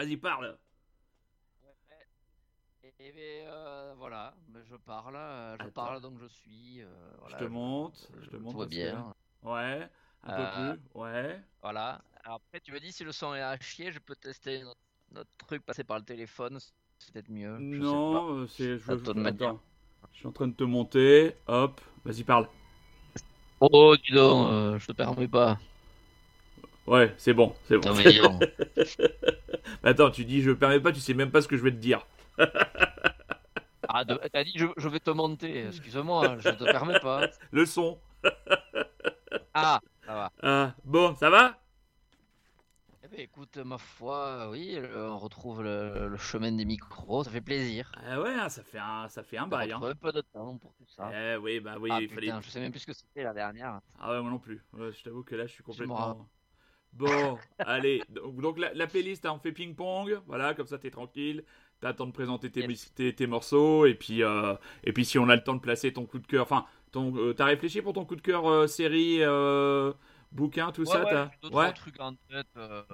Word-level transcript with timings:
Vas-y, 0.00 0.16
parle. 0.16 0.56
Et, 2.98 3.42
euh, 3.44 3.92
voilà, 3.98 4.32
je 4.70 4.76
parle, 4.76 5.16
euh, 5.16 5.58
je 5.62 5.68
parle 5.68 6.00
donc 6.00 6.18
je 6.18 6.26
suis. 6.26 6.80
Euh, 6.80 6.88
je 7.28 7.36
te 7.36 7.44
monte, 7.44 8.10
je 8.22 8.30
te 8.30 8.36
montre. 8.36 8.64
Tout 8.64 8.70
bien. 8.70 9.14
Ouais, 9.42 9.86
un 10.22 10.36
peu 10.36 10.50
plus, 10.54 11.00
ouais. 11.00 11.42
Voilà. 11.60 12.00
après, 12.24 12.60
tu 12.60 12.72
me 12.72 12.80
dis 12.80 12.92
si 12.92 13.04
le 13.04 13.12
son 13.12 13.34
est 13.34 13.42
à 13.42 13.60
chier, 13.60 13.92
je 13.92 13.98
peux 13.98 14.16
tester 14.16 14.62
notre, 15.10 15.30
truc, 15.46 15.66
passer 15.66 15.84
par 15.84 15.98
le 15.98 16.04
téléphone, 16.06 16.58
c'est 16.98 17.12
peut-être 17.12 17.28
mieux. 17.28 17.58
non, 17.58 18.46
c'est. 18.46 18.78
Je, 18.78 18.78
je, 18.78 18.94
je 18.94 20.16
suis 20.16 20.26
en 20.26 20.32
train 20.32 20.48
de 20.48 20.54
te 20.54 20.64
monter, 20.64 21.36
hop, 21.46 21.78
vas-y, 22.06 22.24
parle. 22.24 22.48
Oh, 23.60 23.94
dis 23.98 24.14
donc, 24.14 24.78
je 24.78 24.86
te 24.86 24.92
permets 24.92 25.28
pas. 25.28 25.58
Ouais, 26.86 27.14
c'est 27.18 27.34
bon, 27.34 27.54
c'est 27.64 27.78
bon. 27.78 27.94
Attends, 29.82 30.10
tu 30.10 30.24
dis 30.24 30.42
je 30.42 30.50
permets 30.50 30.80
pas, 30.80 30.92
tu 30.92 31.00
sais 31.00 31.14
même 31.14 31.30
pas 31.30 31.42
ce 31.42 31.48
que 31.48 31.56
je 31.56 31.62
vais 31.62 31.70
te 31.70 31.76
dire. 31.76 32.06
ah, 33.88 34.04
t'as 34.04 34.44
dit 34.44 34.54
je, 34.56 34.88
vais 34.88 35.00
te 35.00 35.10
monter, 35.10 35.66
excuse-moi, 35.66 36.38
je 36.38 36.50
te 36.50 36.64
permets 36.64 37.00
pas. 37.00 37.28
Le 37.52 37.66
son. 37.66 37.98
ah, 39.54 39.80
ça 40.06 40.14
va. 40.14 40.32
Ah, 40.42 40.74
bon, 40.84 41.14
ça 41.16 41.30
va? 41.30 41.58
Eh 43.04 43.08
ben, 43.08 43.20
écoute, 43.20 43.56
ma 43.58 43.78
foi, 43.78 44.48
oui, 44.50 44.78
on 44.94 45.18
retrouve 45.18 45.62
le, 45.62 46.16
chemin 46.16 46.52
des 46.52 46.64
micros, 46.64 47.24
ça 47.24 47.30
fait 47.30 47.40
plaisir. 47.40 47.92
Ah 48.06 48.20
ouais, 48.20 48.34
hein, 48.34 48.48
ça 48.48 48.62
fait 48.62 48.78
un, 48.78 49.08
ça 49.08 49.22
fait 49.22 49.36
un 49.36 49.46
bail. 49.46 49.72
Hein. 49.72 49.80
un 49.82 49.94
peu 49.94 50.12
de 50.12 50.20
temps 50.20 50.56
pour 50.58 50.72
tout 50.74 50.86
ça. 50.86 51.10
Eh 51.12 51.36
oui, 51.36 51.60
bah 51.60 51.74
oui, 51.78 51.90
ah, 51.92 52.00
il 52.00 52.08
fallait. 52.08 52.32
Je 52.40 52.50
sais 52.50 52.60
même 52.60 52.70
plus 52.70 52.80
ce 52.80 52.86
que 52.86 52.92
c'était 52.92 53.22
la 53.22 53.34
dernière. 53.34 53.80
Ah 53.98 54.12
ouais, 54.12 54.20
moi 54.20 54.30
non 54.30 54.38
plus. 54.38 54.64
je 54.74 55.02
t'avoue 55.04 55.22
que 55.22 55.34
là, 55.34 55.46
je 55.46 55.52
suis 55.52 55.62
complètement. 55.62 56.28
Bon, 56.92 57.38
allez. 57.58 58.02
Donc, 58.10 58.58
la, 58.58 58.86
playlist, 58.86 59.24
hein, 59.26 59.32
on 59.34 59.38
fait 59.38 59.52
ping-pong. 59.52 60.20
Voilà, 60.26 60.54
comme 60.54 60.66
ça, 60.66 60.78
t'es 60.78 60.90
tranquille. 60.90 61.44
T'as 61.80 61.90
le 61.90 61.96
temps 61.96 62.06
de 62.06 62.12
présenter 62.12 62.50
tes, 62.50 63.14
tes, 63.14 63.26
morceaux. 63.26 63.86
Et 63.86 63.94
puis, 63.94 64.22
euh, 64.22 64.54
et 64.84 64.92
puis, 64.92 65.04
si 65.04 65.18
on 65.18 65.28
a 65.28 65.36
le 65.36 65.42
temps 65.42 65.54
de 65.54 65.60
placer 65.60 65.92
ton 65.92 66.04
coup 66.04 66.18
de 66.18 66.26
cœur. 66.26 66.42
Enfin, 66.42 66.66
euh, 66.96 67.32
t'as 67.32 67.46
réfléchi 67.46 67.80
pour 67.80 67.92
ton 67.92 68.04
coup 68.04 68.16
de 68.16 68.20
cœur 68.20 68.46
euh, 68.48 68.66
série, 68.66 69.20
bouquin, 70.32 70.72
tout 70.72 70.84
ça 70.84 71.04
Ouais, 71.04 71.50
ouais. 71.52 71.72
trucs 71.72 72.00
en 72.00 72.14
tête. 72.28 72.46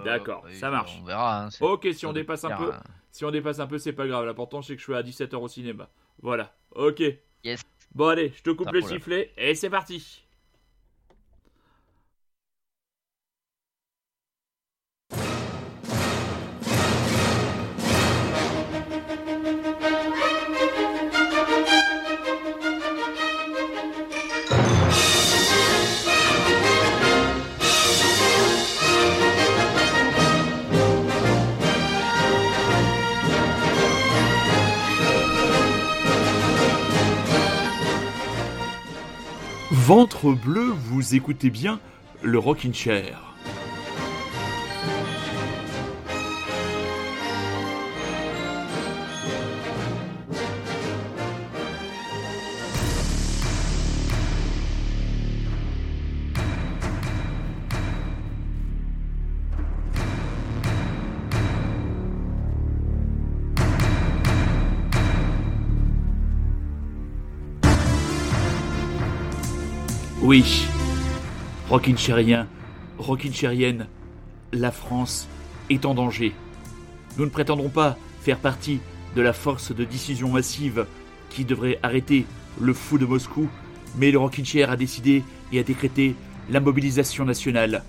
D'accord, 0.04 0.46
ça 0.52 0.70
marche. 0.70 0.96
On 1.00 1.04
verra. 1.04 1.46
Hein, 1.46 1.48
ok, 1.60 1.88
si 1.92 2.06
on 2.06 2.12
dépasse 2.12 2.44
un 2.44 2.56
peu, 2.56 2.72
si 3.10 3.24
on 3.24 3.30
dépasse 3.30 3.58
un 3.58 3.66
peu, 3.66 3.78
c'est 3.78 3.92
pas 3.92 4.06
grave. 4.06 4.26
L'important, 4.26 4.62
c'est 4.62 4.74
que 4.74 4.80
je 4.80 4.84
suis 4.84 4.94
à 4.94 5.02
17h 5.02 5.36
au 5.36 5.48
cinéma. 5.48 5.88
Voilà, 6.22 6.54
ok. 6.74 7.02
Yes. 7.44 7.62
Bon, 7.94 8.08
allez, 8.08 8.32
je 8.36 8.42
te 8.42 8.50
coupe 8.50 8.70
le 8.72 8.82
sifflet 8.82 9.32
et 9.36 9.54
c'est 9.54 9.70
parti. 9.70 10.25
Ventre 39.86 40.32
bleu, 40.32 40.74
vous 40.76 41.14
écoutez 41.14 41.48
bien 41.48 41.78
le 42.20 42.40
Rockin' 42.40 42.74
Chair. 42.74 43.25
Oui, 70.26 70.66
Rockin' 71.68 71.94
Rockinchérien, 72.98 73.86
la 74.52 74.72
France 74.72 75.28
est 75.70 75.86
en 75.86 75.94
danger. 75.94 76.32
Nous 77.16 77.26
ne 77.26 77.30
prétendrons 77.30 77.68
pas 77.68 77.96
faire 78.22 78.40
partie 78.40 78.80
de 79.14 79.22
la 79.22 79.32
force 79.32 79.70
de 79.70 79.84
décision 79.84 80.28
massive 80.28 80.86
qui 81.30 81.44
devrait 81.44 81.78
arrêter 81.84 82.26
le 82.60 82.74
fou 82.74 82.98
de 82.98 83.06
Moscou, 83.06 83.48
mais 83.98 84.10
le 84.10 84.18
Rockincher 84.18 84.64
a 84.64 84.74
décidé 84.74 85.22
et 85.52 85.60
a 85.60 85.62
décrété 85.62 86.16
la 86.50 86.58
mobilisation 86.58 87.24
nationale. 87.24 87.84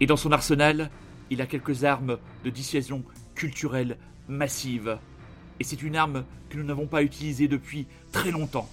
Et 0.00 0.04
dans 0.04 0.18
son 0.18 0.32
arsenal, 0.32 0.90
il 1.30 1.40
a 1.40 1.46
quelques 1.46 1.84
armes 1.84 2.18
de 2.44 2.50
dissuasion 2.50 3.02
culturelle 3.34 3.96
massive. 4.28 4.98
Et 5.58 5.64
c'est 5.64 5.80
une 5.80 5.96
arme 5.96 6.26
que 6.50 6.58
nous 6.58 6.64
n'avons 6.64 6.86
pas 6.86 7.02
utilisée 7.02 7.48
depuis 7.48 7.86
très 8.12 8.30
longtemps. 8.30 8.68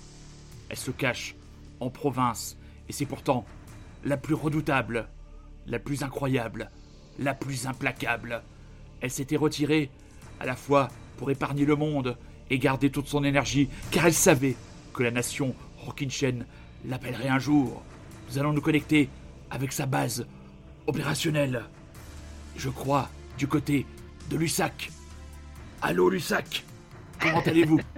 Elle 0.67 0.75
se 0.75 0.91
cache 0.91 1.33
en 1.79 1.89
province 1.89 2.57
et 2.89 2.93
c'est 2.93 3.05
pourtant 3.05 3.45
la 4.03 4.17
plus 4.17 4.35
redoutable, 4.35 5.07
la 5.67 5.79
plus 5.79 6.03
incroyable, 6.03 6.69
la 7.19 7.33
plus 7.33 7.67
implacable. 7.67 8.43
Elle 9.01 9.11
s'était 9.11 9.35
retirée, 9.35 9.89
à 10.39 10.45
la 10.45 10.55
fois 10.55 10.89
pour 11.17 11.31
épargner 11.31 11.65
le 11.65 11.75
monde 11.75 12.17
et 12.49 12.59
garder 12.59 12.89
toute 12.89 13.07
son 13.07 13.23
énergie, 13.23 13.69
car 13.91 14.05
elle 14.05 14.13
savait 14.13 14.55
que 14.93 15.03
la 15.03 15.11
nation 15.11 15.55
Rockinchen 15.77 16.45
l'appellerait 16.85 17.29
un 17.29 17.39
jour. 17.39 17.83
Nous 18.29 18.37
allons 18.37 18.53
nous 18.53 18.61
connecter 18.61 19.09
avec 19.49 19.71
sa 19.71 19.85
base 19.85 20.25
opérationnelle. 20.87 21.63
Je 22.57 22.69
crois 22.69 23.09
du 23.37 23.47
côté 23.47 23.85
de 24.29 24.37
Lussac. 24.37 24.91
Allô 25.81 26.09
Lussac 26.09 26.63
Comment 27.19 27.41
allez-vous? 27.41 27.79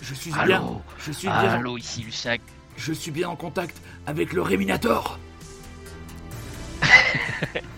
Je 0.00 0.14
suis 0.14 0.32
bien. 0.32 0.80
Je 0.98 1.12
suis 1.12 1.28
bien. 1.28 1.36
Allô 1.36 1.76
ici 1.76 2.02
Lussac 2.02 2.40
je 2.78 2.92
suis 2.92 3.10
bien 3.10 3.28
en 3.28 3.36
contact 3.36 3.76
avec 4.06 4.32
le 4.32 4.40
Réminator. 4.40 5.18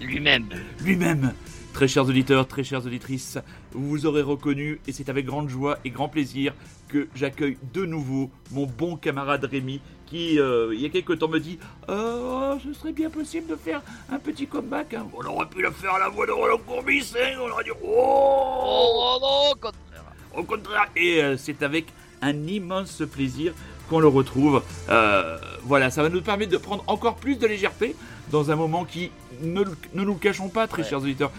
Lui-même. 0.01 0.49
Lui-même. 0.85 1.33
Très 1.73 1.89
chers 1.89 2.07
auditeurs, 2.07 2.47
très 2.47 2.65
chères 2.65 2.85
auditrices, 2.85 3.39
vous 3.73 3.89
vous 3.89 4.07
aurez 4.07 4.23
reconnu 4.23 4.81
et 4.87 4.93
c'est 4.93 5.09
avec 5.09 5.25
grande 5.25 5.49
joie 5.49 5.79
et 5.85 5.91
grand 5.91 6.09
plaisir 6.09 6.53
que 6.89 7.09
j'accueille 7.15 7.57
de 7.73 7.85
nouveau 7.87 8.31
mon 8.51 8.67
bon 8.67 8.97
camarade 8.97 9.45
Rémi 9.45 9.81
qui, 10.07 10.41
euh, 10.41 10.75
il 10.75 10.81
y 10.81 10.87
a 10.87 10.89
quelques 10.89 11.19
temps, 11.21 11.29
me 11.29 11.39
dit 11.39 11.59
Oh, 11.89 12.57
ce 12.63 12.73
serait 12.73 12.93
bien 12.93 13.09
possible 13.09 13.47
de 13.47 13.57
faire 13.57 13.81
un 14.11 14.19
petit 14.19 14.47
comeback. 14.47 14.95
Hein. 14.95 15.07
On 15.17 15.25
aurait 15.25 15.47
pu 15.47 15.63
le 15.63 15.71
faire 15.71 15.95
à 15.95 16.01
la 16.01 16.09
voix 16.09 16.27
de 16.27 16.33
Roland 16.33 16.59
Courbis, 16.59 17.15
hein. 17.17 17.39
on 17.41 17.49
aurait 17.49 17.65
dit 17.65 17.71
Oh, 17.83 17.87
oh 17.87 19.19
non, 19.21 19.53
au 19.53 19.55
contraire. 19.55 20.05
Au 20.37 20.43
contraire. 20.43 20.87
Et 20.97 21.23
euh, 21.23 21.37
c'est 21.37 21.63
avec 21.63 21.87
un 22.21 22.35
immense 22.49 23.03
plaisir 23.11 23.55
qu'on 23.91 24.01
le 24.01 24.09
retrouve. 24.09 24.63
Euh, 24.89 25.37
voilà, 25.65 25.91
ça 25.91 26.03
va 26.03 26.09
nous 26.09 26.23
permettre 26.23 26.53
de 26.53 26.57
prendre 26.57 26.85
encore 26.87 27.17
plus 27.17 27.37
de 27.37 27.47
légèreté 27.47 27.95
dans 28.31 28.51
un 28.51 28.57
moment 28.57 28.85
qui, 28.85 29.11
ne, 29.43 29.65
nous 29.93 30.05
le 30.05 30.15
cachons 30.15 30.49
pas, 30.49 30.67
très 30.69 30.85
chers 30.85 31.01
auditeurs, 31.01 31.33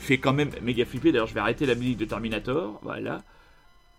fait 0.00 0.18
quand 0.18 0.32
même 0.32 0.50
méga 0.62 0.86
flipper. 0.86 1.12
D'ailleurs, 1.12 1.26
je 1.26 1.34
vais 1.34 1.40
arrêter 1.40 1.66
la 1.66 1.74
musique 1.74 1.98
de 1.98 2.04
Terminator. 2.04 2.80
Voilà. 2.82 3.22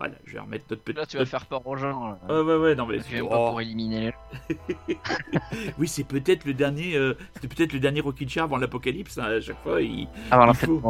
Voilà, 0.00 0.16
je 0.24 0.32
vais 0.32 0.40
remettre 0.40 0.64
notre 0.70 0.82
petit. 0.82 0.96
Là, 0.98 1.06
tu 1.06 1.16
vas 1.16 1.24
faire 1.24 1.46
peur 1.46 1.64
aux 1.66 1.76
gens. 1.76 2.18
Ouais, 2.28 2.40
ouais, 2.40 2.56
ouais, 2.56 2.74
non, 2.74 2.84
mais. 2.86 2.98
Tu 2.98 3.20
oh. 3.20 3.28
pas 3.28 3.36
pour 3.36 3.60
éliminer. 3.60 4.12
oui, 5.78 5.86
c'est 5.86 6.04
peut-être 6.04 6.44
le 6.44 6.52
dernier. 6.52 6.96
Euh, 6.96 7.16
c'était 7.34 7.48
peut-être 7.48 7.72
le 7.72 7.78
dernier 7.78 8.00
Rocky 8.00 8.26
avant 8.40 8.56
l'apocalypse. 8.56 9.18
Hein, 9.18 9.24
à 9.24 9.40
chaque 9.40 9.62
fois, 9.62 9.80
il. 9.80 10.08
Avant 10.30 10.46
la 10.46 10.54
faut... 10.54 10.80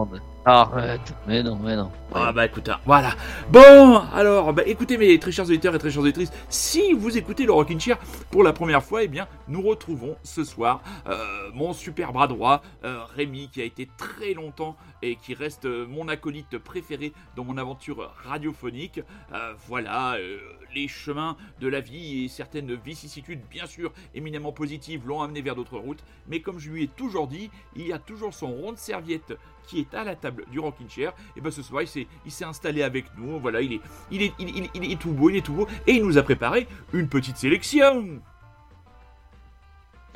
Arrête. 0.46 1.14
Mais 1.26 1.42
non, 1.42 1.56
mais 1.56 1.74
non. 1.74 1.90
Ah, 2.14 2.30
bah 2.30 2.44
écoute, 2.44 2.68
hein, 2.68 2.78
voilà. 2.84 3.12
Bon, 3.50 4.02
alors, 4.12 4.52
bah 4.52 4.62
écoutez, 4.66 4.98
mes 4.98 5.18
très 5.18 5.32
chers 5.32 5.46
auditeurs 5.46 5.74
et 5.74 5.78
très 5.78 5.90
chères 5.90 6.02
auditrices, 6.02 6.32
si 6.50 6.92
vous 6.92 7.16
écoutez 7.16 7.46
le 7.46 7.52
Rockin' 7.52 7.80
Chair 7.80 7.96
pour 8.30 8.42
la 8.42 8.52
première 8.52 8.82
fois, 8.82 9.02
eh 9.02 9.08
bien, 9.08 9.26
nous 9.48 9.62
retrouvons 9.62 10.16
ce 10.22 10.44
soir 10.44 10.82
euh, 11.08 11.50
mon 11.54 11.72
super 11.72 12.12
bras 12.12 12.26
droit, 12.26 12.62
euh, 12.84 13.04
Rémi, 13.16 13.48
qui 13.50 13.62
a 13.62 13.64
été 13.64 13.88
très 13.96 14.34
longtemps 14.34 14.76
et 15.00 15.16
qui 15.16 15.32
reste 15.32 15.64
mon 15.64 16.08
acolyte 16.08 16.58
préféré 16.58 17.14
dans 17.36 17.44
mon 17.44 17.56
aventure 17.56 18.12
radiophonique. 18.24 18.93
Euh, 18.98 19.54
voilà, 19.66 20.14
euh, 20.14 20.38
les 20.74 20.88
chemins 20.88 21.36
de 21.60 21.68
la 21.68 21.80
vie 21.80 22.24
et 22.24 22.28
certaines 22.28 22.74
vicissitudes, 22.74 23.40
bien 23.50 23.66
sûr, 23.66 23.92
éminemment 24.14 24.52
positives, 24.52 25.06
l'ont 25.06 25.22
amené 25.22 25.42
vers 25.42 25.54
d'autres 25.54 25.78
routes. 25.78 26.04
Mais 26.28 26.40
comme 26.40 26.58
je 26.58 26.70
lui 26.70 26.84
ai 26.84 26.88
toujours 26.88 27.28
dit, 27.28 27.50
il 27.76 27.86
y 27.86 27.92
a 27.92 27.98
toujours 27.98 28.34
son 28.34 28.48
rond 28.48 28.72
de 28.72 28.78
serviette 28.78 29.34
qui 29.66 29.80
est 29.80 29.94
à 29.94 30.04
la 30.04 30.14
table 30.14 30.44
du 30.50 30.58
Rockin' 30.58 30.88
Chair. 30.88 31.14
Et 31.36 31.40
ben 31.40 31.50
ce 31.50 31.62
soir, 31.62 31.82
il 31.82 32.32
s'est 32.32 32.44
installé 32.44 32.82
avec 32.82 33.06
nous. 33.16 33.38
Voilà, 33.40 33.60
il 33.62 33.80
est 34.12 34.98
tout 34.98 35.12
beau, 35.12 35.30
il 35.30 35.36
est 35.36 35.44
tout 35.44 35.54
beau. 35.54 35.68
Et 35.86 35.92
il 35.92 36.04
nous 36.04 36.18
a 36.18 36.22
préparé 36.22 36.66
une 36.92 37.08
petite 37.08 37.36
sélection. 37.36 38.20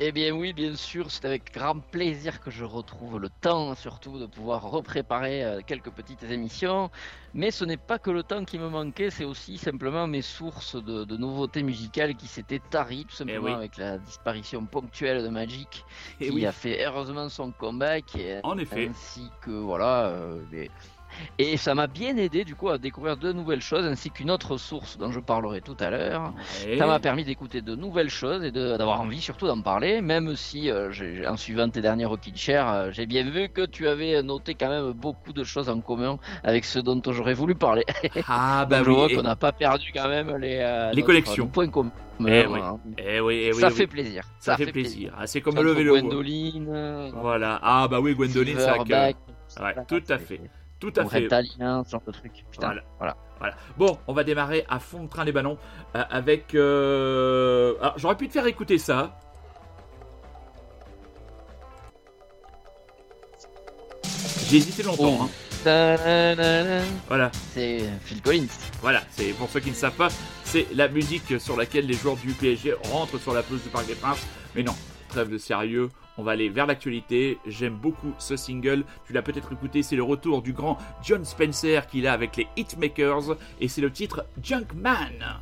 Eh 0.01 0.13
bien 0.13 0.31
oui, 0.31 0.53
bien 0.53 0.75
sûr, 0.75 1.11
c'est 1.11 1.25
avec 1.25 1.53
grand 1.53 1.81
plaisir 1.81 2.39
que 2.39 2.49
je 2.49 2.63
retrouve 2.63 3.19
le 3.19 3.27
temps 3.41 3.75
surtout 3.75 4.17
de 4.17 4.27
pouvoir 4.27 4.61
repréparer 4.71 5.43
euh, 5.43 5.59
quelques 5.65 5.89
petites 5.89 6.23
émissions. 6.23 6.89
Mais 7.33 7.51
ce 7.51 7.65
n'est 7.65 7.75
pas 7.75 7.99
que 7.99 8.09
le 8.09 8.23
temps 8.23 8.45
qui 8.45 8.57
me 8.59 8.69
manquait, 8.69 9.09
c'est 9.09 9.25
aussi 9.25 9.57
simplement 9.57 10.07
mes 10.07 10.21
sources 10.21 10.81
de, 10.81 11.17
nouveautés 11.17 11.63
musicales 11.63 12.15
qui 12.15 12.27
s'étaient 12.27 12.61
taries, 12.69 13.05
tout 13.09 13.15
simplement 13.15 13.55
avec 13.55 13.75
la 13.75 13.97
disparition 13.97 14.65
ponctuelle 14.65 15.21
de 15.21 15.27
Magic, 15.27 15.83
eh 16.21 16.29
qui 16.29 16.45
a 16.45 16.53
fait 16.53 16.85
heureusement 16.85 17.27
son 17.27 17.51
comeback. 17.51 18.15
Et, 18.15 18.39
en 18.43 18.57
effet. 18.57 18.87
Ainsi 18.87 19.29
que 19.41 19.51
voilà, 19.51 20.05
euh, 20.05 20.41
et 21.37 21.57
ça 21.57 21.75
m'a 21.75 21.87
bien 21.87 22.17
aidé 22.17 22.43
du 22.43 22.55
coup 22.55 22.69
à 22.69 22.77
découvrir 22.77 23.17
de 23.17 23.31
nouvelles 23.31 23.61
choses 23.61 23.85
ainsi 23.85 24.09
qu'une 24.09 24.31
autre 24.31 24.57
source 24.57 24.97
dont 24.97 25.11
je 25.11 25.19
parlerai 25.19 25.61
tout 25.61 25.77
à 25.79 25.89
l'heure. 25.89 26.33
Ça 26.77 26.85
m'a 26.85 26.99
permis 26.99 27.23
d'écouter 27.23 27.61
de 27.61 27.75
nouvelles 27.75 28.09
choses 28.09 28.43
et 28.43 28.51
d'avoir 28.51 29.01
envie 29.01 29.21
surtout 29.21 29.47
d'en 29.47 29.61
parler, 29.61 30.01
même 30.01 30.35
si 30.35 30.69
euh, 30.69 30.91
en 31.27 31.37
suivant 31.37 31.69
tes 31.69 31.81
derniers 31.81 32.05
Rockin' 32.05 32.35
Chair, 32.35 32.67
euh, 32.67 32.91
j'ai 32.91 33.05
bien 33.05 33.29
vu 33.29 33.49
que 33.49 33.65
tu 33.65 33.87
avais 33.87 34.21
noté 34.23 34.53
quand 34.53 34.69
même 34.69 34.91
beaucoup 34.91 35.33
de 35.33 35.43
choses 35.43 35.69
en 35.69 35.79
commun 35.81 36.17
avec 36.43 36.65
ce 36.65 36.79
dont 36.79 37.01
j'aurais 37.11 37.33
voulu 37.33 37.55
parler. 37.55 37.85
Ah 38.27 38.65
bah 38.69 38.81
je 38.83 38.89
vois 38.89 39.09
qu'on 39.09 39.23
n'a 39.23 39.35
pas 39.35 39.51
perdu 39.51 39.91
quand 39.93 40.07
même 40.07 40.35
les, 40.37 40.59
euh, 40.61 40.91
les 40.91 41.03
collections. 41.03 41.47
points 41.47 41.67
communs. 41.69 41.91
Eh, 42.27 42.45
oui. 42.47 42.59
Hein. 42.61 42.79
Eh 42.97 43.19
oui, 43.21 43.43
eh 43.45 43.53
oui, 43.53 43.61
ça 43.61 43.69
fait 43.69 43.87
plaisir. 43.87 44.23
Ça, 44.39 44.57
fait, 44.57 44.71
plaisir. 44.71 45.13
Ah, 45.17 45.25
c'est 45.25 45.39
comme 45.39 45.55
le 45.55 45.71
vélo. 45.71 45.97
Gwendoline. 45.97 47.11
Voilà. 47.15 47.59
Ah 47.63 47.87
bah 47.89 48.01
oui, 48.01 48.13
Gwendoline, 48.13 48.59
ça. 48.59 48.77
Ouais, 48.81 49.75
tout 49.87 50.03
à 50.09 50.17
fait. 50.17 50.41
Tout 50.79 50.93
à 50.95 51.05
fait. 51.05 51.27
ce 51.29 51.89
genre 51.89 52.01
de 52.05 52.11
truc. 52.11 52.45
Putain, 52.51 52.75
voilà. 52.97 53.17
voilà. 53.39 53.55
Bon, 53.77 53.97
on 54.07 54.13
va 54.13 54.23
démarrer 54.23 54.65
à 54.69 54.79
fond 54.79 55.03
de 55.03 55.09
train 55.09 55.25
les 55.25 55.31
ballons 55.31 55.57
euh, 55.95 56.03
avec. 56.09 56.55
Euh... 56.55 57.75
Alors, 57.81 57.97
j'aurais 57.97 58.15
pu 58.15 58.27
te 58.27 58.33
faire 58.33 58.47
écouter 58.47 58.77
ça. 58.77 59.19
J'ai 64.49 64.57
hésité 64.57 64.83
longtemps. 64.83 65.23
Hein. 65.23 65.29
Voilà. 67.07 67.31
C'est 67.53 67.81
Phil 68.05 68.21
Collins. 68.21 68.47
Voilà, 68.81 69.01
c'est 69.11 69.33
pour 69.33 69.49
ceux 69.49 69.59
qui 69.59 69.69
ne 69.69 69.75
savent 69.75 69.95
pas, 69.95 70.07
c'est 70.45 70.67
la 70.73 70.87
musique 70.87 71.39
sur 71.39 71.57
laquelle 71.57 71.85
les 71.85 71.93
joueurs 71.93 72.15
du 72.15 72.31
PSG 72.31 72.75
rentrent 72.91 73.19
sur 73.19 73.33
la 73.33 73.43
pelouse 73.43 73.61
du 73.61 73.69
Parc 73.69 73.85
des 73.87 73.95
Princes. 73.95 74.25
Mais 74.55 74.63
non, 74.63 74.75
trêve 75.09 75.29
de 75.29 75.37
sérieux, 75.37 75.89
on 76.19 76.23
va 76.23 76.33
aller 76.33 76.49
vers 76.49 76.67
l'actualité. 76.67 77.37
J'aime 77.47 77.75
beaucoup 77.75 78.13
ce 78.17 78.35
single. 78.35 78.83
Tu 79.07 79.13
l'as 79.13 79.21
peut-être 79.21 79.53
écouté, 79.53 79.83
c'est 79.83 79.95
le 79.95 80.03
retour 80.03 80.41
du 80.41 80.51
grand 80.51 80.77
John 81.01 81.23
Spencer 81.23 81.87
qu'il 81.87 82.07
a 82.07 82.13
avec 82.13 82.35
les 82.35 82.47
Hitmakers 82.57 83.37
et 83.61 83.69
c'est 83.69 83.81
le 83.81 83.91
titre 83.91 84.25
Junkman. 84.43 85.39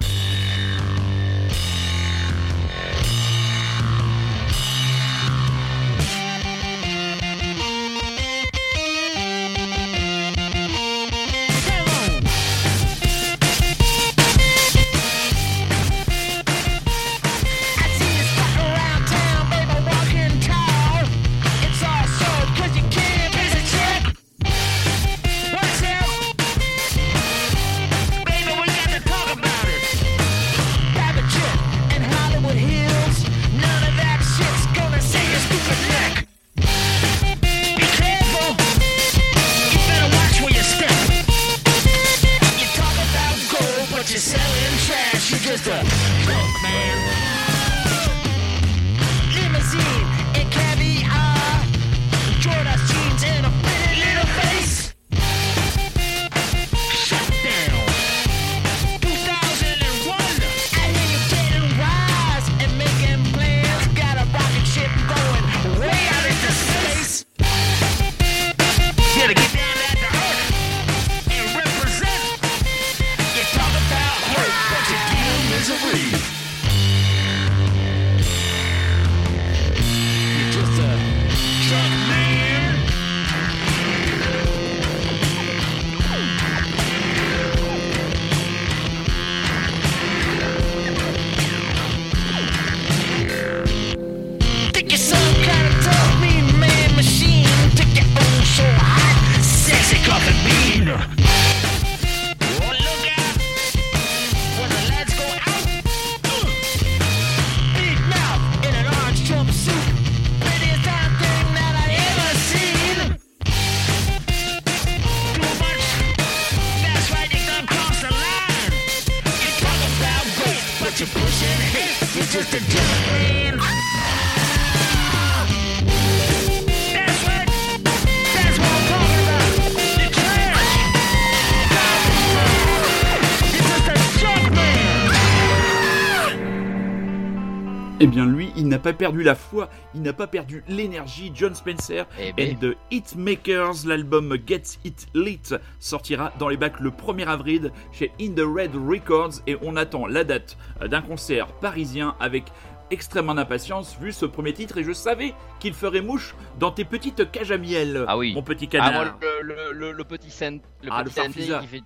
Pas 138.88 138.94
perdu 138.94 139.22
la 139.22 139.36
foi, 139.36 139.70
il 139.96 140.02
n'a 140.02 140.14
pas 140.14 140.28
perdu 140.28 140.64
l'énergie. 140.70 141.34
John 141.36 141.54
Spencer 141.54 142.06
et 142.18 142.30
eh 142.30 142.34
ben. 142.34 142.58
The 142.58 142.78
Hitmakers, 142.90 143.86
l'album 143.86 144.38
Gets 144.48 144.80
It 144.86 145.08
Lit 145.14 145.56
sortira 145.80 146.32
dans 146.40 146.48
les 146.48 146.56
bacs 146.56 146.80
le 146.80 146.92
1er 146.92 147.26
avril 147.26 147.72
chez 147.92 148.14
In 148.22 148.32
the 148.34 148.46
Red 148.46 148.72
Records 148.76 149.42
et 149.46 149.58
on 149.62 149.76
attend 149.76 150.08
la 150.08 150.24
date 150.24 150.58
d'un 150.80 151.02
concert 151.02 151.48
parisien 151.48 152.16
avec 152.22 152.46
extrêmement 152.92 153.36
d'impatience 153.36 153.98
vu 154.00 154.12
ce 154.12 154.26
premier 154.26 154.54
titre 154.54 154.78
et 154.78 154.84
je 154.84 154.94
savais 154.94 155.34
qu'il 155.60 155.74
ferait 155.74 156.02
mouche 156.02 156.36
dans 156.60 156.72
tes 156.72 156.86
petites 156.86 157.32
cages 157.32 157.52
à 157.52 157.58
miel. 157.58 158.06
Ah 158.08 158.18
oui. 158.18 158.34
Mon 158.34 158.44
petit 158.44 158.68
canard. 158.68 158.92
Ah, 158.94 159.04
moi, 159.04 159.16
le, 159.42 159.72
le, 159.74 159.92
le, 159.92 160.04
petit 160.04 160.32
scène, 160.32 160.60
le 160.84 160.90
ah, 160.92 161.04
petit 161.04 161.32
qui 161.32 161.68
fait 161.68 161.84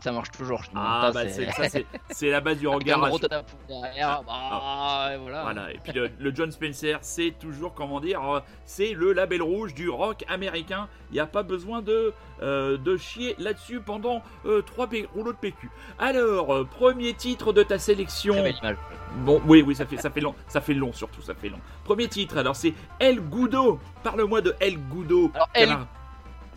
ça 0.00 0.12
marche 0.12 0.30
toujours. 0.30 0.62
Ah, 0.74 1.10
bah 1.12 1.22
c'est 2.10 2.30
la 2.30 2.40
base 2.40 2.58
du 2.58 2.68
regard. 2.68 3.00
derrière, 3.68 4.22
bah, 4.22 4.32
ah. 4.32 5.12
voilà. 5.20 5.42
voilà. 5.42 5.72
Et 5.72 5.78
puis 5.82 5.92
le, 5.92 6.34
John 6.34 6.50
Spencer, 6.50 6.98
c'est 7.02 7.34
toujours, 7.38 7.74
comment 7.74 8.00
dire, 8.00 8.22
euh, 8.22 8.40
c'est 8.64 8.92
le 8.92 9.12
label 9.12 9.42
rouge 9.42 9.74
du 9.74 9.88
rock 9.88 10.24
américain. 10.28 10.88
Il 11.10 11.14
n'y 11.14 11.20
a 11.20 11.26
pas 11.26 11.42
besoin 11.42 11.82
de, 11.82 12.12
de 12.42 12.96
chier 12.96 13.34
là-dessus 13.38 13.80
pendant 13.80 14.22
euh, 14.46 14.62
trois 14.62 14.88
rouleaux 15.14 15.32
de 15.32 15.38
PQ. 15.38 15.70
Alors, 15.98 16.66
premier 16.66 17.14
titre 17.14 17.52
de 17.52 17.62
ta 17.62 17.78
sélection. 17.78 18.34
Bon, 19.24 19.40
oui, 19.46 19.62
oui, 19.66 19.74
ça 19.74 19.86
fait, 19.86 19.96
ça 19.96 20.10
fait 20.10 20.20
long, 20.20 20.34
ça 20.46 20.60
fait 20.60 20.74
long 20.74 20.92
surtout, 20.92 21.22
ça 21.22 21.34
fait 21.34 21.48
long. 21.48 21.58
Premier 21.84 22.08
titre, 22.08 22.38
alors 22.38 22.56
c'est 22.56 22.74
El 23.00 23.20
Goudo. 23.20 23.80
Parle-moi 24.02 24.40
de 24.40 24.54
El 24.60 24.78
Goudo. 24.78 25.30
Alors, 25.34 25.48
El, 25.54 25.76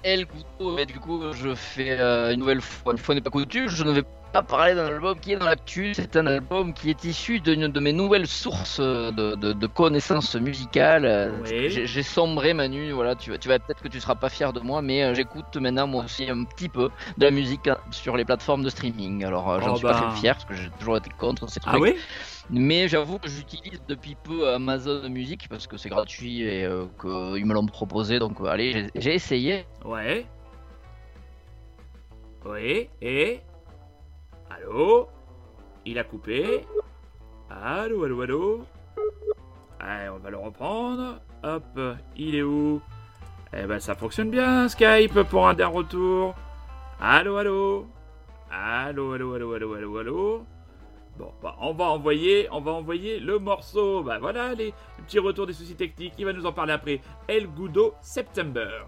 El 0.03 0.25
Goudo, 0.25 0.75
mais 0.75 0.85
du 0.85 0.99
coup, 0.99 1.21
je 1.33 1.53
fais 1.53 1.99
euh, 1.99 2.33
une 2.33 2.39
nouvelle 2.39 2.61
fois, 2.61 2.93
une 2.93 2.97
fois 2.97 3.15
n'est 3.15 3.21
pas 3.21 3.29
coutume, 3.29 3.67
je 3.67 3.83
ne 3.83 3.91
vais 3.91 4.03
pas 4.31 4.41
parler 4.41 4.75
d'un 4.75 4.87
album 4.87 5.19
qui 5.19 5.33
est 5.33 5.35
dans 5.35 5.45
l'actu. 5.45 5.93
C'est 5.93 6.15
un 6.15 6.25
album 6.25 6.73
qui 6.73 6.89
est 6.89 7.03
issu 7.03 7.39
d'une 7.39 7.67
de 7.67 7.79
mes 7.79 7.93
nouvelles 7.93 8.27
sources 8.27 8.79
de, 8.79 9.35
de, 9.35 9.67
connaissances 9.67 10.35
musicales. 10.35 11.33
J'ai 11.45 12.03
sombré, 12.03 12.53
Manu. 12.53 12.91
Voilà, 12.91 13.15
tu, 13.15 13.37
tu 13.37 13.47
vas 13.47 13.59
peut-être 13.59 13.81
que 13.81 13.87
tu 13.87 13.99
seras 13.99 14.15
pas 14.15 14.29
fier 14.29 14.53
de 14.53 14.59
moi, 14.59 14.81
mais 14.81 15.03
euh, 15.03 15.13
j'écoute 15.13 15.55
maintenant 15.57 15.87
moi 15.87 16.05
aussi 16.05 16.29
un 16.29 16.43
petit 16.45 16.69
peu 16.69 16.89
de 17.17 17.25
la 17.25 17.31
musique 17.31 17.67
hein, 17.67 17.77
sur 17.91 18.15
les 18.15 18.25
plateformes 18.25 18.63
de 18.63 18.69
streaming. 18.69 19.25
Alors, 19.25 19.51
euh, 19.51 19.59
j'en 19.59 19.73
oh 19.73 19.75
suis 19.75 19.85
pas 19.85 19.93
bah. 19.93 20.11
fait 20.13 20.21
fier 20.21 20.35
parce 20.35 20.45
que 20.45 20.55
j'ai 20.55 20.69
toujours 20.79 20.97
été 20.97 21.09
contre 21.17 21.49
ces 21.49 21.59
ah 21.65 21.71
trucs. 21.71 21.75
Ah 21.75 21.91
oui? 21.91 21.95
Mais 22.51 22.87
j'avoue 22.87 23.17
que 23.17 23.29
j'utilise 23.29 23.81
depuis 23.87 24.15
peu 24.15 24.49
Amazon 24.49 25.09
Music 25.09 25.47
parce 25.49 25.67
que 25.67 25.77
c'est 25.77 25.89
gratuit 25.89 26.43
et 26.43 26.65
euh, 26.65 26.85
qu'ils 26.99 27.45
me 27.45 27.53
l'ont 27.53 27.65
proposé. 27.65 28.19
Donc 28.19 28.37
allez, 28.45 28.87
j'ai 28.95 29.15
essayé. 29.15 29.65
Ouais. 29.85 30.25
Oui, 32.45 32.89
et? 33.01 33.39
Allô? 34.49 35.07
Il 35.85 35.97
a 35.97 36.03
coupé? 36.03 36.65
Allô, 37.49 38.03
allô, 38.03 38.21
allô? 38.21 38.65
Allez, 39.79 40.09
on 40.09 40.17
va 40.17 40.29
le 40.29 40.37
reprendre. 40.37 41.21
Hop, 41.43 41.79
il 42.15 42.35
est 42.35 42.43
où? 42.43 42.81
Eh 43.53 43.63
ben, 43.63 43.79
ça 43.79 43.95
fonctionne 43.95 44.29
bien, 44.29 44.67
Skype, 44.69 45.23
pour 45.23 45.47
un 45.47 45.53
dernier 45.53 45.75
retour. 45.75 46.35
Allô, 46.99 47.37
allô? 47.37 47.87
Allô, 48.49 49.13
allô, 49.13 49.33
allô, 49.33 49.53
allô, 49.53 49.73
allô, 49.73 49.97
allô? 49.97 50.45
Bon, 51.21 51.31
bah, 51.43 51.55
on 51.59 51.73
va 51.73 51.85
envoyer, 51.85 52.47
on 52.51 52.61
va 52.61 52.71
envoyer 52.71 53.19
le 53.19 53.37
morceau. 53.37 54.01
Bah 54.01 54.17
voilà, 54.19 54.55
les 54.55 54.73
petits 55.05 55.19
retours 55.19 55.45
des 55.45 55.53
soucis 55.53 55.75
techniques. 55.75 56.13
Il 56.17 56.25
va 56.25 56.33
nous 56.33 56.47
en 56.47 56.51
parler 56.51 56.73
après. 56.73 56.99
El 57.27 57.45
Gudo 57.45 57.93
September. 58.01 58.87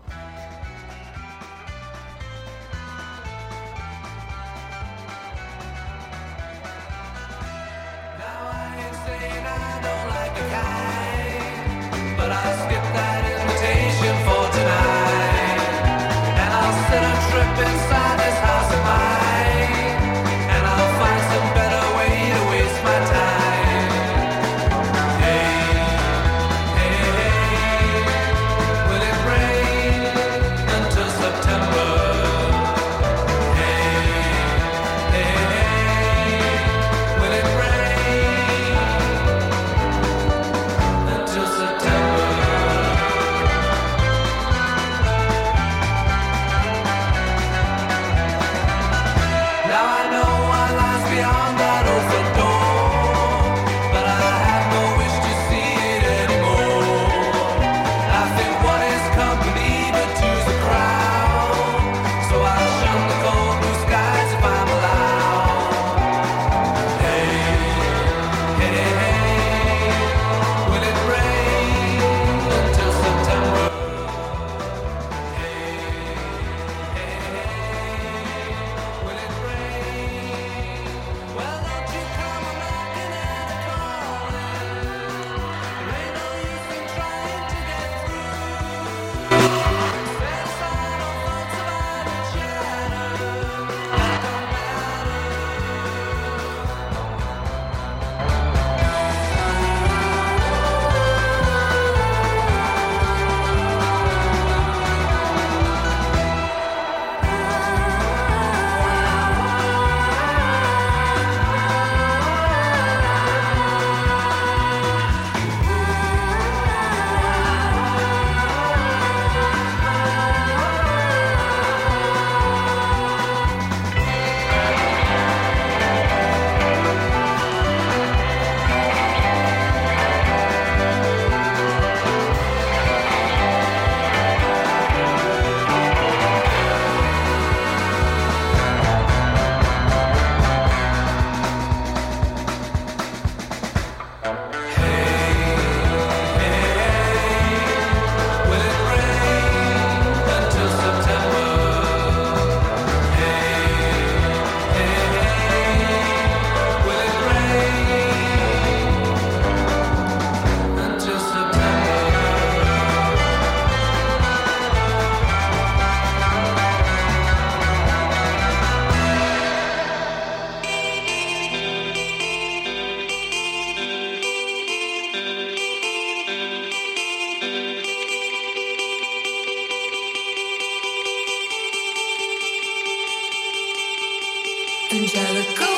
angelic. 185.15 185.72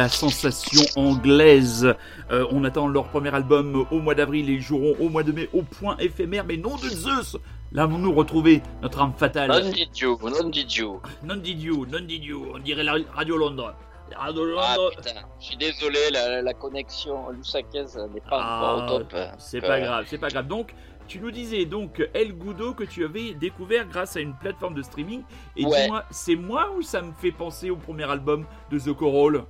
La 0.00 0.08
sensation 0.08 0.80
anglaise. 0.96 1.94
Euh, 2.30 2.46
on 2.50 2.64
attend 2.64 2.88
leur 2.88 3.08
premier 3.08 3.34
album 3.34 3.86
au 3.90 3.98
mois 3.98 4.14
d'avril 4.14 4.48
et 4.48 4.54
ils 4.54 4.62
joueront 4.62 4.96
au 4.98 5.10
mois 5.10 5.22
de 5.22 5.32
mai 5.32 5.50
au 5.52 5.62
point 5.62 5.96
éphémère. 5.98 6.44
Mais 6.46 6.56
non 6.56 6.76
de 6.76 6.88
Zeus 6.88 7.36
Là, 7.72 7.86
nous 7.86 8.12
retrouver 8.12 8.62
notre 8.82 9.00
âme 9.00 9.12
fatale. 9.16 9.50
Non 9.50 9.70
did 9.70 9.96
you, 9.96 10.18
non 10.22 10.48
did 10.48 10.74
you. 10.74 11.00
Non 11.22 11.36
did 11.36 11.62
you, 11.62 11.86
non 11.86 12.00
did 12.00 12.24
you. 12.24 12.46
On 12.54 12.58
dirait 12.58 12.82
la 12.82 12.94
Radio 13.14 13.36
Londres. 13.36 13.74
Radio 14.16 14.42
ah. 14.58 14.74
Ah 14.76 14.76
putain, 14.96 15.20
je 15.38 15.46
suis 15.46 15.56
désolé, 15.56 15.98
la, 16.10 16.54
connexion 16.54 17.30
Lusakez 17.30 17.84
n'est 18.12 18.20
pas 18.22 18.40
encore 18.76 18.94
au 18.94 18.98
top. 19.04 19.14
C'est 19.38 19.60
pas 19.60 19.80
grave, 19.80 20.06
c'est 20.08 20.18
pas 20.18 20.28
grave. 20.28 20.48
Donc, 20.48 20.74
tu 21.06 21.20
nous 21.20 21.30
disais 21.30 21.64
donc 21.66 22.02
El 22.14 22.32
Goudo 22.32 22.72
que 22.72 22.84
tu 22.84 23.04
avais 23.04 23.34
découvert 23.34 23.86
grâce 23.86 24.16
à 24.16 24.20
une 24.20 24.34
plateforme 24.34 24.74
de 24.74 24.82
streaming. 24.82 25.22
Et 25.56 25.64
dis-moi, 25.64 26.04
c'est 26.10 26.36
moi 26.36 26.70
ou 26.76 26.82
ça 26.82 27.02
me 27.02 27.12
fait 27.12 27.32
penser 27.32 27.68
au 27.68 27.76
premier 27.76 28.10
album 28.10 28.46
de 28.72 28.78
The 28.78 28.94
Coral 28.94 29.44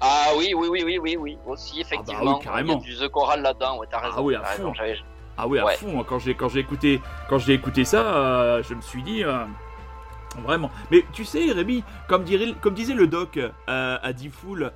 Ah 0.00 0.28
oui, 0.36 0.52
oui, 0.54 0.68
oui, 0.70 0.82
oui, 0.84 0.98
oui, 0.98 1.16
oui, 1.16 1.38
aussi 1.46 1.80
effectivement. 1.80 2.20
Ah 2.20 2.24
bah 2.24 2.34
oui, 2.38 2.44
carrément. 2.44 2.80
Il 2.84 2.90
y 2.90 2.94
a 2.94 2.96
du 2.96 3.06
The 3.06 3.08
Coral 3.10 3.42
là-dedans, 3.42 3.78
ouais, 3.78 3.86
t'as 3.90 3.98
raison. 3.98 4.14
Ah 4.18 4.22
oui, 4.22 4.34
à 4.34 4.44
fond. 4.44 4.72
ah 5.36 5.48
oui, 5.48 5.58
à 5.58 5.66
fond. 5.68 6.04
Quand 6.04 6.18
j'ai 6.18 6.34
quand 6.34 6.48
j'ai 6.48 6.60
écouté 6.60 7.00
quand 7.28 7.38
j'ai 7.38 7.54
écouté 7.54 7.84
ça, 7.84 8.02
euh, 8.02 8.62
je 8.62 8.74
me 8.74 8.80
suis 8.80 9.02
dit. 9.02 9.24
Euh, 9.24 9.44
vraiment. 10.44 10.70
Mais 10.90 11.04
tu 11.12 11.24
sais, 11.24 11.50
Rémi, 11.50 11.82
comme, 12.06 12.22
dirait, 12.22 12.54
comme 12.60 12.74
disait 12.74 12.94
le 12.94 13.06
doc 13.06 13.38
euh, 13.38 13.98
à 14.00 14.12
Diffoul, 14.12 14.72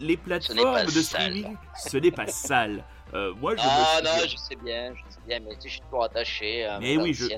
les 0.00 0.16
plateformes 0.16 0.86
de 0.86 0.90
streaming, 0.90 1.56
ce 1.76 1.98
n'est 1.98 2.10
pas 2.10 2.26
sale. 2.26 2.84
Euh, 3.14 3.32
moi, 3.40 3.54
je 3.54 3.60
ah 3.62 4.00
non, 4.02 4.10
je 4.28 4.36
sais 4.36 4.56
bien, 4.56 4.92
je 4.92 5.14
sais 5.14 5.20
bien, 5.24 5.38
mais 5.38 5.52
je 5.62 5.68
suis 5.68 5.80
toujours 5.82 6.02
attaché 6.02 6.64
à 6.64 6.80
mais 6.80 6.96
oui, 6.96 7.14
je, 7.14 7.28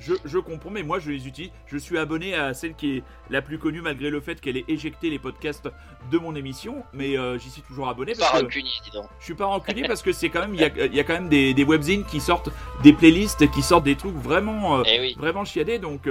je, 0.00 0.14
je, 0.24 0.38
comprends, 0.38 0.70
mais 0.70 0.82
moi 0.82 0.98
je 0.98 1.10
les 1.10 1.28
utilise. 1.28 1.50
Je 1.66 1.76
suis 1.76 1.98
abonné 1.98 2.34
à 2.34 2.54
celle 2.54 2.74
qui 2.74 2.96
est 2.96 3.02
la 3.28 3.42
plus 3.42 3.58
connue 3.58 3.82
malgré 3.82 4.08
le 4.08 4.20
fait 4.22 4.40
qu'elle 4.40 4.56
ait 4.56 4.64
éjecté 4.68 5.10
les 5.10 5.18
podcasts 5.18 5.68
de 6.10 6.16
mon 6.18 6.34
émission, 6.34 6.82
mais 6.94 7.18
euh, 7.18 7.38
j'y 7.38 7.50
suis 7.50 7.60
toujours 7.60 7.88
abonné. 7.88 8.14
Parce 8.14 8.32
pas 8.32 8.38
rancunier, 8.38 8.70
dis 8.84 8.90
donc. 8.90 9.06
Je 9.18 9.24
suis 9.24 9.34
pas 9.34 9.44
rancunier 9.44 9.86
parce 9.86 10.00
que 10.00 10.12
c'est 10.12 10.30
quand 10.30 10.40
même, 10.40 10.54
il 10.54 10.60
y, 10.60 10.94
y 10.96 11.00
a, 11.00 11.04
quand 11.04 11.14
même 11.14 11.28
des, 11.28 11.52
des 11.52 11.64
webzines 11.64 12.04
qui 12.04 12.20
sortent 12.20 12.48
des 12.82 12.94
playlists, 12.94 13.50
qui 13.50 13.60
sortent 13.60 13.84
des 13.84 13.96
trucs 13.96 14.16
vraiment, 14.16 14.78
euh, 14.78 14.82
eh 14.86 15.14
vraiment 15.18 15.44
chiadés, 15.44 15.78
donc. 15.78 16.08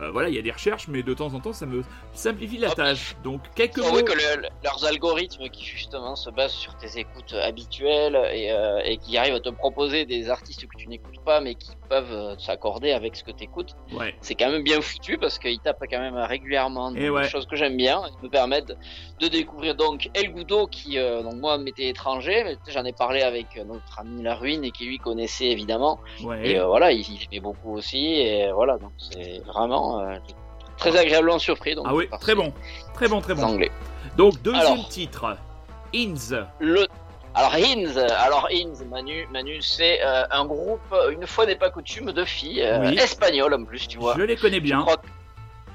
Euh, 0.00 0.06
euh, 0.06 0.10
voilà, 0.10 0.28
il 0.28 0.34
y 0.34 0.38
a 0.38 0.42
des 0.42 0.50
recherches, 0.50 0.88
mais 0.88 1.02
de 1.02 1.14
temps 1.14 1.32
en 1.34 1.40
temps, 1.40 1.52
ça 1.52 1.66
me 1.66 1.82
simplifie 2.12 2.58
la 2.58 2.70
tâche. 2.70 3.16
Donc, 3.24 3.40
quelques 3.54 3.78
mots. 3.78 4.02
Que 4.02 4.12
leurs 4.62 4.84
algorithmes 4.84 5.48
qui 5.48 5.64
justement 5.64 6.16
se 6.16 6.30
basent 6.30 6.52
sur 6.52 6.76
tes 6.76 6.98
écoutes 6.98 7.32
habituelles 7.32 8.16
et, 8.32 8.52
euh, 8.52 8.80
et, 8.84 8.98
qui 8.98 9.16
arrivent 9.16 9.34
à 9.34 9.40
te 9.40 9.48
proposer 9.48 10.04
des 10.04 10.30
artistes 10.30 10.66
que 10.66 10.76
tu 10.76 10.88
n'écoutes 10.88 11.20
pas, 11.24 11.40
mais 11.40 11.54
qui 11.54 11.70
peuvent 11.88 12.12
euh, 12.12 12.38
s'accorder 12.38 12.92
avec 12.92 13.16
ce 13.16 13.24
que 13.24 13.30
tu 13.30 13.44
écoutes. 13.44 13.74
Ouais. 13.92 14.14
C'est 14.20 14.34
quand 14.34 14.50
même 14.50 14.62
bien 14.62 14.80
foutu 14.80 15.18
parce 15.18 15.38
qu'ils 15.38 15.60
tapent 15.60 15.84
quand 15.90 16.00
même 16.00 16.16
régulièrement 16.16 16.92
des 16.92 17.10
choses 17.24 17.46
que 17.46 17.56
j'aime 17.56 17.76
bien. 17.76 18.02
Ils 18.20 18.26
me 18.26 18.30
permettent 18.30 18.76
de 19.20 19.28
découvrir 19.28 19.74
donc 19.74 20.10
El 20.14 20.32
Goudo 20.32 20.66
qui, 20.66 20.96
donc 20.96 21.34
moi, 21.34 21.58
m'était 21.58 21.88
étranger, 21.88 22.42
mais 22.44 22.56
j'en 22.68 22.84
ai 22.84 22.92
parlé 22.92 23.22
avec 23.22 23.56
notre 23.66 23.98
ami 23.98 24.22
La 24.22 24.34
Ruine 24.34 24.64
et 24.64 24.70
qui 24.70 24.86
lui 24.86 24.98
connaissait 24.98 25.46
évidemment. 25.46 26.00
Ouais. 26.22 26.50
Et 26.50 26.60
voilà, 26.60 26.92
il, 26.92 27.00
il 27.00 27.26
aimait 27.30 27.40
beaucoup 27.40 27.74
aussi. 27.74 28.14
Et 28.14 28.50
voilà, 28.52 28.78
donc 28.78 28.92
c'est 28.98 29.38
vraiment 29.46 29.85
euh, 29.94 30.16
très 30.76 30.96
agréablement 30.96 31.38
surpris. 31.38 31.74
Donc 31.74 31.86
ah 31.88 31.94
oui, 31.94 32.08
très 32.20 32.34
bon, 32.34 32.52
très 32.94 33.08
bon, 33.08 33.20
très 33.20 33.34
bon. 33.34 33.42
Anglais. 33.42 33.70
Donc 34.16 34.40
deuxième 34.42 34.84
titre, 34.88 35.36
Inns. 35.94 36.46
Le 36.60 36.86
alors 37.34 37.54
Inns, 37.54 37.98
alors 37.98 38.48
Inns, 38.50 38.82
Manu, 38.88 39.28
Manu, 39.30 39.60
c'est 39.60 40.00
euh, 40.02 40.24
un 40.30 40.46
groupe, 40.46 40.94
une 41.12 41.26
fois 41.26 41.44
n'est 41.44 41.56
pas 41.56 41.68
coutume, 41.68 42.12
de 42.12 42.24
filles 42.24 42.62
euh, 42.62 42.90
espagnoles 42.92 43.52
en 43.52 43.64
plus, 43.64 43.86
tu 43.86 43.98
vois. 43.98 44.14
Je 44.16 44.22
les 44.22 44.36
connais 44.36 44.60
bien. 44.60 44.86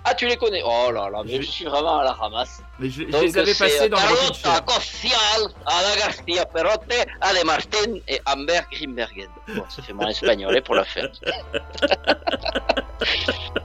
Ah, 0.04 0.16
tu 0.16 0.26
les 0.28 0.38
connais? 0.38 0.64
Oh 0.66 0.90
là 0.92 1.12
là, 1.12 1.22
mais 1.24 1.40
je, 1.40 1.48
suis 1.48 1.66
vraiment 1.66 2.00
à 2.00 2.04
la 2.04 2.14
ramasse. 2.14 2.64
Mais 2.80 2.90
je, 2.90 3.04
les 3.04 3.38
avais 3.38 3.54
passés 3.54 3.88
dans 3.88 3.98
le 3.98 4.66
Cossial, 4.66 5.52
Ana 5.68 5.96
García 5.96 6.46
Perrote, 6.48 6.92
Ale 7.22 7.46
Martin 7.46 8.00
et 8.08 8.20
Amber 8.26 8.62
Grimbergen. 8.72 9.30
Bon, 9.56 9.64
ça 9.70 9.84
fait 9.84 9.94
mon 9.94 10.08
espagnol 10.08 10.60
pour 10.64 10.74
la 10.74 10.86
fête. 10.86 11.22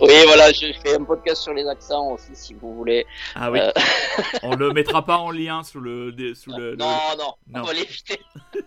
oui, 0.01 0.15
voilà, 0.27 0.53
je 0.53 0.73
fais 0.83 0.97
un 0.97 1.05
podcast 1.05 1.43
sur 1.43 1.55
les 1.55 1.67
accents 1.67 2.13
aussi, 2.13 2.35
si 2.35 2.55
vous 2.55 2.75
voulez. 2.75 3.07
Ah 3.35 3.51
oui. 3.51 3.61
Euh, 3.61 3.73
on 4.43 4.55
le 4.55 4.73
mettra 4.73 5.05
pas 5.05 5.19
en 5.19 5.31
lien 5.31 5.63
sous 5.63 5.81
le. 5.81 6.15
Sous 6.35 6.51
non, 6.51 6.59
le, 6.59 6.77
non, 6.77 6.97
non, 7.19 7.35
on 7.55 7.63
va 7.63 7.73
l'éviter. 7.73 8.21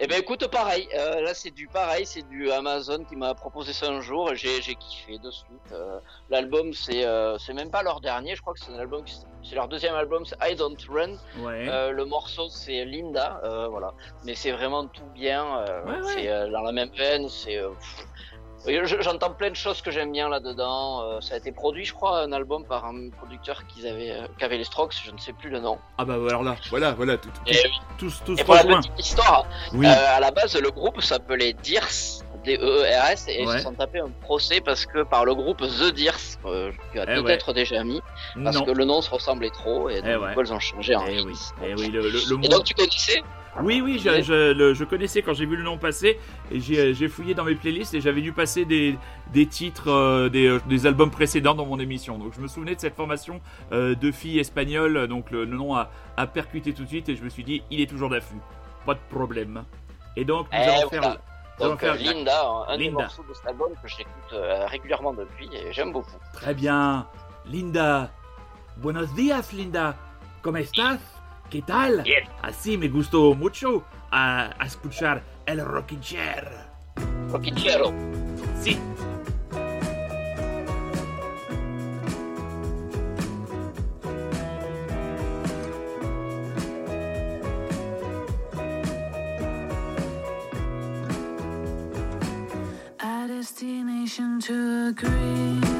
Eh 0.00 0.08
ben 0.08 0.18
écoute, 0.18 0.44
pareil, 0.48 0.88
euh, 0.98 1.20
là 1.20 1.34
c'est 1.34 1.52
du 1.52 1.68
pareil, 1.68 2.04
c'est 2.04 2.28
du 2.28 2.50
Amazon 2.50 3.04
qui 3.04 3.14
m'a 3.14 3.32
proposé 3.32 3.72
ça 3.72 3.86
un 3.86 4.00
jour 4.00 4.34
j'ai, 4.34 4.60
kiffé 4.74 5.18
de 5.18 5.30
suite. 5.30 5.72
Euh, 5.72 6.00
l'album 6.30 6.72
c'est 6.72 7.06
euh, 7.06 7.38
c'est 7.38 7.54
même 7.54 7.70
pas 7.70 7.84
leur 7.84 8.00
dernier, 8.00 8.34
je 8.34 8.42
crois 8.42 8.54
que 8.54 8.60
c'est 8.60 8.72
un 8.72 8.78
album, 8.78 9.04
c'est 9.44 9.54
leur 9.54 9.68
deuxième 9.68 9.94
album, 9.94 10.24
c'est 10.26 10.36
I 10.42 10.56
Don't 10.56 10.76
Run. 10.88 11.14
Ouais. 11.44 11.92
le 11.92 12.04
morceau 12.04 12.48
c'est 12.48 12.84
Linda, 12.84 13.40
voilà. 13.70 13.94
Mais 14.24 14.34
c'est 14.34 14.50
vraiment 14.50 14.86
tout 14.86 15.06
bien, 15.14 15.64
c'est 16.08 16.26
dans 16.50 16.62
la 16.62 16.72
même 16.72 16.90
veine, 16.90 17.28
c'est 17.28 17.62
J'entends 18.66 19.30
plein 19.30 19.50
de 19.50 19.56
choses 19.56 19.82
que 19.82 19.90
j'aime 19.90 20.12
bien 20.12 20.28
là-dedans. 20.28 21.02
Euh, 21.02 21.20
ça 21.20 21.34
a 21.34 21.38
été 21.38 21.52
produit, 21.52 21.84
je 21.84 21.92
crois, 21.92 22.20
un 22.20 22.32
album 22.32 22.64
par 22.64 22.86
un 22.86 23.10
producteur 23.10 23.66
qui 23.66 23.86
avait, 23.86 24.12
euh, 24.12 24.48
les 24.48 24.64
Strokes, 24.64 24.94
je 25.04 25.10
ne 25.10 25.18
sais 25.18 25.32
plus 25.32 25.50
le 25.50 25.60
nom. 25.60 25.78
Ah 25.98 26.04
bah 26.04 26.14
alors 26.14 26.42
là, 26.42 26.56
voilà, 26.70 26.92
voilà, 26.92 27.18
tout, 27.18 27.28
tout, 27.28 27.52
tout, 27.98 28.10
tout, 28.24 28.40
Et 28.40 28.44
pour 28.44 28.54
la 28.54 28.64
petite 28.64 28.98
histoire, 28.98 29.46
oui. 29.74 29.86
euh, 29.86 30.16
à 30.16 30.20
la 30.20 30.30
base, 30.30 30.58
le 30.58 30.70
groupe 30.70 31.00
s'appelait 31.02 31.52
Dears, 31.52 32.22
D-E-E-R-S, 32.44 33.26
et 33.28 33.42
ils 33.42 33.48
se 33.48 33.58
sont 33.58 33.74
tapés 33.74 34.00
un 34.00 34.10
procès 34.22 34.60
parce 34.60 34.86
que 34.86 35.02
par 35.02 35.24
le 35.24 35.34
groupe 35.34 35.60
The 35.60 35.92
Dears, 35.92 36.38
euh, 36.46 36.72
tu 36.92 37.00
as 37.00 37.04
eh 37.08 37.22
peut-être 37.22 37.52
déjà 37.52 37.84
mis, 37.84 38.00
parce 38.42 38.60
que 38.60 38.70
le 38.70 38.84
nom 38.84 39.02
se 39.02 39.10
ressemblait 39.10 39.50
trop, 39.50 39.90
et 39.90 40.00
eh 40.04 40.12
donc 40.12 40.22
ils 40.38 40.52
ont 40.52 40.60
changé 40.60 40.94
en 40.94 41.04
eh 41.06 41.20
oui. 41.20 41.36
Eh 41.62 41.74
oui, 41.74 41.88
le, 41.88 42.00
le, 42.00 42.08
le 42.10 42.44
Et 42.44 42.48
donc 42.48 42.64
tu 42.64 42.74
connaissais 42.74 43.22
oui, 43.62 43.80
oui, 43.80 43.98
je, 43.98 44.22
je, 44.22 44.74
je, 44.74 44.84
connaissais 44.84 45.22
quand 45.22 45.34
j'ai 45.34 45.46
vu 45.46 45.56
le 45.56 45.62
nom 45.62 45.78
passer 45.78 46.18
et 46.50 46.60
j'ai 46.60 47.08
fouillé 47.08 47.34
dans 47.34 47.44
mes 47.44 47.54
playlists 47.54 47.94
et 47.94 48.00
j'avais 48.00 48.20
dû 48.20 48.32
passer 48.32 48.64
des, 48.64 48.98
des 49.32 49.46
titres 49.46 49.90
euh, 49.90 50.28
des, 50.28 50.46
euh, 50.46 50.60
des, 50.66 50.86
albums 50.86 51.10
précédents 51.10 51.54
dans 51.54 51.66
mon 51.66 51.78
émission. 51.78 52.18
Donc 52.18 52.32
je 52.34 52.40
me 52.40 52.48
souvenais 52.48 52.74
de 52.74 52.80
cette 52.80 52.96
formation 52.96 53.40
euh, 53.72 53.94
de 53.94 54.10
filles 54.10 54.38
espagnoles, 54.38 55.06
donc 55.06 55.30
le, 55.30 55.46
nom 55.46 55.74
a, 55.74 55.90
a, 56.16 56.26
percuté 56.26 56.72
tout 56.72 56.82
de 56.84 56.88
suite 56.88 57.08
et 57.08 57.16
je 57.16 57.22
me 57.22 57.28
suis 57.28 57.44
dit, 57.44 57.62
il 57.70 57.80
est 57.80 57.86
toujours 57.86 58.10
d'affût, 58.10 58.40
pas 58.84 58.94
de 58.94 59.00
problème. 59.10 59.64
Et 60.16 60.24
donc 60.24 60.46
nous 60.52 60.58
allons 60.58 60.88
faire. 60.88 61.18
Donc 61.60 61.78
faire 61.78 61.94
Linda, 61.94 62.66
un 62.66 62.76
des 62.76 62.90
morceaux 62.90 63.24
de 63.28 63.34
cet 63.34 63.46
album 63.46 63.68
que 63.80 63.88
j'écoute 63.88 64.34
régulièrement 64.66 65.12
depuis 65.12 65.48
et 65.52 65.72
j'aime 65.72 65.92
beaucoup. 65.92 66.10
Très 66.32 66.54
bien, 66.54 67.06
Linda. 67.46 68.10
Buenos 68.78 69.14
días, 69.14 69.52
Linda. 69.52 69.94
¿Cómo 70.42 70.58
estás? 70.58 71.13
¿Qué 71.54 71.62
tal? 71.62 72.02
Bien. 72.02 72.24
Así 72.42 72.76
me 72.76 72.88
gustó 72.88 73.32
mucho 73.32 73.84
a, 74.10 74.52
a 74.58 74.66
escuchar 74.66 75.22
el 75.46 75.64
Rocking 75.64 76.00
Chair. 76.00 76.50
Rocking 77.30 77.54
Chair. 77.54 77.80
Sí. 78.60 78.76
Destination 93.28 94.40
to 94.40 94.88
agree. 94.88 95.73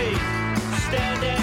Stand 0.00 0.16
standing. 0.88 1.39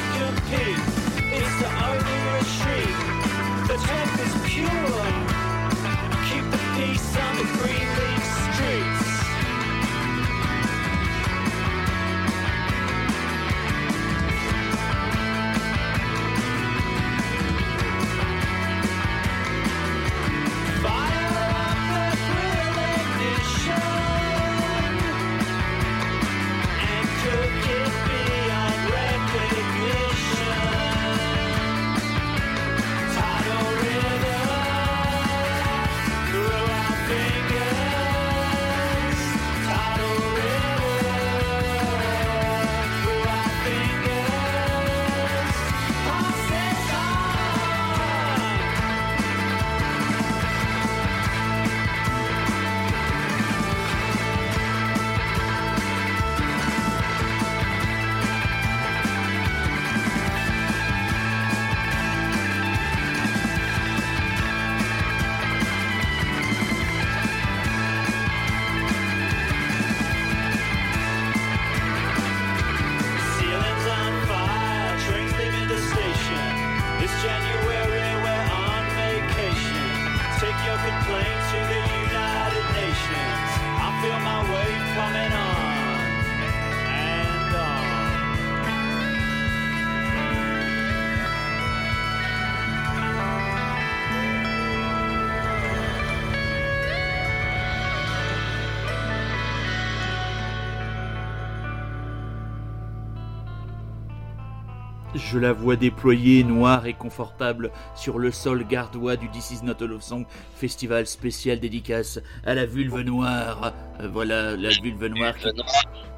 Je 105.30 105.40
la 105.40 105.52
vois 105.52 105.76
déployée, 105.76 106.44
noire 106.44 106.86
et 106.86 106.94
confortable, 106.94 107.72
sur 107.96 108.18
le 108.20 108.32
sol 108.32 108.66
gardois 108.66 109.16
du 109.18 109.30
This 109.30 109.52
Is 109.52 109.66
Not 109.66 109.82
a 109.84 109.86
Love 109.86 110.02
Song 110.02 110.26
Festival 110.56 111.06
spécial 111.08 111.60
dédicace 111.60 112.20
à 112.46 112.54
la 112.54 112.66
vulve 112.66 113.00
noire. 113.02 113.74
Euh, 114.00 114.08
voilà, 114.08 114.56
la 114.56 114.70
vulve 114.70 115.06
noire 115.08 115.36
qui... 115.36 115.48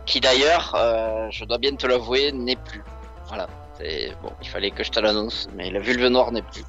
Qui 0.06 0.19
d'ailleurs, 0.19 0.74
euh, 0.76 1.28
je 1.32 1.45
dois 1.45 1.58
bien 1.58 1.76
te 1.76 1.88
l'avouer, 1.88 2.32
n'est 2.32 2.56
plus. 2.56 2.84
Voilà. 3.28 3.48
C'est 3.80 4.12
bon, 4.22 4.32
il 4.41 4.48
fallait 4.50 4.72
que 4.72 4.84
je 4.84 4.91
te 4.91 5.00
l'annonce, 5.00 5.48
mais 5.56 5.72
la 5.72 5.80
vulve 5.80 6.08
noire 6.08 6.32
n'est 6.32 6.41
plus. 6.41 6.63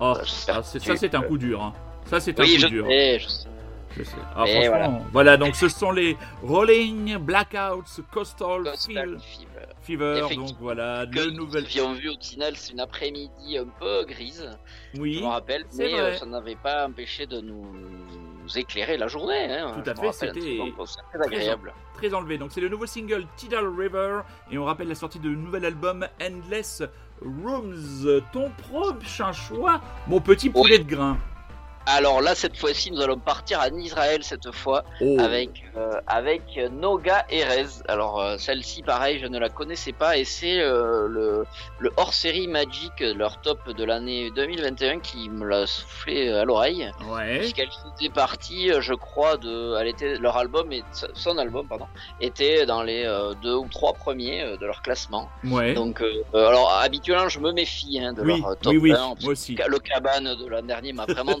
Oh, 0.00 0.14
J'espère 0.22 0.58
ah, 0.58 0.62
c'est- 0.62 0.78
que 0.78 0.84
ça 0.84 0.96
c'est 0.96 1.14
un 1.14 1.22
coup 1.22 1.38
dur. 1.38 1.62
hein. 1.62 1.72
Ça 2.06 2.20
c'est 2.20 2.38
un 2.38 2.42
Oui, 2.44 2.54
coup 2.54 2.60
je 2.62 2.66
dur. 2.68 2.86
sais, 2.88 3.18
je 3.18 3.28
sais. 3.28 3.48
Je 3.96 4.04
sais. 4.04 4.16
Ah, 4.34 4.44
franchement, 4.46 5.04
voilà. 5.12 5.36
donc 5.36 5.54
ce 5.56 5.68
sont 5.68 5.90
les 5.92 6.16
Rolling 6.42 7.16
Blackouts 7.18 8.02
Coastal 8.10 8.72
Fever. 8.78 9.16
Fever. 9.82 10.20
Donc 10.36 10.50
voilà, 10.60 11.04
le 11.06 11.30
nous 11.30 11.38
nouvel. 11.44 11.64
avions 11.64 11.92
vu 11.92 12.08
au 12.08 12.14
Tinal, 12.16 12.56
c'est 12.56 12.72
une 12.72 12.80
après-midi 12.80 13.58
un 13.58 13.66
peu 13.80 14.04
grise, 14.04 14.48
je 14.94 15.00
Oui, 15.00 15.20
me 15.20 15.26
rappelle, 15.26 15.64
mais 15.76 15.92
euh, 15.94 16.16
ça 16.16 16.24
n'avait 16.26 16.54
pas 16.56 16.86
empêché 16.86 17.26
de 17.26 17.40
nous, 17.40 17.66
nous 18.42 18.58
éclairer 18.58 18.96
la 18.96 19.08
journée. 19.08 19.52
Hein, 19.52 19.72
Tout 19.82 19.90
à 19.90 19.94
je 19.94 20.00
fait, 20.00 20.12
c'était 20.12 20.58
très 21.12 21.22
agréable. 21.24 21.72
très 21.94 22.14
enlevé. 22.14 22.38
Donc 22.38 22.52
c'est 22.52 22.60
le 22.60 22.68
nouveau 22.68 22.86
single 22.86 23.26
Tidal 23.36 23.66
River 23.76 24.20
et 24.52 24.58
on 24.58 24.64
rappelle 24.64 24.88
la 24.88 24.94
sortie 24.94 25.18
de 25.18 25.28
nouvel 25.30 25.64
album 25.64 26.06
Endless 26.22 26.82
Rooms. 27.20 28.20
Ton 28.32 28.50
prochain 28.70 29.32
choix, 29.32 29.80
mon 30.06 30.20
petit 30.20 30.48
poulet 30.48 30.78
de 30.78 30.84
grain. 30.88 31.18
Alors 31.86 32.20
là, 32.20 32.34
cette 32.34 32.56
fois-ci, 32.56 32.90
nous 32.92 33.00
allons 33.00 33.18
partir 33.18 33.60
en 33.60 33.74
Israël 33.76 34.22
cette 34.22 34.50
fois 34.52 34.84
Oh. 35.00 35.16
avec 35.20 35.64
euh, 35.76 36.00
avec 36.06 36.42
Noga 36.70 37.24
Erez. 37.30 37.66
Alors 37.88 38.20
euh, 38.20 38.36
celle-ci, 38.38 38.82
pareil, 38.82 39.18
je 39.20 39.26
ne 39.26 39.38
la 39.38 39.48
connaissais 39.48 39.92
pas 39.92 40.16
et 40.16 40.24
c'est 40.24 40.60
euh, 40.60 41.08
le 41.08 41.44
le 41.80 41.90
hors-série 41.96 42.46
Magic, 42.46 42.92
leur 43.00 43.40
top 43.40 43.68
de 43.70 43.84
l'année 43.84 44.30
2021, 44.36 45.00
qui 45.00 45.28
me 45.28 45.44
l'a 45.44 45.66
soufflé 45.66 46.30
à 46.30 46.44
l'oreille. 46.44 46.90
Ouais. 47.10 47.38
Puisqu'elle 47.40 47.68
faisait 47.70 48.10
partie, 48.10 48.70
euh, 48.70 48.80
je 48.80 48.94
crois, 48.94 49.36
de, 49.36 49.76
elle 49.80 49.88
était 49.88 50.16
leur 50.16 50.36
album 50.36 50.70
et 50.72 50.84
son 51.14 51.36
album, 51.38 51.66
pardon, 51.66 51.86
était 52.20 52.64
dans 52.66 52.82
les 52.82 53.04
euh, 53.04 53.34
deux 53.42 53.56
ou 53.56 53.66
trois 53.68 53.92
premiers 53.94 54.42
euh, 54.42 54.56
de 54.56 54.66
leur 54.66 54.82
classement. 54.82 55.28
Ouais. 55.44 55.74
Donc, 55.74 56.00
euh, 56.00 56.22
euh, 56.34 56.46
alors 56.48 56.72
habituellement, 56.80 57.28
je 57.28 57.40
me 57.40 57.52
méfie 57.52 57.98
hein, 58.00 58.12
de 58.12 58.22
oui, 58.22 58.40
leur 58.40 58.50
euh, 58.50 58.54
top 58.60 58.72
oui, 58.74 58.78
oui, 58.78 58.92
1, 58.92 58.94
parce 58.96 59.20
moi 59.22 59.32
aussi. 59.32 59.56
le 59.56 59.78
cabane 59.78 60.34
de 60.36 60.46
l'an 60.46 60.62
dernier 60.62 60.92
m'a 60.92 61.06
vraiment 61.06 61.40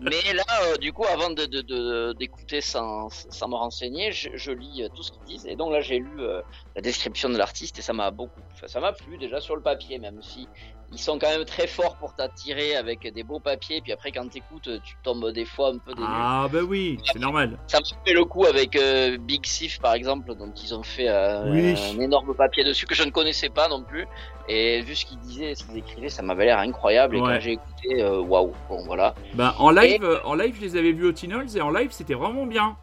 Mais 0.00 0.32
là, 0.34 0.44
euh, 0.62 0.76
du 0.76 0.92
coup, 0.92 1.04
avant 1.04 1.30
de, 1.30 2.12
d'écouter 2.12 2.60
sans, 2.60 3.08
sans 3.08 3.48
me 3.48 3.54
renseigner, 3.54 4.12
je, 4.12 4.50
lis 4.52 4.82
euh, 4.82 4.88
tout 4.94 5.02
ce 5.02 5.12
qu'ils 5.12 5.24
disent. 5.24 5.46
Et 5.46 5.56
donc 5.56 5.72
là, 5.72 5.80
j'ai 5.80 5.98
lu 5.98 6.20
euh, 6.20 6.42
la 6.74 6.82
description 6.82 7.28
de 7.28 7.36
l'artiste 7.36 7.78
et 7.78 7.82
ça 7.82 7.92
m'a 7.92 8.10
beaucoup, 8.10 8.40
ça 8.66 8.80
m'a 8.80 8.92
plu 8.92 9.18
déjà 9.18 9.40
sur 9.40 9.56
le 9.56 9.62
papier, 9.62 9.98
même 9.98 10.22
si 10.22 10.48
ils 10.92 10.98
sont 10.98 11.18
quand 11.18 11.30
même 11.30 11.44
très 11.46 11.66
forts 11.66 11.96
pour 11.96 12.14
t'attirer 12.14 12.76
avec 12.76 13.10
des 13.12 13.22
beaux 13.22 13.40
papiers. 13.40 13.80
Puis 13.80 13.92
après, 13.92 14.12
quand 14.12 14.28
t'écoutes, 14.30 14.68
tu 14.84 14.94
tombes 15.02 15.30
des 15.32 15.44
fois 15.46 15.68
un 15.70 15.78
peu 15.78 15.94
des. 15.94 16.02
Ah 16.04 16.46
bah 16.52 16.60
oui, 16.66 16.98
c'est 17.10 17.18
normal. 17.18 17.58
Ça 17.66 17.78
me 17.80 17.84
fait 18.06 18.12
le 18.12 18.24
coup 18.24 18.44
avec 18.44 18.76
euh, 18.76 19.16
Big 19.18 19.44
Sif 19.46 19.80
par 19.80 19.94
exemple, 19.94 20.34
dont 20.34 20.52
ils 20.62 20.74
ont 20.74 20.82
fait 20.82 21.08
euh, 21.08 21.50
Oui. 21.50 21.74
un 21.96 22.00
énorme 22.00 22.34
papier 22.34 22.62
dessus 22.62 22.86
que 22.86 22.94
je 22.94 23.04
ne 23.04 23.10
connaissais 23.10 23.48
pas 23.48 23.68
non 23.68 23.82
plus. 23.82 24.06
Et 24.48 24.82
vu 24.82 24.94
ce 24.94 25.06
qu'ils 25.06 25.18
disaient, 25.20 25.54
ce 25.54 25.64
qu'ils 25.64 25.78
écrivaient, 25.78 26.08
ça 26.10 26.22
m'avait 26.22 26.44
l'air 26.44 26.58
incroyable. 26.58 27.16
Et 27.16 27.20
Ouais. 27.20 27.34
quand 27.34 27.40
j'ai 27.40 27.52
écouté, 27.52 28.02
euh, 28.02 28.20
waouh, 28.20 28.52
bon 28.68 28.84
voilà. 28.84 29.14
Bah 29.34 29.54
en 29.58 29.70
live, 29.70 30.04
euh, 30.04 30.18
en 30.24 30.34
live, 30.34 30.56
je 30.56 30.60
les 30.60 30.76
avais 30.76 30.92
vus 30.92 31.06
au 31.06 31.12
Tinols 31.12 31.46
et 31.56 31.60
en 31.60 31.70
live, 31.70 31.90
c'était 31.92 32.14
vraiment 32.14 32.44
bien. 32.46 32.76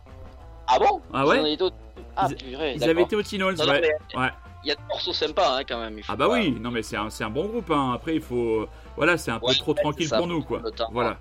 Ah 0.67 0.79
bon? 0.79 1.01
Ah 1.13 1.27
ouais? 1.27 1.57
Ah 2.15 2.27
Ils- 2.29 2.35
purée, 2.35 2.71
Ils 2.73 2.79
d'accord. 2.79 2.91
avaient 2.91 3.03
été 3.03 3.15
au 3.15 3.21
Tinols, 3.23 3.55
non, 3.55 3.65
ouais. 3.67 3.81
mais 4.13 4.19
ouais. 4.19 4.29
Il 4.63 4.67
y 4.67 4.71
a 4.71 4.75
des 4.75 4.83
morceaux 4.89 5.13
sympas 5.13 5.57
hein, 5.57 5.63
quand 5.67 5.79
même. 5.79 5.99
Ah 6.09 6.15
bah 6.17 6.27
pas- 6.27 6.33
oui, 6.33 6.51
non 6.59 6.69
mais 6.71 6.83
c'est 6.83 6.97
un, 6.97 7.07
un 7.19 7.29
bon 7.29 7.45
groupe. 7.45 7.71
Hein. 7.71 7.93
Après, 7.95 8.15
il 8.15 8.21
faut, 8.21 8.67
voilà, 8.97 9.17
c'est 9.17 9.31
un 9.31 9.39
peu 9.39 9.45
Ouais, 9.47 9.55
trop 9.55 9.73
tranquille 9.73 10.07
ça, 10.07 10.17
pour 10.17 10.27
nous, 10.27 10.43
quoi. 10.43 10.61
temps. 10.75 10.89
Voilà. 10.91 11.17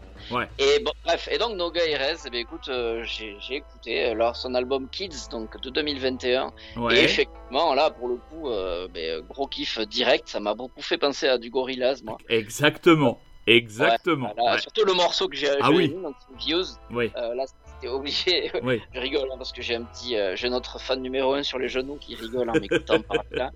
Et 0.59 0.81
bon, 0.85 0.91
bref, 1.05 1.29
et 1.31 1.39
donc 1.39 1.55
Noga 1.57 1.85
Erez, 1.87 2.17
eh 2.27 2.31
bien, 2.31 2.41
écoute, 2.41 2.69
euh, 2.69 3.05
j'ai 3.05 3.37
écouté 3.51 4.07
alors 4.07 4.35
son 4.35 4.55
album 4.57 4.89
Kids, 4.91 5.29
donc 5.31 5.61
de 5.61 5.71
2021. 5.71 6.53
Et 6.77 6.79
Ouais. 6.81 7.05
effectivement, 7.05 7.75
là, 7.75 7.91
pour 7.91 8.09
le 8.09 8.17
coup, 8.17 8.49
euh, 8.49 8.89
ben, 8.93 9.21
gros 9.29 9.47
kiff 9.47 9.79
direct. 9.87 10.29
Ça 10.29 10.41
m'a 10.41 10.55
beaucoup 10.55 10.83
fait 10.83 10.99
penser 10.99 11.29
à 11.29 11.39
du 11.39 11.49
Gorillaz, 11.51 12.03
moi. 12.05 12.19
Exactement. 12.29 13.21
Exactement. 13.47 14.33
Voilà, 14.37 14.57
Ouais. 14.57 14.61
Surtout 14.61 14.85
le 14.85 14.93
morceau 14.95 15.29
que 15.29 15.37
j'ai 15.37 15.49
Ah 15.61 15.71
oui. 15.71 15.89
mis, 15.95 16.03
donc 16.03 16.15
Views. 16.39 16.65
Oui. 16.91 17.11
Euh, 17.17 17.35
là, 17.35 17.45
c'était 17.81 17.93
obligé. 17.93 18.51
Oui. 18.63 18.83
Je 18.95 19.01
rigole 19.01 19.29
hein, 19.33 19.37
parce 19.39 19.53
que 19.53 19.63
j'ai 19.63 19.77
un 19.77 19.85
petit, 19.85 20.17
euh, 20.17 20.35
j'ai 20.37 20.49
notre 20.51 20.81
fan 20.81 21.01
numéro 21.01 21.35
un 21.35 21.43
sur 21.43 21.59
les 21.59 21.69
genoux 21.69 21.97
qui 22.01 22.15
rigole 22.15 22.51
en 22.51 22.55
m'écoutant 22.55 23.01
par 23.03 23.25
là. 23.31 23.51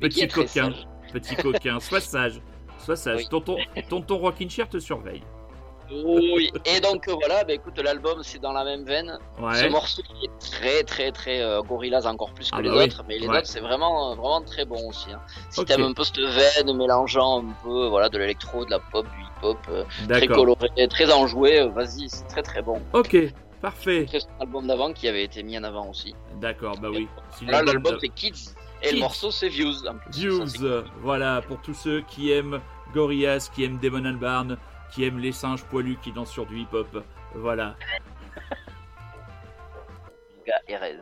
Mais 0.00 0.08
Petit 0.08 0.28
coquin. 0.28 0.72
Petit 1.12 1.36
coquin. 1.36 1.80
Sois 1.80 2.00
sage. 2.00 2.40
Sois 2.78 2.96
sage. 2.96 3.18
Oui. 3.18 3.28
Tonton, 3.28 3.56
tonton 3.88 4.18
Rockin' 4.18 4.48
Chair 4.48 4.68
te 4.68 4.78
surveille. 4.78 5.22
Oui. 5.90 6.52
Et 6.66 6.80
donc 6.80 7.08
euh, 7.08 7.14
voilà, 7.18 7.44
bah, 7.44 7.54
écoute, 7.54 7.78
l'album 7.82 8.22
c'est 8.22 8.38
dans 8.38 8.52
la 8.52 8.62
même 8.62 8.84
veine. 8.84 9.18
Ce 9.38 9.42
Ouais. 9.42 9.70
morceau 9.70 10.02
qui 10.02 10.26
est 10.26 10.38
très 10.38 10.82
très 10.84 11.10
très 11.12 11.40
euh, 11.40 11.62
Gorillaz 11.62 12.06
encore 12.06 12.34
plus 12.34 12.50
que 12.50 12.56
Ah 12.56 12.60
les 12.60 12.68
bah 12.68 12.74
oui. 12.76 12.84
autres, 12.84 13.04
mais 13.08 13.18
les 13.18 13.26
Ouais. 13.26 13.38
autres 13.38 13.46
c'est 13.46 13.60
vraiment 13.60 14.12
euh, 14.12 14.14
vraiment 14.14 14.42
très 14.42 14.66
bon 14.66 14.86
aussi. 14.90 15.10
Hein. 15.10 15.20
Si 15.48 15.60
Ok. 15.60 15.66
t'aimes 15.68 15.84
un 15.84 15.94
peu 15.94 16.04
cette 16.04 16.18
veine 16.18 16.76
mélangeant 16.76 17.40
un 17.42 17.54
peu 17.64 17.86
voilà 17.88 18.10
de 18.10 18.18
l'électro, 18.18 18.66
de 18.66 18.70
la 18.70 18.80
pop, 18.80 19.06
du 19.06 19.22
hip 19.22 19.42
hop, 19.42 19.58
euh, 19.70 19.84
très 20.10 20.26
coloré, 20.26 20.68
très 20.90 21.10
enjoué, 21.10 21.60
euh, 21.60 21.68
vas-y, 21.68 22.10
c'est 22.10 22.26
très 22.26 22.42
très 22.42 22.60
bon. 22.60 22.82
Ok. 22.92 23.16
Parfait. 23.60 24.06
C'est 24.10 24.20
son 24.20 24.28
album 24.40 24.66
d'avant 24.68 24.92
qui 24.92 25.08
avait 25.08 25.24
été 25.24 25.42
mis 25.42 25.58
en 25.58 25.64
avant 25.64 25.88
aussi. 25.90 26.14
D'accord. 26.40 26.78
Bah 26.78 26.88
oui. 26.90 27.08
Là, 27.42 27.52
l'album 27.62 27.74
l'album 27.74 27.94
de- 27.94 27.98
c'est 28.00 28.08
Kids 28.10 28.54
et 28.82 28.88
Kids. 28.88 28.94
le 28.94 29.00
morceau 29.00 29.30
c'est 29.32 29.48
Views. 29.48 29.86
en 29.86 29.94
plus. 29.96 30.10
Views, 30.12 30.46
Ça, 30.46 30.84
voilà, 31.00 31.42
pour 31.42 31.60
tous 31.60 31.74
ceux 31.74 32.02
qui 32.02 32.30
aiment 32.30 32.60
Gorillaz, 32.94 33.50
qui 33.52 33.64
aime 33.64 33.78
Damon 33.78 34.04
Albarn, 34.04 34.56
qui 34.92 35.04
aime 35.04 35.18
les 35.18 35.32
singes 35.32 35.64
poilus 35.64 35.98
qui 36.02 36.12
dansent 36.12 36.30
sur 36.30 36.46
du 36.46 36.60
hip-hop. 36.60 37.02
Voilà. 37.34 37.74
Erez. 40.68 40.96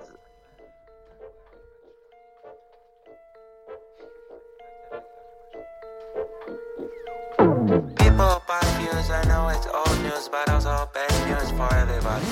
Buy 8.47 8.61
views, 8.79 9.11
I 9.11 9.23
know 9.25 9.49
it's 9.49 9.67
old 9.67 10.03
news, 10.03 10.29
but 10.29 10.49
also 10.49 10.89
bad 10.95 11.13
news 11.29 11.51
for 11.53 11.73
everybody. 11.75 12.25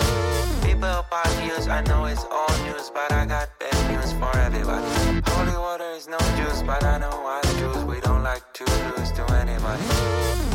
People 0.63 1.05
buy 1.11 1.25
views, 1.43 1.67
I 1.69 1.83
know 1.83 2.05
it's 2.05 2.25
old 2.25 2.59
news, 2.65 2.91
but 2.91 3.13
I 3.13 3.27
got 3.27 3.49
bad 3.59 3.79
news 3.91 4.13
for 4.13 4.37
everybody. 4.39 4.87
Holy 5.27 5.57
water 5.57 5.91
is 5.97 6.07
no 6.09 6.19
juice, 6.37 6.63
but 6.63 6.85
I 6.85 6.99
know 6.99 7.11
I 7.27 7.41
choose. 7.59 7.85
We 7.85 8.01
don't 8.01 8.23
like 8.23 8.45
to 8.55 8.65
lose 8.65 9.11
to 9.13 9.25
anybody. 9.35 9.83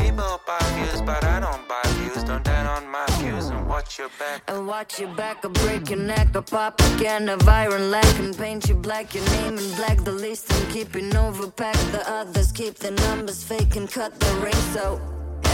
People 0.02 0.40
buy 0.46 0.58
views, 0.76 1.02
but 1.02 1.22
I 1.24 1.40
don't 1.40 1.68
buy 1.68 1.82
views. 1.98 2.24
Don't 2.24 2.44
turn 2.44 2.66
on 2.66 2.88
my 2.88 3.06
views 3.18 3.48
and 3.48 3.68
watch 3.68 3.98
your 3.98 4.10
back. 4.18 4.42
And 4.48 4.66
watch 4.66 4.98
your 4.98 5.14
back, 5.14 5.44
I'll 5.44 5.50
break 5.50 5.90
your 5.90 5.98
neck, 5.98 6.28
I'll 6.34 6.42
pop 6.42 6.80
again 6.94 7.28
of 7.28 7.46
iron 7.46 7.90
lack 7.90 8.18
and 8.18 8.36
paint 8.36 8.68
you 8.68 8.74
black, 8.74 9.14
your 9.14 9.24
name 9.36 9.58
in 9.58 9.74
black, 9.74 9.98
the 10.04 10.12
list 10.12 10.50
and 10.52 10.72
keeping 10.72 11.10
overpacked. 11.10 11.92
The 11.92 12.02
others 12.10 12.50
keep 12.52 12.76
the 12.76 12.92
numbers 12.92 13.42
fake 13.44 13.76
and 13.76 13.90
cut 13.90 14.18
the 14.18 14.32
ring, 14.36 14.62
so 14.72 15.00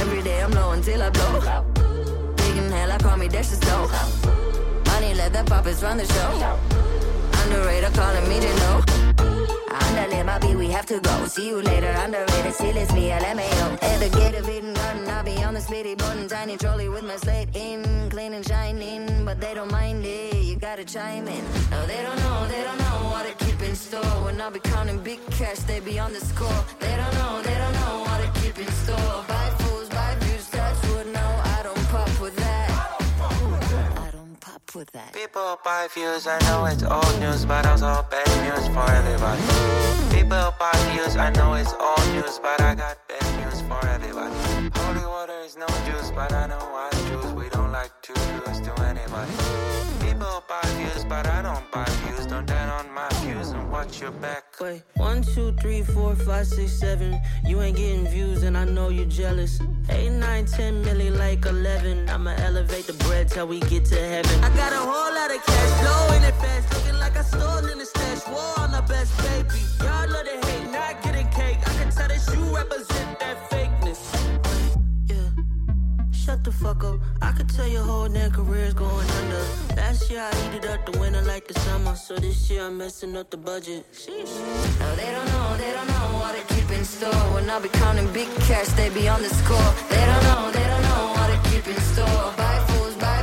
every 0.00 0.22
day 0.22 0.42
I'm 0.42 0.50
low 0.52 0.70
until 0.72 1.02
I 1.02 1.10
blow. 1.10 1.40
Digging 2.36 2.70
hell, 2.70 2.92
I 2.92 2.98
call 2.98 3.16
me 3.16 3.28
Dash 3.28 3.48
the. 3.48 3.66
Money, 4.86 5.14
let 5.14 5.32
the 5.32 5.44
puppets 5.44 5.82
run 5.82 5.96
the 5.98 6.06
show. 6.06 6.58
Underrated, 7.42 7.92
calling 7.94 8.28
me 8.28 8.40
to 8.40 8.52
know. 8.60 8.76
Andale, 9.78 10.24
papi, 10.24 10.56
we 10.56 10.68
have 10.68 10.86
to 10.86 11.00
go. 11.00 11.26
See 11.26 11.48
you 11.48 11.60
later, 11.62 11.92
underrated, 12.04 12.76
it's 12.76 12.92
me, 12.92 13.10
LMAO. 13.10 13.82
At 13.82 13.98
the 14.00 14.08
gate 14.18 14.34
of 14.34 14.48
Eden 14.48 14.74
Garden, 14.74 15.08
I'll 15.08 15.24
be 15.24 15.42
on 15.42 15.54
the 15.54 15.60
splitty 15.60 15.96
button, 15.98 16.28
tiny 16.28 16.56
trolley 16.56 16.88
with 16.88 17.04
my 17.04 17.16
slate 17.16 17.54
in, 17.54 18.08
clean 18.10 18.32
and 18.32 18.46
shining, 18.46 19.24
but 19.24 19.40
they 19.40 19.54
don't 19.54 19.70
mind 19.70 20.04
it. 20.04 20.34
You 20.36 20.56
gotta 20.56 20.84
chime 20.84 21.28
in. 21.28 21.44
No, 21.70 21.86
they 21.86 22.02
don't 22.02 22.18
know, 22.18 22.46
they 22.48 22.62
don't 22.64 22.78
know 22.78 23.10
what 23.10 23.26
to 23.26 23.44
keep 23.44 23.60
in 23.62 23.74
store. 23.74 24.24
When 24.24 24.40
I 24.40 24.50
be 24.50 24.60
counting 24.60 25.00
big 25.00 25.20
cash, 25.30 25.58
they 25.60 25.80
be 25.80 25.98
on 25.98 26.12
the 26.12 26.20
score. 26.20 26.64
They 26.80 26.96
don't 26.96 27.14
know, 27.14 27.42
they 27.42 27.54
don't 27.54 27.74
know 27.74 28.04
what 28.06 28.18
to 28.24 28.40
keep 28.40 28.58
in 28.58 28.72
store. 28.72 29.24
Buy 29.28 29.65
with 34.76 34.92
that. 34.92 35.12
People 35.14 35.58
buy 35.64 35.88
views, 35.92 36.26
I 36.26 36.38
know 36.40 36.66
it's 36.66 36.82
old 36.82 37.18
news, 37.18 37.46
but 37.46 37.64
also 37.66 38.04
bad 38.10 38.28
news 38.44 38.68
for 38.68 38.88
everybody. 39.00 39.42
People 40.14 40.52
buy 40.60 40.76
views, 40.92 41.16
I 41.16 41.30
know 41.30 41.54
it's 41.54 41.72
old 41.72 42.06
news, 42.12 42.38
but 42.38 42.60
I 42.60 42.74
got 42.74 42.96
bad 43.08 43.28
news 43.40 43.62
for 43.62 43.80
everybody. 43.88 44.34
Holy 44.76 45.06
water 45.06 45.40
is 45.44 45.56
no 45.56 45.66
juice, 45.86 46.12
but 46.14 46.32
I 46.32 46.46
know 46.46 46.60
I 46.60 46.90
choose. 47.08 47.32
We 47.32 47.48
don't 47.48 47.72
like 47.72 47.90
to 48.02 48.12
lose 48.44 48.60
to 48.60 48.72
anybody. 48.82 49.32
People 50.04 50.44
buy 50.46 50.60
views, 50.76 51.04
but 51.04 51.26
I 51.26 51.40
don't 51.40 51.66
buy 51.72 51.88
views. 52.04 52.26
Don't 52.26 52.46
turn 52.46 52.68
on 52.68 52.92
watch 53.76 54.00
your 54.00 54.10
back. 54.26 54.44
Wait, 54.58 54.82
one, 54.96 55.22
two, 55.22 55.52
three, 55.60 55.82
four, 55.82 56.14
five, 56.16 56.46
six, 56.46 56.72
seven. 56.72 57.20
You 57.44 57.60
ain't 57.60 57.76
getting 57.76 58.06
views, 58.06 58.42
and 58.42 58.56
I 58.56 58.64
know 58.64 58.88
you're 58.88 59.12
jealous. 59.20 59.60
Eight, 59.90 60.12
nine, 60.12 60.46
ten, 60.46 60.82
milli, 60.84 61.10
like 61.24 61.44
eleven. 61.44 62.08
I'ma 62.08 62.32
elevate 62.48 62.86
the 62.86 62.94
bread 63.04 63.28
till 63.28 63.46
we 63.46 63.60
get 63.72 63.84
to 63.92 64.00
heaven. 64.12 64.36
I 64.42 64.48
got 64.62 64.72
a 64.72 64.82
whole 64.90 65.12
lot 65.18 65.30
of 65.36 65.40
cash 65.44 65.72
flowing 65.80 66.22
it 66.30 66.36
fast, 66.42 66.64
looking 66.74 66.98
like 66.98 67.16
I 67.22 67.24
stole 67.32 67.66
in 67.72 67.78
the 67.78 67.84
stash. 67.84 68.26
War 68.32 68.52
on 68.64 68.70
the 68.72 68.84
best 68.92 69.12
baby. 69.24 69.60
Y'all 69.84 70.08
love 70.08 70.24
to 70.24 70.36
hate, 70.46 70.70
not 70.72 71.02
getting 71.02 71.28
cake. 71.40 71.58
I 71.70 71.72
can 71.78 71.90
tell 71.90 72.08
that 72.08 72.22
you 72.32 72.42
represent 72.56 73.05
Shut 76.26 76.42
the 76.42 76.50
fuck 76.50 76.82
up. 76.82 76.98
I 77.22 77.30
could 77.30 77.48
tell 77.48 77.68
your 77.68 77.84
whole 77.84 78.08
damn 78.08 78.32
career's 78.32 78.74
going 78.74 79.08
under. 79.08 79.44
Last 79.76 80.10
year 80.10 80.20
I 80.20 80.34
heated 80.34 80.68
up 80.68 80.84
the 80.84 80.98
winter 80.98 81.22
like 81.22 81.46
the 81.46 81.54
summer. 81.60 81.94
So 81.94 82.16
this 82.16 82.50
year 82.50 82.64
I'm 82.66 82.76
messing 82.76 83.16
up 83.16 83.30
the 83.30 83.36
budget. 83.36 83.86
Sheesh. 83.92 84.34
No, 84.80 84.96
they 84.96 85.12
don't 85.12 85.26
know, 85.26 85.56
they 85.56 85.72
don't 85.72 85.86
know 85.86 86.18
what 86.18 86.34
to 86.34 86.42
keep 86.52 86.68
in 86.72 86.84
store. 86.84 87.14
When 87.32 87.48
I 87.48 87.60
be 87.60 87.68
counting 87.68 88.12
big 88.12 88.28
cash, 88.48 88.66
they 88.70 88.88
be 88.90 89.06
on 89.06 89.22
the 89.22 89.28
score. 89.28 89.70
They 89.88 90.04
don't 90.04 90.24
know, 90.24 90.50
they 90.50 90.66
don't 90.66 90.82
know 90.82 91.14
what 91.14 91.28
to 91.30 91.50
keep 91.50 91.64
in 91.68 91.80
store. 91.92 92.34
Buy 92.36 92.58
fools, 92.70 92.96
buy 92.96 93.22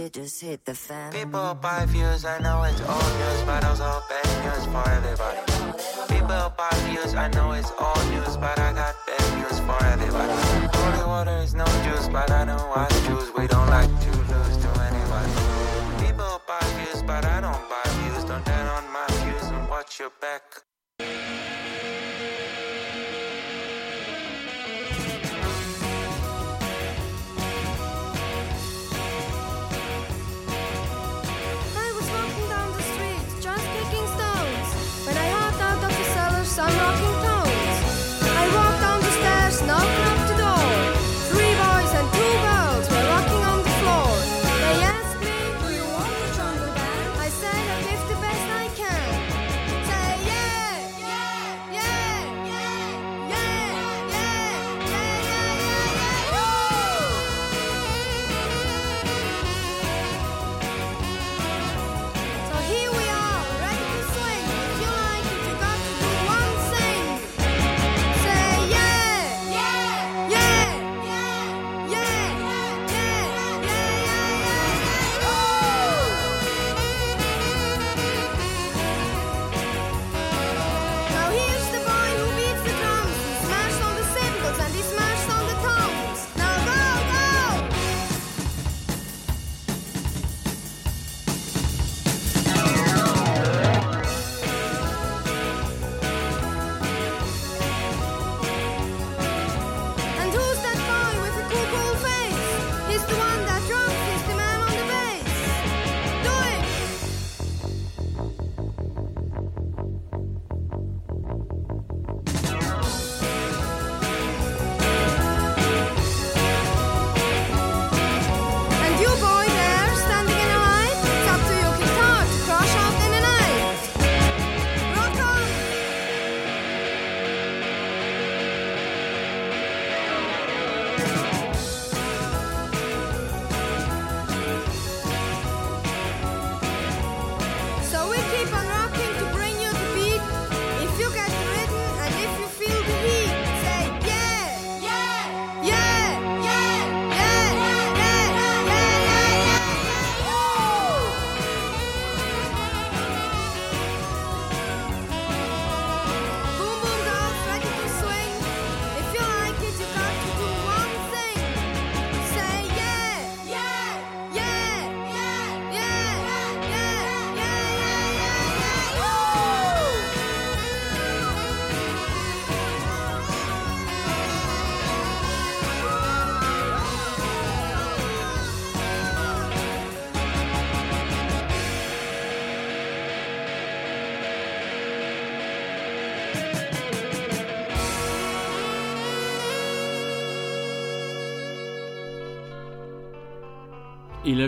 She 0.00 0.08
just 0.08 0.40
hit 0.40 0.64
the 0.64 0.74
fan. 0.74 1.12
People 1.12 1.54
buy 1.60 1.84
views, 1.84 2.24
I 2.24 2.38
know 2.38 2.62
it's 2.62 2.80
old 2.80 3.12
news, 3.20 3.42
but 3.44 3.62
I 3.62 3.68
also 3.68 4.02
bad 4.08 4.28
news 4.44 4.64
for 4.72 4.88
everybody. 4.96 5.40
People 6.08 6.54
buy 6.56 6.70
views, 6.88 7.14
I 7.14 7.28
know 7.28 7.52
it's 7.52 7.70
old 7.78 8.04
news, 8.08 8.34
but 8.38 8.58
I 8.58 8.72
got 8.72 8.94
bad 9.06 9.26
news 9.36 9.60
for 9.60 9.84
everybody. 9.84 10.32
Holy 10.72 11.04
water 11.06 11.36
is 11.44 11.54
no 11.54 11.66
juice, 11.84 12.08
but 12.08 12.30
I 12.30 12.44
know 12.44 12.72
I 12.74 12.88
choose. 13.04 13.30
We 13.36 13.46
don't 13.46 13.68
like 13.68 13.92
to 14.06 14.10
lose 14.32 14.56
to 14.64 14.70
anybody. 14.88 16.06
People 16.06 16.40
buy 16.48 16.64
views, 16.80 17.02
but 17.02 17.26
I 17.26 17.42
don't 17.42 17.68
buy 17.68 17.84
views. 18.00 18.24
Don't 18.24 18.46
turn 18.46 18.66
on 18.68 18.90
my 18.90 19.06
views 19.20 19.50
and 19.50 19.68
watch 19.68 20.00
your 20.00 20.12
back. 20.18 20.64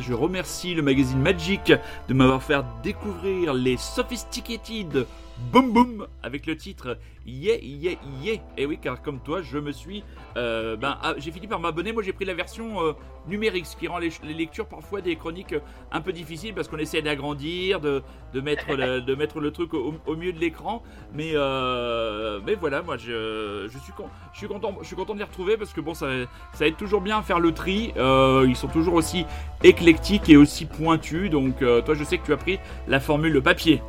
Je 0.00 0.14
remercie 0.14 0.74
le 0.74 0.82
magazine 0.82 1.20
Magic 1.20 1.72
de 2.08 2.14
m'avoir 2.14 2.42
fait 2.42 2.62
découvrir 2.82 3.54
les 3.54 3.76
Sophisticated 3.76 5.06
Boom 5.50 5.72
Boom 5.72 6.06
avec 6.22 6.46
le 6.46 6.56
titre 6.56 6.98
Yeah 7.26 7.56
Yeah 7.60 7.96
Yeah. 8.22 8.36
Et 8.56 8.66
oui, 8.66 8.78
car 8.80 9.02
comme 9.02 9.20
toi, 9.20 9.42
je 9.42 9.58
me 9.58 9.72
suis, 9.72 10.02
euh, 10.36 10.76
ben, 10.76 10.96
ah, 11.02 11.14
j'ai 11.18 11.30
fini 11.30 11.46
par 11.46 11.60
m'abonner. 11.60 11.92
Moi, 11.92 12.02
j'ai 12.02 12.12
pris 12.12 12.24
la 12.24 12.34
version 12.34 12.82
euh, 12.82 12.92
numérique, 13.28 13.66
ce 13.66 13.76
qui 13.76 13.86
rend 13.88 13.98
les, 13.98 14.10
les 14.24 14.34
lectures 14.34 14.66
parfois 14.66 15.00
des 15.00 15.16
chroniques 15.16 15.52
euh, 15.52 15.60
un 15.90 16.00
peu 16.00 16.12
difficiles 16.12 16.54
parce 16.54 16.68
qu'on 16.68 16.78
essaie 16.78 17.02
d'agrandir, 17.02 17.80
de, 17.80 18.02
de 18.32 18.40
mettre 18.40 18.74
le, 18.74 19.00
de 19.06 19.14
mettre 19.14 19.40
le 19.40 19.50
truc 19.50 19.74
au, 19.74 19.94
au 20.06 20.16
milieu 20.16 20.32
de 20.32 20.38
l'écran. 20.38 20.82
Mais, 21.12 21.32
euh, 21.34 22.40
mais 22.46 22.54
voilà, 22.54 22.82
moi, 22.82 22.96
je, 22.96 23.68
je 23.70 23.78
suis, 23.78 23.92
con- 23.92 24.08
je 24.32 24.38
suis 24.38 24.48
content, 24.48 24.76
je 24.80 24.86
suis 24.86 24.96
content 24.96 25.14
de 25.14 25.18
les 25.18 25.24
retrouver 25.24 25.56
parce 25.56 25.72
que 25.72 25.80
bon, 25.80 25.94
ça, 25.94 26.08
ça 26.54 26.66
aide 26.66 26.76
toujours 26.76 27.00
bien 27.00 27.18
à 27.18 27.22
faire 27.22 27.40
le 27.40 27.52
tri. 27.52 27.92
Ils 27.96 28.56
sont 28.56 28.68
toujours 28.68 28.94
aussi 28.94 29.26
éclectiques 29.62 30.28
et 30.28 30.36
aussi 30.36 30.66
pointus. 30.66 31.30
Donc, 31.30 31.58
toi, 31.58 31.94
je 31.94 32.04
sais 32.04 32.18
que 32.18 32.26
tu 32.26 32.32
as 32.32 32.36
pris 32.36 32.58
la 32.88 33.00
formule 33.00 33.40
papier. 33.42 33.82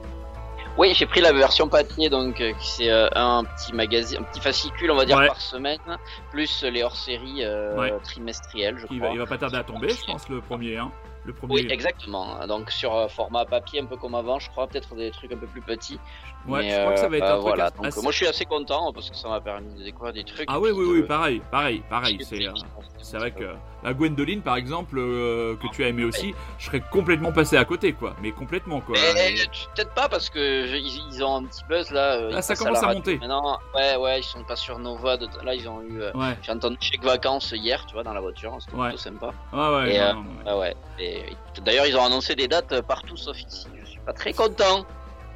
Oui, 0.78 0.92
j'ai 0.96 1.06
pris 1.06 1.22
la 1.22 1.32
version 1.32 1.68
papier, 1.68 2.10
donc 2.10 2.42
euh, 2.42 2.52
c'est 2.60 2.90
euh, 2.90 3.08
un 3.16 3.44
petit 3.44 3.74
magazine, 3.74 4.20
un 4.22 4.24
petit 4.24 4.40
fascicule, 4.42 4.90
on 4.90 4.96
va 4.96 5.06
dire 5.06 5.18
Ouais. 5.18 5.28
par 5.28 5.40
semaine, 5.40 5.78
plus 6.32 6.64
les 6.64 6.82
hors-séries 6.82 7.44
euh, 7.44 7.78
Ouais. 7.78 7.94
trimestrielles, 8.04 8.78
je 8.80 8.88
Il 8.90 8.98
crois. 8.98 9.10
va, 9.10 9.14
il 9.14 9.20
va 9.20 9.26
pas 9.28 9.38
tarder 9.38 9.58
à 9.58 9.64
tomber, 9.64 9.90
je 9.90 10.04
pense, 10.04 10.28
le 10.30 10.42
premier. 10.42 10.78
Hein. 10.78 10.92
Le 11.26 11.34
premier. 11.34 11.54
Oui, 11.54 11.68
exactement. 11.70 12.46
Donc 12.48 12.72
sur 12.72 12.96
euh, 12.96 13.08
format 13.08 13.46
papier, 13.46 13.82
un 13.82 13.86
peu 13.86 13.98
comme 13.98 14.16
avant, 14.16 14.40
je 14.40 14.50
crois, 14.50 14.66
peut-être 14.68 14.96
des 14.96 15.12
trucs 15.12 15.32
un 15.32 15.38
peu 15.38 15.46
plus 15.48 15.62
petits. 15.62 16.00
Ouais, 16.48 16.64
Mais, 16.64 16.72
je 16.72 16.80
crois 16.82 16.94
que 16.94 17.00
ça 17.00 17.08
va 17.08 17.18
être 17.18 17.24
euh, 17.24 17.28
un 17.28 17.34
truc 17.34 17.42
voilà. 17.48 17.66
assez- 17.66 17.76
Donc 17.96 18.04
moi, 18.04 18.12
je 18.12 18.18
suis 18.18 18.28
assez 18.28 18.46
content 18.46 18.92
parce 18.92 19.10
que 19.12 19.16
ça 19.16 19.30
m'a 19.30 19.40
permis 19.42 19.74
de 19.76 19.84
découvrir 19.84 20.14
des 20.14 20.24
trucs. 20.24 20.46
Ah 20.50 20.60
oui, 20.60 20.72
oui, 20.72 20.86
de- 20.86 20.92
oui, 21.02 21.04
pareil, 21.04 21.42
pareil, 21.52 21.84
pareil. 21.90 22.18
euh, 22.20 22.52
c'est 22.98 23.18
vrai 23.18 23.32
que 23.32 23.44
la 23.84 23.94
Gwendoline, 23.94 24.42
par 24.42 24.56
exemple, 24.56 24.98
euh, 24.98 25.56
que 25.56 25.68
tu 25.74 25.84
as 25.84 25.88
aimé 25.90 26.04
aussi, 26.04 26.34
je 26.58 26.66
serais 26.66 26.82
complètement 26.92 27.32
passé 27.32 27.58
à 27.58 27.66
côté, 27.66 27.94
quoi. 27.94 28.16
Mais 28.22 28.32
complètement, 28.32 28.82
quoi. 28.82 28.96
Mais, 29.16 29.34
Et- 29.34 29.36
tu- 29.52 29.68
peut-être 29.76 29.94
pas 29.94 30.08
parce 30.10 30.30
que 30.30 30.40
je- 30.68 30.76
ils, 30.76 31.02
ils 31.12 31.24
ont 31.24 31.36
un 31.38 31.44
petit 31.46 31.64
buzz 31.68 31.92
là. 31.92 32.14
euh, 32.16 32.30
Ah, 32.34 32.38
ils 32.38 32.44
ça 32.44 32.56
commence 32.56 32.82
à 32.84 32.94
monter. 32.94 33.18
Maintenant, 33.20 33.60
ouais, 33.76 33.96
ouais, 33.98 34.20
ils 34.20 34.24
sont 34.24 34.44
pas 34.44 34.56
sur 34.56 34.80
Nova. 34.80 35.18
de- 35.18 35.28
Là, 35.44 35.54
ils 35.56 35.68
ont 35.68 35.82
eu. 35.82 36.02
euh, 36.02 36.12
Ouais, 36.14 36.38
J'ai 36.42 36.52
entendu 36.52 36.78
chèque 36.80 37.04
vacances 37.04 37.52
hier, 37.56 37.86
tu 37.86 37.94
vois, 37.94 38.04
dans 38.04 38.14
la 38.14 38.22
voiture. 38.22 38.56
C'était 38.60 38.76
Ouais. 38.76 38.90
plutôt 38.90 39.02
sympa. 39.04 39.32
ouais, 39.52 39.60
ouais. 39.76 39.96
Et, 39.96 40.00
non, 40.00 40.06
euh, 40.06 40.14
non, 40.14 40.24
non, 40.24 40.30
ouais. 40.30 40.44
Ah 40.46 40.58
ouais. 40.58 40.76
Et, 41.00 41.18
et 41.20 41.62
d'ailleurs, 41.62 41.86
ils 41.86 41.96
ont 41.98 42.06
annoncé 42.06 42.36
des 42.36 42.48
dates 42.48 42.82
partout 42.82 43.18
sauf 43.18 43.38
ici. 43.40 43.68
Je 43.84 43.90
suis 43.90 44.00
pas 44.06 44.14
très 44.14 44.34
content. 44.34 44.86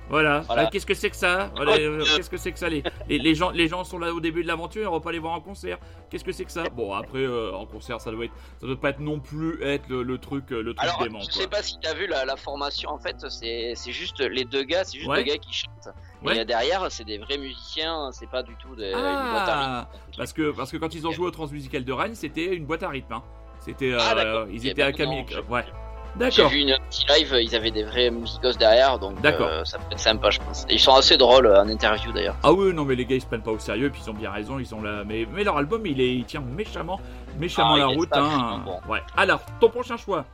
Voilà. 0.10 0.40
voilà. 0.42 0.64
Ah, 0.64 0.70
qu'est-ce 0.72 0.86
que 0.86 0.94
c'est 0.94 1.10
que 1.10 1.16
ça 1.16 1.52
Voilà, 1.56 1.74
euh, 1.74 2.04
Qu'est-ce 2.16 2.30
que 2.30 2.38
c'est 2.38 2.52
que 2.52 2.60
ça 2.60 2.70
les, 2.70 2.82
les, 3.10 3.18
les 3.20 3.36
gens, 3.36 3.50
les 3.52 3.68
gens 3.68 3.84
sont 3.84 4.00
là 4.00 4.14
au 4.14 4.20
début 4.22 4.42
de 4.42 4.48
l'aventure, 4.48 4.90
on 4.92 4.96
va 4.96 5.00
pas 5.02 5.12
les 5.12 5.20
voir 5.20 5.34
en 5.34 5.42
concert. 5.42 5.78
Qu'est-ce 6.10 6.24
que 6.24 6.32
c'est 6.32 6.46
que 6.46 6.52
ça 6.52 6.64
Bon, 6.76 6.94
après, 6.94 7.20
euh, 7.20 7.52
en 7.54 7.66
concert, 7.66 8.00
ça 8.00 8.12
doit 8.12 8.26
être, 8.26 8.34
ça 8.62 8.68
doit 8.68 8.80
pas 8.80 8.92
être 8.92 9.00
non 9.00 9.20
plus 9.20 9.62
être 9.64 9.90
le, 9.90 10.04
le 10.04 10.18
truc, 10.18 10.52
euh, 10.52 10.62
le 10.62 10.74
truc 10.74 10.88
Alors, 10.90 11.04
dément, 11.04 11.20
je 11.20 11.26
quoi. 11.26 11.42
sais 11.42 11.48
pas 11.48 11.62
si 11.62 11.78
t'as 11.82 11.94
vu 11.94 12.08
la, 12.08 12.24
la 12.26 12.38
formation. 12.38 12.90
En 12.90 12.98
fait, 13.00 13.18
c'est 13.30 13.74
c'est 13.76 13.92
juste 13.92 14.20
les 14.22 14.46
deux 14.46 14.64
gars, 14.64 14.84
c'est 14.86 14.98
juste 14.98 15.10
Ouais. 15.10 15.24
deux 15.24 15.32
gars 15.34 15.38
qui 15.38 15.54
chantent. 15.54 15.94
Ouais. 16.24 16.38
Et 16.38 16.40
euh, 16.40 16.46
derrière, 16.46 16.90
c'est 16.90 17.04
des 17.04 17.18
vrais 17.18 17.38
musiciens. 17.38 18.10
C'est 18.14 18.30
pas 18.30 18.44
du 18.44 18.56
tout 18.56 18.76
des, 18.76 18.92
une 18.92 19.02
boîte 19.02 19.50
à 19.50 19.80
Ah, 19.82 19.90
parce 20.18 20.32
que, 20.34 20.52
parce 20.52 20.72
que 20.72 20.78
quand 20.78 20.96
ils 20.96 21.06
ont 21.06 21.12
joué 21.12 21.28
au 21.28 21.32
Transmusical 21.32 21.84
de 21.84 21.92
Rennes, 21.94 22.16
c'était 22.16 22.56
une 22.56 22.66
boîte 22.66 22.84
à 22.84 22.90
rythme. 22.90 23.14
hein. 23.14 23.24
C'était, 23.60 23.92
euh, 23.92 23.98
Ah, 24.00 24.46
ils 24.52 24.66
étaient 24.68 24.82
à 24.84 24.92
bah, 24.92 24.94
Camille. 24.94 25.26
non, 25.36 25.42
j'ai- 26.20 26.26
Ouais. 26.26 26.32
J'ai 26.32 26.38
D'accord. 26.42 26.52
vu 26.52 26.60
une 26.62 26.78
petit 26.90 27.06
live, 27.10 27.38
ils 27.42 27.56
avaient 27.56 27.72
des 27.72 27.84
vrais 27.84 28.10
musicos 28.10 28.58
derrière, 28.58 29.00
donc 29.00 29.22
D'accord. 29.22 29.48
euh, 29.48 29.64
ça 29.64 29.78
peut 29.78 29.86
être 29.92 30.00
sympa, 30.00 30.30
je 30.30 30.40
pense. 30.40 30.66
Et 30.70 30.74
ils 30.76 30.80
sont 30.80 30.94
assez 30.96 31.18
drôles 31.18 31.46
euh, 31.46 31.62
en 31.62 31.70
interview 31.70 32.12
d'ailleurs. 32.12 32.36
Ah 32.44 32.52
oui, 32.52 32.74
non, 32.74 32.86
mais 32.86 32.96
les 32.96 33.06
gars 33.06 33.16
ils 33.16 33.22
se 33.22 33.26
prennent 33.28 33.42
pas 33.42 33.52
au 33.52 33.60
sérieux, 33.60 33.90
puis 33.90 34.02
ils 34.06 34.10
ont 34.10 34.14
bien 34.14 34.32
raison, 34.32 34.60
ils 34.60 34.74
ont 34.76 34.82
la. 34.82 35.04
Mais, 35.04 35.28
mais 35.32 35.44
leur 35.44 35.58
album 35.58 35.86
il, 35.86 36.00
est, 36.02 36.14
il 36.16 36.26
tient 36.26 36.42
méchamment, 36.42 37.00
méchamment 37.40 37.74
Ah, 37.76 37.80
la 37.80 37.86
route. 37.88 38.10
Hein. 38.14 38.62
bon. 38.66 38.80
Ouais. 38.92 39.02
Alors, 39.16 39.42
ton 39.60 39.70
prochain 39.70 39.98
choix 39.98 40.26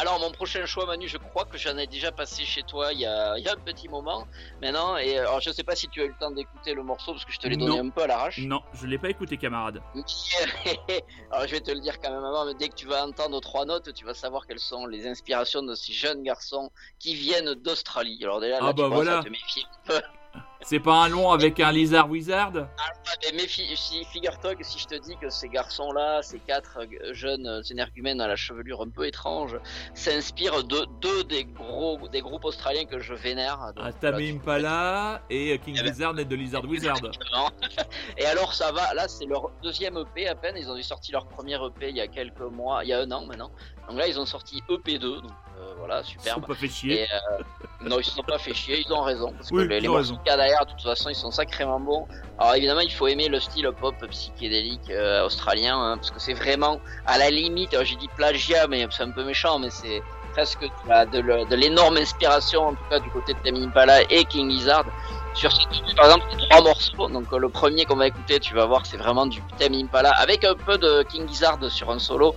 Alors 0.00 0.18
mon 0.20 0.30
prochain 0.32 0.64
choix 0.66 0.86
Manu, 0.86 1.06
je 1.08 1.16
crois 1.18 1.44
que 1.44 1.56
j'en 1.56 1.76
ai 1.78 1.86
déjà 1.86 2.10
passé 2.10 2.44
chez 2.44 2.62
toi 2.62 2.92
il 2.92 3.00
y 3.00 3.06
a, 3.06 3.36
il 3.38 3.44
y 3.44 3.48
a 3.48 3.52
un 3.52 3.56
petit 3.56 3.88
moment 3.88 4.26
maintenant 4.60 4.96
et 4.96 5.18
alors 5.18 5.40
je 5.40 5.50
sais 5.50 5.62
pas 5.62 5.76
si 5.76 5.88
tu 5.88 6.00
as 6.00 6.04
eu 6.04 6.08
le 6.08 6.14
temps 6.18 6.30
d'écouter 6.30 6.74
le 6.74 6.82
morceau 6.82 7.12
parce 7.12 7.24
que 7.24 7.32
je 7.32 7.38
te 7.38 7.46
l'ai 7.46 7.56
donné 7.56 7.76
Non. 7.78 7.86
un 7.86 7.90
peu 7.90 8.02
à 8.02 8.06
l'arrache. 8.06 8.38
Non, 8.38 8.60
je 8.74 8.86
l'ai 8.86 8.98
pas 8.98 9.08
écouté, 9.10 9.36
camarade. 9.36 9.80
alors 11.30 11.46
je 11.46 11.52
vais 11.52 11.60
te 11.60 11.70
le 11.70 11.80
dire 11.80 12.00
quand 12.00 12.10
même 12.10 12.24
avant 12.24 12.44
mais 12.46 12.54
dès 12.54 12.68
que 12.68 12.74
tu 12.74 12.86
vas 12.86 13.04
entendre 13.06 13.40
trois 13.40 13.64
notes, 13.64 13.92
tu 13.94 14.04
vas 14.04 14.14
savoir 14.14 14.46
quelles 14.46 14.58
sont 14.58 14.86
les 14.86 15.06
inspirations 15.06 15.62
de 15.62 15.74
ces 15.74 15.92
jeunes 15.92 16.22
garçons 16.22 16.70
qui 16.98 17.14
viennent 17.14 17.54
d'Australie. 17.54 18.18
Alors 18.22 18.40
déjà 18.40 18.60
là 18.60 18.66
Ah 18.68 18.72
tu 18.74 18.82
bah 18.82 18.88
voilà. 18.88 19.18
à 19.18 19.22
te 19.22 19.28
méfier 19.28 19.62
un 19.64 19.88
peu. 19.88 20.00
C'est 20.66 20.80
pas 20.80 21.04
un 21.04 21.08
long 21.08 21.30
avec 21.30 21.60
un 21.60 21.70
lizard 21.70 22.08
wizard 22.08 22.52
Ah, 22.56 23.12
mais 23.34 23.46
figure-toi 23.46 24.54
que 24.54 24.64
si 24.64 24.78
je 24.78 24.86
te 24.86 24.94
dis 24.94 25.14
que 25.20 25.28
ces 25.28 25.48
garçons-là, 25.50 26.22
ces 26.22 26.38
quatre 26.38 26.78
euh, 26.80 27.12
jeunes 27.12 27.46
euh, 27.46 27.60
énergumènes 27.70 28.20
à 28.22 28.26
la 28.26 28.34
chevelure 28.36 28.80
un 28.80 28.88
peu 28.88 29.06
étrange, 29.06 29.58
s'inspirent 29.92 30.64
de 30.64 30.86
deux 31.02 31.22
des 31.24 31.44
gros 31.44 31.98
des 32.08 32.22
groupes 32.22 32.44
australiens 32.46 32.86
que 32.86 32.98
je 32.98 33.12
vénère. 33.12 33.58
Donc, 33.76 33.84
Ah, 33.86 33.92
Tame 33.92 34.16
Impala 34.20 35.20
et 35.28 35.58
King 35.58 35.74
Eh 35.78 35.82
ben- 35.82 35.90
Lizard 35.90 36.18
et 36.18 36.24
de 36.24 36.34
Lizard 36.34 36.64
Wizard. 36.64 36.96
Exactement. 36.96 37.50
Et 38.18 38.24
alors 38.24 38.54
ça 38.54 38.72
va, 38.72 38.94
là 38.94 39.06
c'est 39.08 39.26
leur 39.26 39.50
deuxième 39.62 39.98
EP 39.98 40.28
à 40.28 40.34
peine, 40.34 40.54
ils 40.56 40.70
ont 40.70 40.80
sorti 40.82 41.12
leur 41.12 41.26
premier 41.26 41.54
EP 41.56 41.90
il 41.90 41.96
y 41.96 42.00
a 42.00 42.06
quelques 42.06 42.40
mois, 42.40 42.84
il 42.84 42.88
y 42.88 42.92
a 42.94 43.00
un 43.00 43.10
an 43.10 43.26
maintenant. 43.26 43.50
Donc 43.88 43.98
là 43.98 44.06
ils 44.08 44.18
ont 44.18 44.24
sorti 44.26 44.62
EP2, 44.68 44.98
donc 44.98 45.30
euh, 45.58 45.74
voilà, 45.78 46.00
Ils 46.00 46.04
sont 46.06 46.10
superbe. 46.20 46.46
pas 46.46 46.54
fait 46.54 46.68
chier. 46.68 47.02
Et, 47.02 47.04
euh, 47.04 47.42
non, 47.82 47.98
ils 47.98 48.04
se 48.04 48.12
sont 48.12 48.22
pas 48.22 48.38
fait 48.38 48.54
chier, 48.54 48.82
ils 48.86 48.92
ont 48.92 49.02
raison. 49.02 49.32
Parce 49.32 49.50
Oui, 49.50 49.64
que 49.64 49.68
les, 49.68 49.80
les 49.80 49.88
ont 49.88 49.92
morceaux 49.92 50.12
raison. 50.14 50.22
qu'il 50.24 50.32
y 50.32 50.34
a 50.34 50.36
de 50.62 50.70
toute 50.70 50.82
façon, 50.82 51.10
ils 51.10 51.14
sont 51.14 51.30
sacrément 51.30 51.80
bons. 51.80 52.06
Alors 52.38 52.54
évidemment, 52.54 52.80
il 52.80 52.92
faut 52.92 53.06
aimer 53.06 53.28
le 53.28 53.40
style 53.40 53.68
pop 53.80 53.94
psychédélique 54.10 54.90
euh, 54.90 55.24
australien, 55.24 55.76
hein, 55.78 55.96
parce 55.96 56.10
que 56.10 56.20
c'est 56.20 56.34
vraiment 56.34 56.80
à 57.06 57.18
la 57.18 57.30
limite, 57.30 57.76
j'ai 57.82 57.96
dit 57.96 58.08
plagiat, 58.16 58.66
mais 58.68 58.86
c'est 58.90 59.02
un 59.02 59.10
peu 59.10 59.24
méchant, 59.24 59.58
mais 59.58 59.70
c'est 59.70 60.02
presque 60.32 60.62
de 60.62 61.54
l'énorme 61.54 61.96
inspiration, 61.96 62.68
en 62.68 62.72
tout 62.72 62.84
cas 62.90 62.98
du 62.98 63.10
côté 63.10 63.34
de 63.34 63.38
Tame 63.38 63.62
Impala 63.62 64.02
et 64.10 64.24
King 64.24 64.48
Lizard. 64.48 64.84
Sur 65.32 65.50
ces, 65.50 65.94
par 65.96 66.06
exemple, 66.06 66.26
trois 66.48 66.62
morceaux, 66.62 67.08
donc 67.08 67.32
euh, 67.32 67.38
le 67.38 67.48
premier 67.48 67.84
qu'on 67.84 67.96
va 67.96 68.06
écouter, 68.06 68.38
tu 68.38 68.54
vas 68.54 68.66
voir 68.66 68.86
c'est 68.86 68.96
vraiment 68.96 69.26
du 69.26 69.42
Tame 69.58 69.74
Impala, 69.74 70.10
avec 70.10 70.44
un 70.44 70.54
peu 70.54 70.78
de 70.78 71.02
King 71.04 71.26
Lizard 71.26 71.58
sur 71.70 71.90
un 71.90 71.98
solo. 71.98 72.36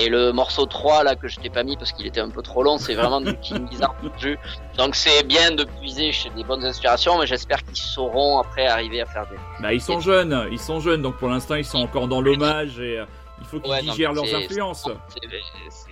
Et 0.00 0.08
le 0.08 0.32
morceau 0.32 0.64
3 0.64 1.02
là 1.02 1.16
que 1.16 1.26
je 1.26 1.40
t'ai 1.40 1.50
pas 1.50 1.64
mis 1.64 1.76
parce 1.76 1.90
qu'il 1.92 2.06
était 2.06 2.20
un 2.20 2.30
peu 2.30 2.40
trop 2.40 2.62
long, 2.62 2.78
c'est 2.78 2.94
vraiment 2.94 3.20
du 3.20 3.36
King 3.40 3.68
Lizard 3.68 3.96
jus. 4.18 4.38
Donc 4.78 4.94
c'est 4.94 5.24
bien 5.26 5.50
de 5.50 5.64
puiser 5.64 6.12
chez 6.12 6.30
des 6.30 6.44
bonnes 6.44 6.64
inspirations, 6.64 7.18
mais 7.18 7.26
j'espère 7.26 7.64
qu'ils 7.64 7.76
sauront 7.76 8.38
après 8.38 8.66
arriver 8.68 9.00
à 9.00 9.06
faire 9.06 9.26
des. 9.28 9.36
Bah, 9.60 9.72
ils 9.74 9.80
sont 9.80 9.98
jeunes, 9.98 10.46
ils 10.52 10.60
sont 10.60 10.78
jeunes, 10.78 11.02
donc 11.02 11.16
pour 11.16 11.28
l'instant 11.28 11.56
ils 11.56 11.64
sont 11.64 11.78
encore 11.78 12.06
dans 12.06 12.20
l'hommage 12.20 12.78
et 12.78 13.00
euh, 13.00 13.06
il 13.40 13.46
faut 13.46 13.58
qu'ils 13.58 13.70
Ouais, 13.72 13.80
digèrent 13.82 14.12
leurs 14.12 14.32
influences. 14.32 14.88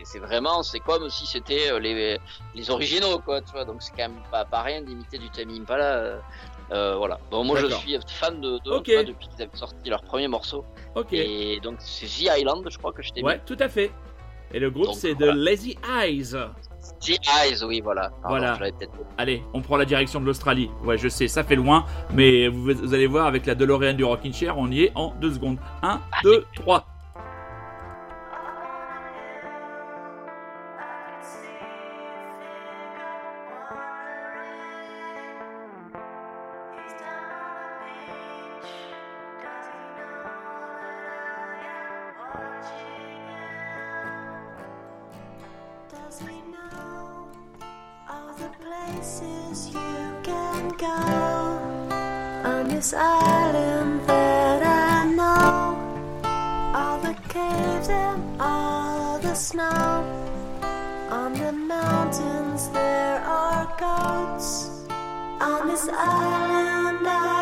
c'est- 0.05 0.19
vraiment, 0.21 0.63
c'est 0.63 0.79
comme 0.81 1.11
si 1.11 1.27
c'était 1.27 1.71
euh, 1.73 1.79
les, 1.81 2.19
les 2.55 2.71
originaux 2.71 3.19
quoi, 3.19 3.41
tu 3.41 3.51
vois. 3.53 3.65
Donc 3.65 3.83
c'est 3.83 3.91
quand 3.91 4.09
même 4.09 4.23
pas, 4.31 4.45
pas 4.45 4.63
rien 4.63 4.83
d'imiter 4.83 5.19
du 5.19 5.29
Tame 5.31 5.51
Impala. 5.51 6.21
Euh, 6.73 6.97
voilà. 6.97 7.19
Bon, 7.31 7.45
moi 7.45 7.59
je 7.61 7.67
suis 7.67 7.97
fan 8.09 8.41
de, 8.41 8.59
de 8.65 8.71
Ok. 8.71 8.85
tu 8.85 8.93
vois, 8.95 9.05
depuis 9.05 9.29
qu'ils 9.29 9.43
avaient 9.43 9.57
sorti 9.57 9.89
leur 9.89 10.03
premier 10.03 10.29
morceau. 10.29 10.65
Ok. 10.95 11.13
Et 11.13 11.61
donc 11.63 11.77
c'est 11.79 12.07
The 12.07 12.39
Island, 12.39 12.67
je 12.71 12.79
crois 12.79 12.93
que 12.93 13.03
je 13.03 13.13
t'ai 13.13 13.23
Ouais, 13.23 13.41
tout 13.47 13.57
à 13.61 13.69
fait. 13.69 13.91
Et 14.53 14.59
le 14.61 14.71
groupe 14.71 14.93
c'est 14.95 15.15
voilà. 15.15 15.33
The 15.33 15.37
Lazy 15.37 15.79
Eyes. 16.01 16.35
The 17.01 17.11
Eyes, 17.11 17.65
oui, 17.65 17.81
voilà. 17.81 18.11
Pardon, 18.23 18.39
Voilà. 18.39 18.59
Allez, 19.19 19.43
on 19.55 19.61
prend 19.61 19.77
la 19.77 19.85
direction 19.85 20.21
de 20.21 20.27
l'Australie. 20.27 20.71
Ouais, 20.85 20.97
je 20.97 21.09
sais, 21.09 21.27
ça 21.27 21.43
fait 21.43 21.57
loin, 21.57 21.85
mais 22.13 22.47
vous, 22.49 22.73
vous 22.75 22.95
allez 22.95 23.09
voir 23.09 23.27
avec 23.27 23.45
la 23.47 23.55
DeLorean 23.57 23.95
du 23.95 24.05
Rockin' 24.05 24.33
Chair, 24.33 24.57
on 24.57 24.71
y 24.71 24.85
est 24.85 24.93
en 24.95 25.13
deux 25.21 25.33
secondes. 25.35 25.59
1, 25.83 26.01
2, 26.23 26.45
3. 26.55 26.87
You 49.65 50.01
can 50.23 50.69
go 50.77 50.99
on 52.51 52.69
this 52.69 52.93
island 52.93 54.07
that 54.07 54.61
I 54.63 55.07
know? 55.19 55.77
All 56.79 56.99
the 57.01 57.15
caves 57.29 57.89
and 57.89 58.21
all 58.41 59.19
the 59.19 59.35
snow. 59.35 60.05
On 61.11 61.33
the 61.33 61.53
mountains 61.53 62.69
there 62.69 63.21
are 63.25 63.65
goats. 63.79 64.49
On 65.41 65.69
this 65.69 65.89
island 65.89 67.07
I 67.09 67.36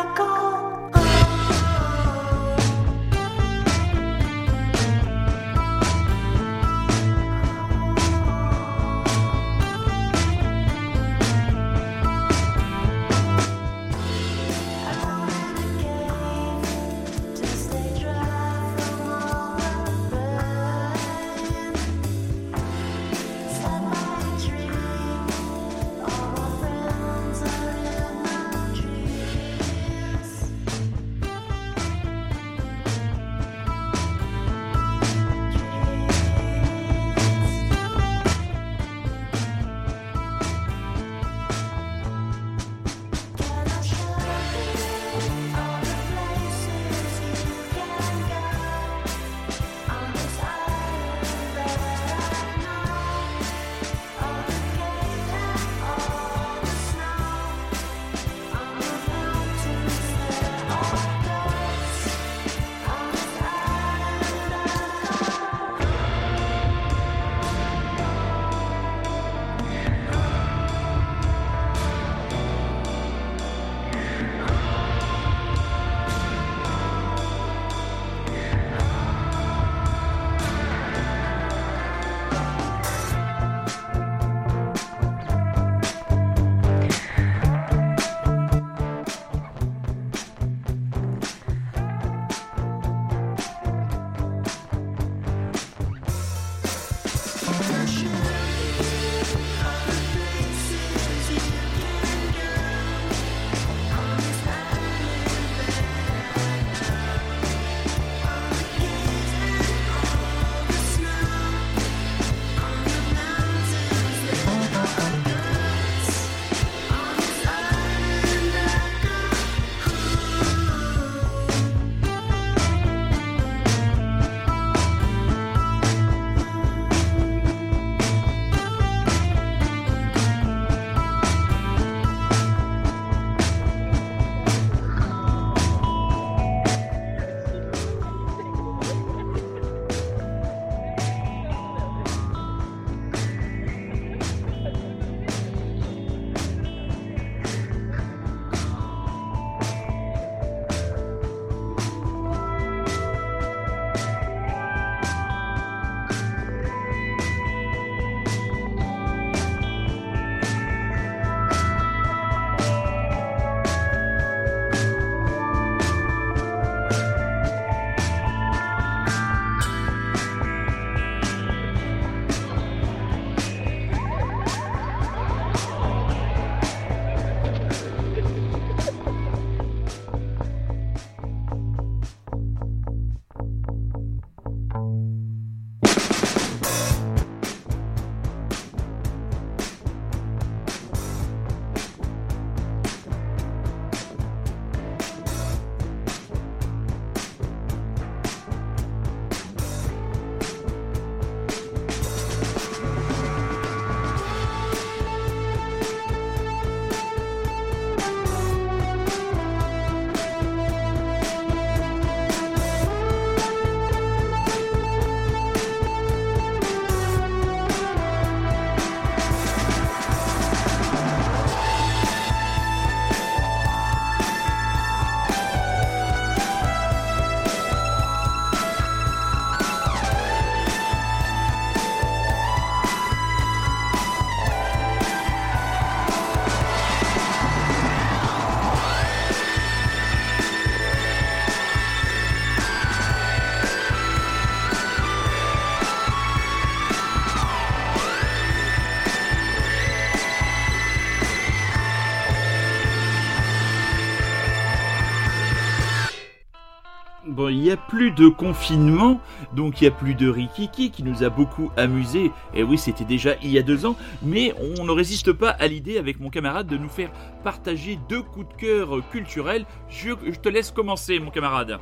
n'y 257.65 257.71
a 257.71 257.77
plus 257.77 258.11
de 258.11 258.27
confinement, 258.27 259.19
donc 259.53 259.81
il 259.81 259.83
n'y 259.83 259.87
a 259.87 259.91
plus 259.91 260.15
de 260.15 260.29
Rikiki 260.29 260.91
qui 260.91 261.03
nous 261.03 261.23
a 261.23 261.29
beaucoup 261.29 261.71
amusé. 261.77 262.31
Et 262.53 262.63
oui, 262.63 262.77
c'était 262.77 263.05
déjà 263.05 263.35
il 263.41 263.51
y 263.51 263.57
a 263.57 263.63
deux 263.63 263.85
ans, 263.85 263.95
mais 264.21 264.53
on 264.77 264.83
ne 264.83 264.91
résiste 264.91 265.33
pas 265.33 265.49
à 265.49 265.67
l'idée 265.67 265.97
avec 265.97 266.19
mon 266.19 266.29
camarade 266.29 266.67
de 266.67 266.77
nous 266.77 266.89
faire 266.89 267.11
partager 267.43 267.99
deux 268.09 268.21
coups 268.21 268.47
de 268.49 268.53
cœur 268.61 268.89
culturels. 269.11 269.65
Je, 269.89 270.11
je 270.25 270.39
te 270.39 270.49
laisse 270.49 270.71
commencer, 270.71 271.19
mon 271.19 271.31
camarade. 271.31 271.79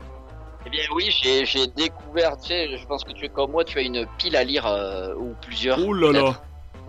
Eh 0.66 0.70
bien 0.70 0.82
oui, 0.96 1.10
j'ai 1.12 1.68
découvert, 1.68 2.38
tu 2.38 2.48
sais, 2.48 2.78
je 2.78 2.86
pense 2.86 3.04
que 3.04 3.12
tu 3.12 3.26
es 3.26 3.30
comme 3.30 3.52
moi, 3.52 3.66
tu 3.66 3.78
as 3.80 3.82
une 3.82 4.08
pile 4.18 4.36
à 4.38 4.44
lire 4.44 4.66
euh, 4.66 5.14
ou 5.16 5.34
plusieurs. 5.42 5.78
Ouh 5.80 5.94
là 5.94 6.12
là, 6.12 6.22
ouh 6.22 6.26
là 6.26 6.36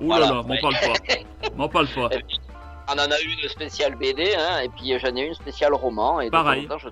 Voilà, 0.00 0.26
là, 0.26 0.34
m'en 0.34 0.56
parle 0.60 0.74
pas, 0.74 1.48
m'en 1.56 1.68
parle 1.68 1.88
pas. 1.88 2.08
On 2.88 2.92
en 2.92 3.10
a 3.10 3.20
une 3.20 3.48
spéciale 3.48 3.96
BD, 3.96 4.34
hein, 4.38 4.60
et 4.62 4.68
puis 4.68 4.96
j'en 4.98 5.16
ai 5.16 5.26
une 5.26 5.34
spéciale 5.34 5.74
roman. 5.74 6.20
Et 6.20 6.30
Pareil. 6.30 6.68
je, 6.78 6.88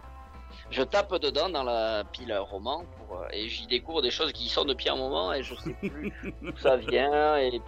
je 0.73 0.83
tape 0.83 1.15
dedans 1.21 1.49
dans 1.49 1.63
la 1.63 2.03
pile 2.13 2.35
roman 2.51 2.85
pour, 3.07 3.19
euh, 3.19 3.27
et 3.33 3.49
j'y 3.49 3.67
découvre 3.67 4.03
des 4.03 4.11
choses 4.11 4.33
qui 4.33 4.45
y 4.47 4.49
sont 4.49 4.65
depuis 4.65 4.89
un 4.89 4.97
moment 4.97 5.33
et 5.33 5.43
je 5.43 5.55
sais 5.55 5.75
plus 5.81 6.13
d'où 6.43 6.57
ça 6.57 6.77
vient. 6.77 7.37
Et 7.37 7.51
puis, 7.51 7.61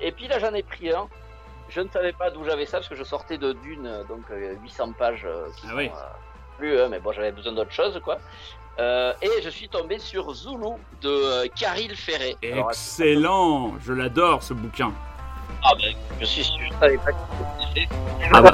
et 0.00 0.12
puis 0.12 0.28
là, 0.28 0.38
j'en 0.38 0.54
ai 0.54 0.62
pris 0.62 0.90
un. 0.92 1.08
Je 1.68 1.80
ne 1.80 1.88
savais 1.88 2.12
pas 2.12 2.30
d'où 2.30 2.44
j'avais 2.44 2.66
ça 2.66 2.78
parce 2.78 2.88
que 2.88 2.96
je 2.96 3.04
sortais 3.04 3.38
de 3.38 3.52
Dune, 3.52 3.86
euh, 3.86 4.04
donc 4.04 4.22
euh, 4.30 4.54
800 4.62 4.92
pages 4.98 5.22
euh, 5.24 5.46
qui 5.56 5.62
Ah 5.66 5.70
sont, 5.70 5.76
oui. 5.76 5.86
euh, 5.88 6.58
plus, 6.58 6.80
hein, 6.80 6.88
mais 6.90 6.98
bon, 7.00 7.12
j'avais 7.12 7.32
besoin 7.32 7.52
d'autre 7.52 7.70
chose, 7.72 8.00
quoi. 8.04 8.18
Euh, 8.78 9.12
et 9.22 9.42
je 9.42 9.50
suis 9.50 9.68
tombé 9.68 9.98
sur 9.98 10.32
Zulu 10.34 10.74
de 11.02 11.08
euh, 11.08 11.46
Caril 11.54 11.94
Ferré. 11.96 12.36
Alors, 12.42 12.70
Excellent, 12.70 13.74
je 13.80 13.92
l'adore 13.92 14.42
ce 14.42 14.52
bouquin. 14.54 14.92
ah 15.64 15.72
ben, 15.78 15.94
je 16.20 16.24
suis 16.24 16.44
sûr, 16.44 16.58
je 16.72 16.78
savais 16.78 16.98
pas 16.98 17.12
que 17.12 17.18
c'était 17.74 17.88
Ah 18.32 18.40
bah, 18.42 18.52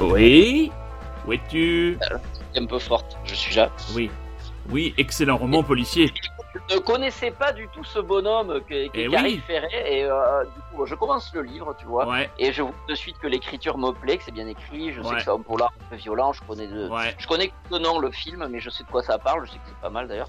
oui, 0.00 0.72
où 1.26 1.32
es-tu? 1.32 1.98
Un 2.56 2.66
peu 2.66 2.78
forte. 2.78 3.16
Je 3.24 3.34
suis 3.34 3.54
là. 3.56 3.70
Oui, 3.94 4.10
oui, 4.70 4.94
excellent 4.98 5.36
roman 5.36 5.62
policier. 5.62 6.12
Je 6.70 6.76
ne 6.76 6.80
connaissais 6.80 7.32
pas 7.32 7.52
du 7.52 7.66
tout 7.74 7.82
ce 7.82 7.98
bonhomme 7.98 8.60
qui 8.68 8.88
Eh 8.94 9.02
est 9.02 9.08
oui. 9.08 9.12
Caril 9.12 9.40
Ferré 9.42 9.98
et 9.98 10.04
euh, 10.04 10.44
du 10.44 10.76
coup 10.76 10.86
je 10.86 10.94
commence 10.94 11.32
le 11.34 11.42
livre, 11.42 11.74
tu 11.76 11.84
vois, 11.84 12.06
Ouais, 12.06 12.30
et 12.38 12.52
je 12.52 12.62
vois 12.62 12.72
de 12.88 12.94
suite 12.94 13.18
que 13.18 13.26
l'écriture 13.26 13.76
me 13.76 13.90
plaît, 13.90 14.18
que 14.18 14.22
c'est 14.24 14.30
bien 14.32 14.46
écrit, 14.46 14.92
je 14.92 15.02
sais 15.02 15.08
Ouais. 15.08 15.16
que 15.16 15.22
c'est 15.22 15.30
un 15.30 15.40
polar 15.40 15.72
un 15.84 15.90
peu 15.90 15.96
violent, 15.96 16.32
je 16.32 16.42
connais 16.44 16.68
de, 16.68 16.88
ouais, 16.88 17.14
je 17.18 17.26
connais 17.26 17.48
que 17.48 17.52
le 17.72 17.78
nom 17.78 17.98
le 17.98 18.12
film, 18.12 18.46
mais 18.48 18.60
je 18.60 18.70
sais 18.70 18.84
de 18.84 18.88
quoi 18.88 19.02
ça 19.02 19.18
parle, 19.18 19.44
je 19.46 19.50
sais 19.52 19.58
que 19.58 19.64
c'est 19.66 19.80
pas 19.80 19.90
mal 19.90 20.06
d'ailleurs. 20.06 20.28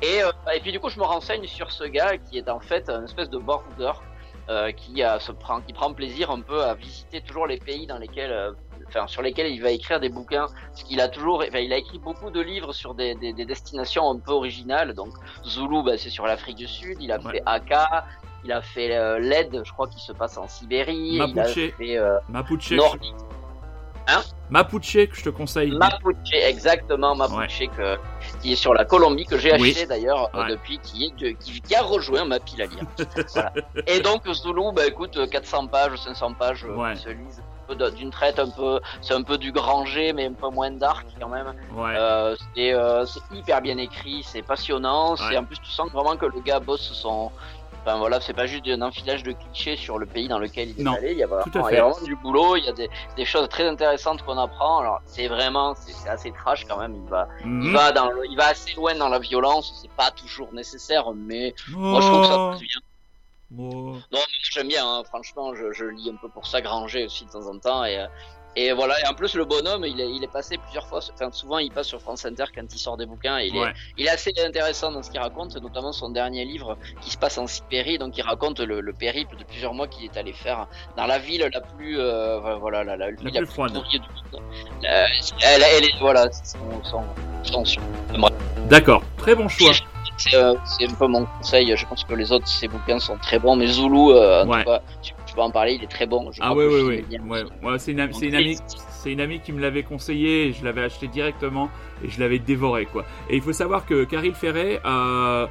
Et, 0.00 0.22
euh, 0.22 0.30
et 0.54 0.60
puis 0.60 0.72
du 0.72 0.80
coup 0.80 0.88
je 0.88 0.98
me 0.98 1.04
renseigne 1.04 1.46
sur 1.46 1.70
ce 1.70 1.84
gars 1.84 2.16
qui 2.16 2.38
est 2.38 2.48
en 2.48 2.60
fait 2.60 2.88
un 2.88 3.04
espèce 3.04 3.28
de 3.28 3.36
border 3.38 3.92
euh, 4.48 4.72
qui 4.72 5.02
a, 5.02 5.20
se 5.20 5.30
prend, 5.32 5.60
qui 5.60 5.74
prend 5.74 5.92
plaisir 5.92 6.30
un 6.30 6.40
peu 6.40 6.62
à 6.64 6.72
visiter 6.74 7.20
toujours 7.20 7.46
les 7.46 7.58
pays 7.58 7.86
dans 7.86 7.98
lesquels, 7.98 8.32
euh, 8.32 8.52
enfin 8.88 9.06
sur 9.06 9.22
lesquels 9.22 9.50
il 9.52 9.60
va 9.62 9.70
écrire 9.70 10.00
des 10.00 10.08
bouquins, 10.08 10.46
parce 10.70 10.82
qu'il 10.84 11.00
a 11.00 11.08
toujours, 11.08 11.42
enfin, 11.46 11.58
il 11.58 11.72
a 11.72 11.76
écrit 11.78 11.98
beaucoup 11.98 12.30
de 12.30 12.40
livres 12.40 12.72
sur 12.72 12.94
des, 12.94 13.14
des, 13.14 13.32
des 13.32 13.44
destinations 13.44 14.10
un 14.10 14.18
peu 14.18 14.32
originales. 14.32 14.94
Donc 14.94 15.10
Zulu, 15.44 15.82
bah, 15.84 15.98
c'est 15.98 16.10
sur 16.10 16.26
l'Afrique 16.26 16.56
du 16.56 16.66
Sud. 16.68 16.96
Il 17.00 17.12
a 17.12 17.18
Ouais. 17.18 17.32
fait 17.32 17.42
Aka, 17.46 18.04
il 18.44 18.52
a 18.52 18.62
fait 18.62 18.94
euh, 18.96 19.18
LED, 19.18 19.62
je 19.64 19.72
crois 19.72 19.88
qu'il 19.88 20.00
se 20.00 20.12
passe 20.12 20.36
en 20.38 20.46
Sibérie. 20.48 21.18
Mapuche. 21.18 21.56
Il 21.56 21.62
a 21.72 21.76
fait 21.76 21.96
euh, 21.98 22.18
Mapuche, 22.28 22.70
Nordique. 22.72 23.14
Mapuche 24.50 24.92
que 25.08 25.16
je 25.16 25.24
te 25.24 25.30
conseille. 25.30 25.72
Mapuche, 25.72 26.14
exactement, 26.32 27.16
Mapuche, 27.16 27.64
que, 27.76 27.96
qui 28.40 28.52
est 28.52 28.56
sur 28.56 28.72
la 28.72 28.84
Colombie, 28.84 29.26
que 29.26 29.36
j'ai 29.36 29.52
Oui. 29.54 29.70
acheté 29.72 29.86
d'ailleurs 29.86 30.30
euh, 30.36 30.42
Ouais. 30.44 30.50
depuis, 30.50 30.78
qui, 30.78 31.06
est 31.06 31.16
de- 31.20 31.30
qui, 31.30 31.60
qui 31.60 31.74
a 31.74 31.82
rejoint 31.82 32.24
ma 32.24 32.38
pile 32.38 32.62
à 32.62 32.66
lire. 32.66 32.84
Voilà. 33.34 33.52
Et 33.88 33.98
donc 33.98 34.22
Zulu, 34.32 34.72
bah 34.72 34.86
écoute, 34.86 35.18
400 35.28 35.66
pages, 35.66 35.98
500 35.98 36.34
pages, 36.34 36.64
Ouais. 36.64 36.94
qui 36.94 37.00
se 37.02 37.08
lisent 37.08 37.42
d'une 37.74 38.10
traite 38.10 38.38
un 38.38 38.48
peu, 38.48 38.80
c'est 39.00 39.14
un 39.14 39.22
peu 39.22 39.38
du 39.38 39.52
Granger, 39.52 40.12
mais 40.12 40.26
un 40.26 40.32
peu 40.34 40.48
moins 40.50 40.70
dark 40.70 41.06
quand 41.20 41.28
même. 41.28 41.52
Ouais, 41.74 41.94
Euh, 41.96 42.36
c'est 42.54 42.72
euh, 42.72 43.04
c'est 43.06 43.20
hyper 43.36 43.60
bien 43.60 43.78
écrit, 43.78 44.22
c'est 44.22 44.42
passionnant, 44.42 45.16
c'est 45.16 45.36
en 45.36 45.44
plus 45.44 45.58
tu 45.58 45.70
sens 45.70 45.90
vraiment 45.90 46.16
que 46.16 46.26
le 46.26 46.40
gars 46.40 46.60
bosse 46.60 46.92
son. 46.92 47.30
Enfin 47.84 47.98
voilà, 47.98 48.20
c'est 48.20 48.32
pas 48.34 48.46
juste 48.46 48.66
un 48.66 48.82
enfilage 48.82 49.22
de 49.22 49.30
clichés 49.32 49.76
sur 49.76 49.98
le 49.98 50.06
pays 50.06 50.26
dans 50.26 50.40
lequel 50.40 50.70
il 50.70 50.80
est 50.80 50.82
Non, 50.82 50.94
allé, 50.94 51.12
il 51.12 51.18
y 51.18 51.22
a 51.22 51.28
vraiment, 51.28 51.44
tout 51.44 51.58
à 51.58 51.62
il 51.62 51.68
fait. 51.68 51.74
y 51.76 51.78
a 51.78 51.82
vraiment 51.84 52.04
du 52.04 52.16
boulot, 52.16 52.56
il 52.56 52.64
y 52.64 52.68
a 52.68 52.72
des, 52.72 52.90
des 53.16 53.24
choses 53.24 53.48
très 53.48 53.64
intéressantes 53.66 54.22
qu'on 54.22 54.36
apprend. 54.38 54.78
Alors 54.78 55.00
c'est 55.06 55.28
vraiment, 55.28 55.74
c'est 55.76 56.08
assez 56.08 56.32
trash 56.32 56.64
quand 56.68 56.78
même. 56.78 56.96
Il 56.96 57.08
va, 57.08 57.28
il 57.44 57.46
Mhm. 57.48 57.72
va 57.72 57.92
dans, 57.92 58.06
le- 58.10 58.26
il 58.28 58.36
va 58.36 58.46
assez 58.48 58.74
loin 58.74 58.94
dans 58.96 59.08
la 59.08 59.20
violence. 59.20 59.78
C'est 59.80 59.90
pas 59.92 60.10
toujours 60.10 60.52
nécessaire, 60.52 61.12
mais 61.14 61.54
moi 61.92 62.00
je 62.00 62.08
trouve 62.08 62.20
que 62.22 62.26
ça 62.26 62.38
passe 62.50 62.60
bien. 62.60 62.80
Oh. 63.56 63.96
Non, 64.12 64.18
j'aime 64.50 64.68
bien, 64.68 64.84
hein. 64.86 65.02
franchement, 65.04 65.54
je, 65.54 65.72
je 65.72 65.84
lis 65.84 66.10
un 66.10 66.16
peu 66.16 66.28
pour 66.28 66.46
ça 66.46 66.60
Granger 66.60 67.04
aussi 67.06 67.24
de 67.26 67.30
temps 67.30 67.46
en 67.46 67.58
temps. 67.58 67.84
Et, 67.84 67.98
euh, 67.98 68.06
et 68.58 68.72
voilà, 68.72 68.98
et 69.00 69.06
en 69.06 69.12
plus, 69.14 69.34
le 69.34 69.44
bonhomme, 69.44 69.84
il 69.84 70.00
est, 70.00 70.10
il 70.10 70.24
est 70.24 70.32
passé 70.32 70.56
plusieurs 70.56 70.86
fois, 70.86 71.00
enfin, 71.12 71.30
souvent 71.30 71.58
il 71.58 71.70
passe 71.70 71.88
sur 71.88 72.00
France 72.00 72.24
Inter 72.24 72.44
quand 72.54 72.62
il 72.74 72.78
sort 72.78 72.96
des 72.96 73.04
bouquins. 73.04 73.38
Et 73.38 73.48
il, 73.48 73.56
Ouais. 73.56 73.68
est, 73.68 73.74
il 73.98 74.06
est 74.06 74.10
assez 74.10 74.32
intéressant 74.44 74.90
dans 74.90 75.02
ce 75.02 75.10
qu'il 75.10 75.20
raconte, 75.20 75.54
notamment 75.56 75.92
son 75.92 76.08
dernier 76.10 76.44
livre 76.46 76.76
qui 77.02 77.10
se 77.10 77.18
passe 77.18 77.36
en 77.38 77.46
Sibérie. 77.46 77.98
Donc, 77.98 78.16
il 78.16 78.22
raconte 78.22 78.58
le, 78.60 78.80
le 78.80 78.92
périple 78.94 79.36
de 79.36 79.44
plusieurs 79.44 79.74
mois 79.74 79.86
qu'il 79.86 80.04
est 80.06 80.16
allé 80.16 80.32
faire 80.32 80.66
dans 80.96 81.06
la 81.06 81.18
ville 81.18 81.48
la 81.52 81.60
plus, 81.60 82.00
euh, 82.00 82.56
voilà, 82.56 82.82
la, 82.82 82.96
la, 82.96 83.10
ville 83.12 83.30
plus 83.30 83.46
froide. 83.46 83.74
pourrie 83.74 84.00
du 84.00 84.08
monde. 84.32 84.42
Euh, 84.84 85.04
elle, 85.42 85.62
elle 85.62 85.84
est, 85.84 85.98
voilà, 86.00 86.32
c'est 86.32 86.56
son, 86.58 86.82
son, 86.82 87.04
son, 87.44 87.64
son- 87.64 87.80
D'accord, 88.70 89.02
très 89.18 89.34
bon 89.34 89.48
choix. 89.48 89.72
C'est 90.16 90.34
euh, 90.34 90.54
c'est 90.64 90.88
un 90.88 90.94
peu 90.94 91.06
mon 91.06 91.24
conseil. 91.26 91.74
Je 91.76 91.86
pense 91.86 92.04
que 92.04 92.14
les 92.14 92.32
autres, 92.32 92.46
ces 92.48 92.68
bouquins 92.68 92.98
sont 92.98 93.16
très 93.18 93.38
bons, 93.38 93.56
mais 93.56 93.66
Zulu, 93.66 94.10
euh, 94.10 94.44
en 94.44 94.48
Ouais. 94.48 94.64
tout 94.64 94.70
cas, 94.70 94.80
tu, 95.02 95.12
tu 95.26 95.34
peux 95.34 95.40
en 95.42 95.50
parler, 95.50 95.74
il 95.74 95.84
est 95.84 95.88
très 95.90 96.06
bon. 96.06 96.30
Je 96.32 96.40
Ah 96.42 96.54
ouais, 96.54 96.66
ouais. 96.66 97.02
bien. 97.08 97.20
ouais. 97.22 97.42
ouais 97.62 97.78
c'est 97.78 97.92
une, 97.92 98.00
une 98.22 98.34
amie, 98.34 98.58
une 99.04 99.20
amie 99.20 99.40
qui 99.40 99.52
me 99.52 99.60
l'avait 99.60 99.82
conseillé 99.84 100.52
je 100.52 100.64
l'avais 100.64 100.82
acheté 100.82 101.06
directement 101.06 101.68
et 102.04 102.08
je 102.10 102.18
l'avais 102.20 102.38
dévoré 102.40 102.86
quoi. 102.86 103.04
Et 103.30 103.36
il 103.36 103.42
faut 103.42 103.52
savoir 103.52 103.86
que 103.86 104.04
Caril 104.04 104.34
Ferret 104.34 104.80
euh, 104.84 105.46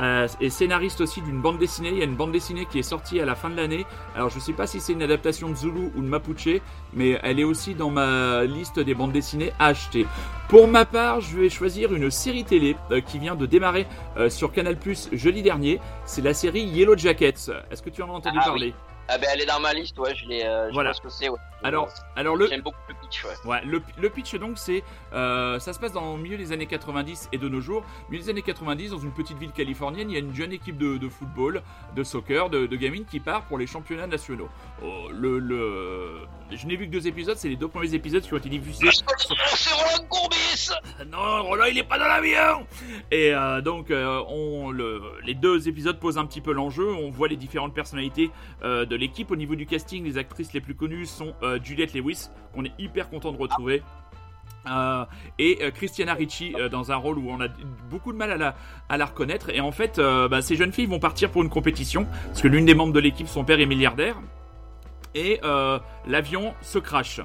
euh, 0.00 0.28
est 0.40 0.50
scénariste 0.50 1.00
aussi 1.00 1.20
d'une 1.22 1.40
bande 1.40 1.58
dessinée. 1.58 1.90
Il 1.90 1.98
y 1.98 2.02
a 2.02 2.04
une 2.04 2.16
bande 2.16 2.32
dessinée 2.32 2.66
qui 2.66 2.78
est 2.78 2.82
sortie 2.82 3.20
à 3.20 3.24
la 3.24 3.34
fin 3.34 3.50
de 3.50 3.56
l'année. 3.56 3.86
Alors 4.14 4.30
je 4.30 4.38
sais 4.38 4.52
pas 4.52 4.66
si 4.66 4.80
c'est 4.80 4.92
une 4.92 5.02
adaptation 5.02 5.48
de 5.48 5.54
Zulu 5.54 5.90
ou 5.96 6.02
de 6.02 6.06
Mapuche, 6.06 6.60
mais 6.92 7.18
elle 7.22 7.40
est 7.40 7.44
aussi 7.44 7.74
dans 7.74 7.90
ma 7.90 8.44
liste 8.44 8.78
des 8.80 8.94
bandes 8.94 9.12
dessinées 9.12 9.52
à 9.58 9.66
acheter. 9.66 10.06
Pour 10.48 10.66
ma 10.66 10.84
part, 10.84 11.20
je 11.20 11.38
vais 11.38 11.50
choisir 11.50 11.92
une 11.94 12.10
série 12.10 12.44
télé 12.44 12.76
euh, 12.90 13.00
qui 13.00 13.18
vient 13.18 13.34
de 13.34 13.46
démarrer 13.46 13.86
euh, 14.16 14.30
sur 14.30 14.52
Canal 14.52 14.76
Plus 14.76 15.08
jeudi 15.12 15.42
dernier. 15.42 15.80
C'est 16.06 16.22
la 16.22 16.32
série 16.32 16.62
Yellow 16.62 16.96
Jackets. 16.96 17.50
Est-ce 17.70 17.82
que 17.82 17.90
tu 17.90 18.02
en 18.02 18.08
as 18.08 18.14
entendu 18.14 18.38
Ah 18.40 18.52
oui. 18.54 18.72
Ah 19.08 19.18
ben, 19.18 19.28
elle 19.32 19.40
est 19.40 19.46
dans 19.46 19.60
ma 19.60 19.72
liste, 19.72 19.98
ouais, 19.98 20.14
je 20.14 20.26
l'ai. 20.26 20.44
Euh, 20.44 20.68
Voilà. 20.72 20.92
ce 20.92 21.00
que 21.00 21.08
c'est, 21.08 21.28
ouais. 21.28 21.38
Alors, 21.64 21.88
alors 22.14 22.36
le, 22.36 22.46
J'aime 22.46 22.60
beaucoup 22.60 22.78
le 22.88 22.94
pitch, 22.94 23.24
ouais. 23.24 23.32
Ouais, 23.50 23.60
le, 23.64 23.82
le 24.00 24.10
pitch 24.10 24.36
donc 24.36 24.58
c'est 24.58 24.84
euh, 25.12 25.58
ça 25.58 25.72
se 25.72 25.80
passe 25.80 25.90
dans 25.92 26.14
le 26.14 26.22
milieu 26.22 26.36
des 26.36 26.52
années 26.52 26.66
90 26.66 27.30
et 27.32 27.38
de 27.38 27.48
nos 27.48 27.60
jours. 27.60 27.84
Milieu 28.10 28.22
des 28.22 28.30
années 28.30 28.42
90 28.42 28.90
dans 28.92 28.98
une 28.98 29.10
petite 29.10 29.38
ville 29.38 29.50
californienne, 29.50 30.08
il 30.08 30.14
y 30.14 30.16
a 30.16 30.20
une 30.20 30.32
jeune 30.34 30.52
équipe 30.52 30.78
de, 30.78 30.98
de 30.98 31.08
football, 31.08 31.62
de 31.96 32.04
soccer, 32.04 32.48
de, 32.48 32.66
de 32.66 32.76
gamines 32.76 33.06
qui 33.06 33.18
part 33.18 33.42
pour 33.46 33.58
les 33.58 33.66
championnats 33.66 34.06
nationaux. 34.06 34.48
Oh, 34.84 35.08
le, 35.10 35.40
le... 35.40 36.18
Je 36.52 36.64
n'ai 36.66 36.76
vu 36.76 36.86
que 36.86 36.92
deux 36.92 37.08
épisodes, 37.08 37.36
c'est 37.36 37.48
les 37.48 37.56
deux 37.56 37.66
premiers 37.68 37.92
épisodes 37.92 38.22
qui 38.22 38.32
ont 38.32 38.36
été 38.38 38.48
diffusés. 38.50 38.88
C'est 38.92 39.72
Roland 39.74 40.06
Courbis 40.08 40.70
Non, 41.10 41.42
Roland 41.42 41.64
il 41.64 41.76
est 41.78 41.82
pas 41.82 41.98
dans 41.98 42.06
l'avion 42.06 42.66
Et 43.10 43.34
euh, 43.34 43.60
donc 43.62 43.90
on, 43.90 44.70
le, 44.70 45.02
les 45.24 45.34
deux 45.34 45.66
épisodes 45.68 45.98
posent 45.98 46.18
un 46.18 46.24
petit 46.26 46.40
peu 46.40 46.52
l'enjeu. 46.52 46.88
On 46.88 47.10
voit 47.10 47.26
les 47.26 47.36
différentes 47.36 47.74
personnalités 47.74 48.30
de 48.62 48.96
l'équipe. 48.98 49.30
Au 49.30 49.36
niveau 49.36 49.54
du 49.54 49.66
casting, 49.66 50.04
les 50.04 50.18
actrices 50.18 50.52
les 50.52 50.60
plus 50.60 50.74
connues 50.74 51.06
sont 51.06 51.34
euh, 51.42 51.58
Juliette 51.62 51.94
Lewis, 51.94 52.28
qu'on 52.54 52.64
est 52.64 52.72
hyper 52.78 53.08
content 53.08 53.32
de 53.32 53.38
retrouver. 53.38 53.82
Euh, 54.70 55.04
et 55.38 55.58
euh, 55.62 55.70
Christiana 55.70 56.14
Ricci 56.14 56.54
dans 56.70 56.92
un 56.92 56.96
rôle 56.96 57.18
où 57.18 57.30
on 57.30 57.40
a 57.40 57.48
beaucoup 57.90 58.12
de 58.12 58.18
mal 58.18 58.54
à 58.88 58.96
la, 58.96 59.06
reconnaître. 59.06 59.50
Et 59.50 59.60
en 59.60 59.72
fait, 59.72 59.98
bah, 59.98 60.42
ces 60.42 60.56
jeunes 60.56 60.72
filles 60.72 60.86
vont 60.86 60.98
partir 60.98 61.30
pour 61.30 61.42
une 61.42 61.48
compétition 61.48 62.06
parce 62.26 62.42
que 62.42 62.48
l'une 62.48 62.66
des 62.66 62.74
membres 62.74 62.92
de 62.92 63.00
l'équipe, 63.00 63.28
son 63.28 63.44
père 63.44 63.60
est 63.60 63.66
milliardaire. 63.66 64.16
Et 65.14 65.40
l'avion 66.06 66.54
se 66.60 66.78
crache. 66.78 67.20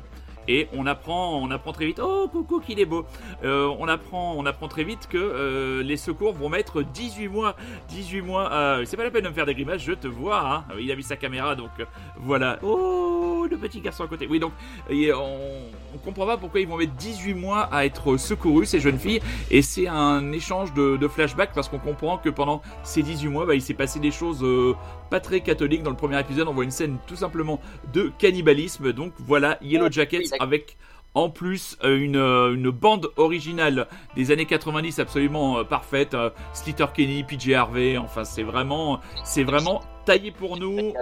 Et 0.47 0.67
on 0.73 0.85
apprend, 0.85 1.39
on 1.41 1.49
apprend 1.51 1.71
très 1.71 1.85
vite. 1.85 1.99
Oh 2.03 2.27
coucou 2.31 2.59
qu'il 2.59 2.79
est 2.79 2.85
beau. 2.85 3.05
Euh, 3.43 3.73
on 3.79 3.87
apprend, 3.87 4.35
on 4.37 4.45
apprend 4.45 4.67
très 4.67 4.83
vite 4.83 5.07
que 5.09 5.17
euh, 5.17 5.83
les 5.83 5.97
secours 5.97 6.33
vont 6.33 6.49
mettre 6.49 6.83
18 6.83 7.27
mois, 7.27 7.55
18 7.89 8.21
mois. 8.21 8.51
euh, 8.51 8.85
c'est 8.85 8.97
pas 8.97 9.03
la 9.03 9.11
peine 9.11 9.23
de 9.23 9.29
me 9.29 9.33
faire 9.33 9.45
des 9.45 9.55
grimaces, 9.55 9.81
je 9.81 9.93
te 9.93 10.07
vois. 10.07 10.65
Hein. 10.69 10.75
Il 10.79 10.91
a 10.91 10.95
mis 10.95 11.03
sa 11.03 11.15
caméra, 11.15 11.55
donc 11.55 11.71
euh, 11.79 11.85
voilà. 12.17 12.59
Oh 12.61 13.47
le 13.49 13.57
petit 13.57 13.81
garçon 13.81 14.03
à 14.03 14.07
côté. 14.07 14.27
Oui 14.29 14.39
donc 14.39 14.53
on, 14.89 15.67
on 15.93 15.97
comprend 15.97 16.25
pas 16.25 16.37
pourquoi 16.37 16.59
ils 16.59 16.67
vont 16.67 16.77
mettre 16.77 16.93
18 16.93 17.33
mois 17.33 17.61
à 17.71 17.85
être 17.85 18.17
secourus 18.17 18.65
ces 18.65 18.79
jeunes 18.79 18.99
filles. 18.99 19.21
Et 19.51 19.61
c'est 19.61 19.87
un 19.87 20.31
échange 20.31 20.73
de, 20.73 20.97
de 20.97 21.07
flashbacks 21.07 21.53
parce 21.53 21.69
qu'on 21.69 21.79
comprend 21.79 22.17
que 22.17 22.29
pendant 22.29 22.61
ces 22.83 23.03
18 23.03 23.27
mois, 23.29 23.45
bah, 23.45 23.55
il 23.55 23.61
s'est 23.61 23.73
passé 23.73 23.99
des 23.99 24.11
choses 24.11 24.43
euh, 24.43 24.75
pas 25.09 25.19
très 25.19 25.41
catholiques. 25.41 25.83
Dans 25.83 25.91
le 25.91 25.97
premier 25.97 26.19
épisode, 26.19 26.47
on 26.47 26.53
voit 26.53 26.63
une 26.63 26.71
scène 26.71 26.97
tout 27.07 27.15
simplement 27.15 27.59
de 27.93 28.11
cannibalisme. 28.17 28.93
Donc 28.93 29.13
voilà, 29.19 29.57
Yellow 29.61 29.91
Jackets 29.91 30.29
avec 30.39 30.77
en 31.15 31.29
plus 31.29 31.77
euh, 31.83 31.99
une, 31.99 32.15
euh, 32.15 32.55
une 32.55 32.71
bande 32.71 33.11
originale 33.17 33.87
des 34.15 34.31
années 34.31 34.45
90 34.45 34.99
absolument 34.99 35.63
parfaite. 35.63 36.17
Slater 36.53 36.87
Kenny, 36.93 37.23
PJ 37.23 37.51
Harvey, 37.51 37.97
enfin 37.97 38.23
c'est 38.23 38.43
vraiment, 38.43 38.99
c'est 39.23 39.43
vraiment 39.43 39.81
taillé 40.05 40.31
pour 40.31 40.57
nous. 40.57 40.93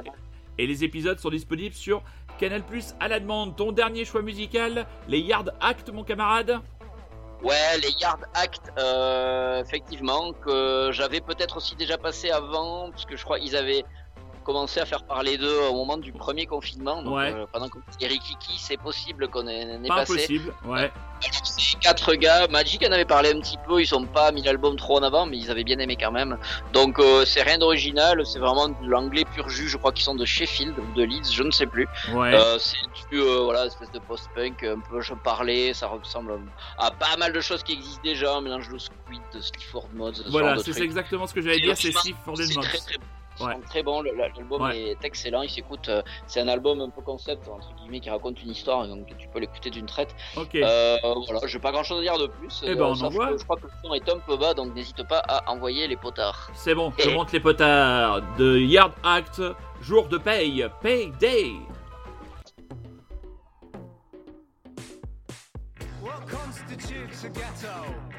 Et 0.57 0.67
les 0.67 0.83
épisodes 0.83 1.17
sont 1.17 1.29
disponibles 1.29 1.73
sur 1.73 2.03
Canal 2.41 2.63
Plus 2.63 2.95
à 2.99 3.07
la 3.07 3.19
demande. 3.19 3.55
Ton 3.55 3.71
dernier 3.71 4.03
choix 4.03 4.23
musical, 4.23 4.87
les 5.07 5.19
Yard 5.19 5.53
Act, 5.61 5.91
mon 5.93 6.03
camarade 6.03 6.59
Ouais, 7.43 7.77
les 7.83 7.91
Yard 7.99 8.21
Act, 8.33 8.71
euh, 8.79 9.61
effectivement, 9.61 10.33
que 10.33 10.89
j'avais 10.91 11.21
peut-être 11.21 11.57
aussi 11.57 11.75
déjà 11.75 11.99
passé 11.99 12.31
avant, 12.31 12.89
parce 12.89 13.05
que 13.05 13.15
je 13.15 13.23
crois 13.23 13.39
qu'ils 13.39 13.55
avaient 13.55 13.85
commencé 14.43 14.79
à 14.79 14.85
faire 14.85 15.03
parler 15.03 15.37
d'eux 15.37 15.59
au 15.69 15.73
moment 15.73 15.97
du 15.97 16.11
premier 16.11 16.45
confinement. 16.45 17.01
Donc, 17.01 17.15
Ouais. 17.15 17.33
euh, 17.33 17.45
pendant 17.51 17.69
qu'on 17.69 17.79
était 17.93 18.07
Rikiki, 18.07 18.57
c'est 18.59 18.77
possible 18.77 19.27
qu'on 19.29 19.47
ait, 19.47 19.77
n'ait 19.77 19.87
Pas 19.87 19.97
passé. 19.97 20.13
impossible, 20.13 20.53
ouais. 20.65 20.91
Ces 21.43 21.77
quatre 21.77 22.15
gars, 22.15 22.47
Magic 22.47 22.83
en 22.83 22.91
avait 22.91 23.05
parlé 23.05 23.29
un 23.31 23.39
petit 23.39 23.57
peu, 23.67 23.79
ils 23.79 23.93
ont 23.93 24.05
pas 24.07 24.31
mis 24.31 24.41
l'album 24.41 24.75
trop 24.75 24.97
en 24.97 25.03
avant, 25.03 25.27
mais 25.27 25.37
ils 25.37 25.51
avaient 25.51 25.63
bien 25.63 25.77
aimé 25.77 25.95
quand 25.95 26.11
même. 26.11 26.37
Donc 26.73 26.97
euh, 26.97 27.25
c'est 27.25 27.43
rien 27.43 27.59
d'original, 27.59 28.25
c'est 28.25 28.39
vraiment 28.39 28.69
de 28.69 28.87
l'anglais 28.87 29.23
pur 29.35 29.47
jus, 29.47 29.69
je 29.69 29.77
crois 29.77 29.91
qu'ils 29.91 30.03
sont 30.03 30.15
de 30.15 30.25
Sheffield 30.25 30.73
ou 30.79 30.93
de 30.95 31.03
Leeds, 31.03 31.31
je 31.31 31.43
ne 31.43 31.51
sais 31.51 31.67
plus. 31.67 31.87
Ouais. 32.13 32.33
Euh, 32.33 32.57
c'est 32.57 32.77
du 33.11 33.19
euh, 33.21 33.41
voilà 33.43 33.67
espèce 33.67 33.91
de 33.91 33.99
post-punk 33.99 34.63
un 34.63 34.79
peu 34.79 34.99
je 35.01 35.13
parlais, 35.13 35.75
ça 35.75 35.85
ressemble 35.87 36.39
à 36.79 36.89
pas 36.89 37.15
mal 37.17 37.33
de 37.33 37.39
choses 37.41 37.61
qui 37.61 37.73
existent 37.73 38.01
déjà, 38.03 38.33
un 38.37 38.41
mélange 38.41 38.67
de 38.69 38.79
Squid, 38.79 39.21
de 39.33 39.41
Sleaford 39.41 39.89
Mods, 39.93 40.23
voilà, 40.31 40.57
c'est 40.57 40.79
exactement 40.81 41.27
ce 41.27 41.35
que 41.35 41.41
j'allais 41.41 41.59
dire, 41.59 41.77
c'est 41.77 41.91
C'est 41.91 42.15
Mods. 42.25 42.61
très 42.63 42.77
très, 42.79 42.95
ils 43.41 43.45
Ouais. 43.47 43.53
sont 43.55 43.61
très 43.61 43.83
bon, 43.83 44.01
le- 44.01 44.13
l'album 44.15 44.61
Ouais. 44.61 44.79
est 44.91 45.03
excellent, 45.05 45.41
il 45.41 45.49
s'écoute, 45.49 45.89
euh, 45.89 46.01
c'est 46.27 46.39
un 46.41 46.47
album 46.47 46.81
un 46.81 46.89
peu 46.89 47.01
concept 47.01 47.47
entre 47.47 47.73
guillemets 47.75 47.99
qui 47.99 48.09
raconte 48.09 48.41
une 48.43 48.51
histoire, 48.51 48.87
donc 48.87 49.07
tu 49.17 49.27
peux 49.27 49.39
l'écouter 49.39 49.69
d'une 49.69 49.85
traite. 49.85 50.15
Ok. 50.37 50.55
Euh, 50.55 50.97
voilà, 51.03 51.39
j'ai 51.47 51.59
pas 51.59 51.71
grand 51.71 51.83
chose 51.83 51.99
à 51.99 52.01
dire 52.01 52.17
de 52.17 52.27
plus. 52.27 52.61
Eh 52.65 52.75
ben, 52.75 52.85
on 52.85 52.95
sauf 52.95 53.07
envoie. 53.07 53.31
que 53.31 53.37
Je 53.37 53.43
crois 53.43 53.57
que 53.57 53.63
le 53.63 53.71
son 53.83 53.93
est 53.93 54.09
un 54.09 54.19
peu 54.19 54.37
bas, 54.37 54.53
donc 54.53 54.73
n'hésite 54.75 55.03
pas 55.07 55.19
à 55.27 55.49
envoyer 55.51 55.87
les 55.87 55.97
potards. 55.97 56.49
C'est 56.53 56.75
bon, 56.75 56.93
je 56.97 57.09
monte 57.09 57.31
les 57.31 57.39
potards 57.39 58.21
de 58.37 58.57
Yard 58.57 58.93
Act, 59.03 59.41
jour 59.81 60.07
de 60.07 60.17
paye, 60.17 60.65
payday. 60.81 61.53
What 66.01 66.21
constitutes 66.29 67.23
a 67.25 67.29
ghetto? 67.29 68.10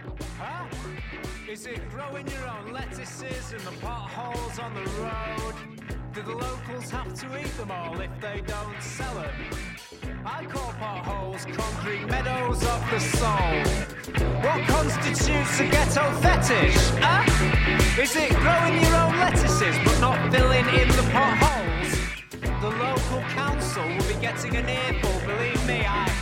Is 1.53 1.66
it 1.66 1.86
growing 1.90 2.26
your 2.28 2.48
own 2.48 2.72
lettuces 2.72 3.53
in 3.53 3.59
the 3.59 3.72
potholes 3.82 4.59
on 4.59 4.72
the 4.72 4.88
road? 5.03 5.55
Do 6.14 6.22
the 6.22 6.34
locals 6.34 6.88
have 6.88 7.12
to 7.12 7.26
eat 7.38 7.55
them 7.59 7.70
all 7.70 8.00
if 8.00 8.11
they 8.22 8.40
don't 8.46 8.80
sell 8.80 9.14
them? 9.16 9.34
I 10.24 10.46
call 10.46 10.72
potholes 10.80 11.44
concrete 11.44 12.07
meadows 12.07 12.64
of 12.64 12.80
the 12.90 12.98
soul. 13.00 13.53
What 14.40 14.66
constitutes 14.66 15.61
a 15.61 15.68
ghetto 15.68 16.11
fetish? 16.22 16.74
Huh? 17.03 18.00
Is 18.00 18.16
it 18.16 18.30
growing 18.30 18.80
your 18.80 18.94
own 18.96 19.18
lettuces 19.18 19.76
but 19.84 20.00
not 20.00 20.32
filling 20.32 20.64
in 20.80 20.88
the 20.88 21.07
potholes? 21.12 21.92
The 22.62 22.70
local 22.70 23.20
council 23.28 23.86
will 23.86 24.09
be 24.09 24.18
getting 24.22 24.57
an 24.57 24.70
earful, 24.70 25.20
believe 25.26 25.66
me, 25.66 25.84
I 25.84 26.21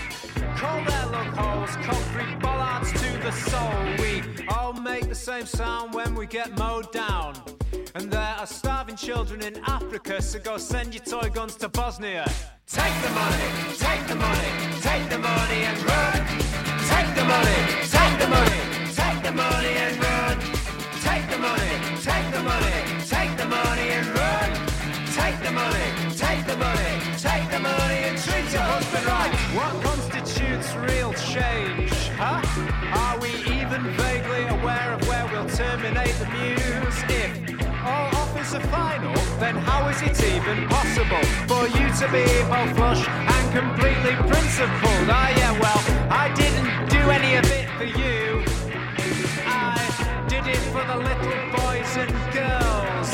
call 0.60 0.84
their 0.84 1.06
locals 1.06 1.74
concrete 1.88 2.38
bollards 2.38 2.92
to 2.92 3.10
the 3.24 3.32
soul. 3.32 3.80
We 3.98 4.22
all 4.48 4.74
make 4.74 5.08
the 5.08 5.14
same 5.14 5.46
sound 5.46 5.94
when 5.94 6.14
we 6.14 6.26
get 6.26 6.58
mowed 6.58 6.92
down. 6.92 7.32
And 7.94 8.10
there 8.10 8.34
are 8.40 8.46
starving 8.46 8.96
children 8.96 9.42
in 9.42 9.56
Africa, 9.66 10.20
so 10.20 10.38
go 10.38 10.58
send 10.58 10.94
your 10.94 11.04
toy 11.04 11.30
guns 11.30 11.54
to 11.62 11.68
Bosnia. 11.70 12.26
Take 12.66 12.96
the 13.04 13.10
money, 13.22 13.48
take 13.86 14.04
the 14.06 14.16
money, 14.16 14.50
take 14.88 15.08
the 15.08 15.18
money 15.18 15.60
and 15.70 15.78
run. 15.90 16.20
Take 16.92 17.10
the 17.20 17.24
money, 17.34 17.60
take 17.96 18.16
the 18.22 18.28
money, 18.36 18.62
take 19.00 19.20
the 19.28 19.32
money 19.32 19.74
and 19.84 19.96
run. 20.04 20.36
Take 21.06 21.24
the 21.32 21.38
money, 21.48 21.72
take 22.08 22.28
the 22.36 22.42
money, 22.52 22.76
take 23.14 23.32
the 23.40 23.48
money 23.56 23.88
and 23.98 24.08
run. 24.20 24.48
Take 25.16 25.38
the 25.46 25.52
money, 25.62 25.86
take 26.22 26.42
the 26.50 26.56
money, 26.66 26.92
take 27.26 27.46
the 27.54 27.60
money 27.70 28.00
and 28.08 28.16
treat 28.18 28.46
your 28.52 28.66
husband 28.74 29.06
right. 29.06 29.39
Change, 31.30 31.92
huh? 32.18 32.42
Are 32.92 33.16
we 33.20 33.30
even 33.54 33.86
vaguely 33.94 34.48
aware 34.48 34.94
of 34.94 35.06
where 35.06 35.24
we'll 35.30 35.48
terminate 35.48 36.16
the 36.18 36.26
muse? 36.26 36.98
If 37.06 37.30
all 37.86 38.10
offers 38.18 38.52
are 38.52 38.66
final, 38.66 39.14
then 39.38 39.54
how 39.54 39.86
is 39.86 40.02
it 40.02 40.18
even 40.34 40.66
possible 40.66 41.22
for 41.46 41.68
you 41.78 41.86
to 41.86 42.06
be 42.10 42.26
both 42.50 42.74
flush 42.74 43.06
and 43.06 43.44
completely 43.54 44.16
principled? 44.26 45.06
Ah, 45.06 45.30
yeah, 45.38 45.52
well, 45.62 45.80
I 46.10 46.34
didn't 46.34 46.66
do 46.90 46.98
any 46.98 47.36
of 47.36 47.46
it 47.46 47.68
for 47.78 47.84
you. 47.84 48.42
I 49.46 50.26
did 50.26 50.44
it 50.48 50.62
for 50.74 50.82
the 50.82 50.96
little 50.98 51.38
boys 51.54 51.94
and 51.94 52.10
girls. 52.34 53.10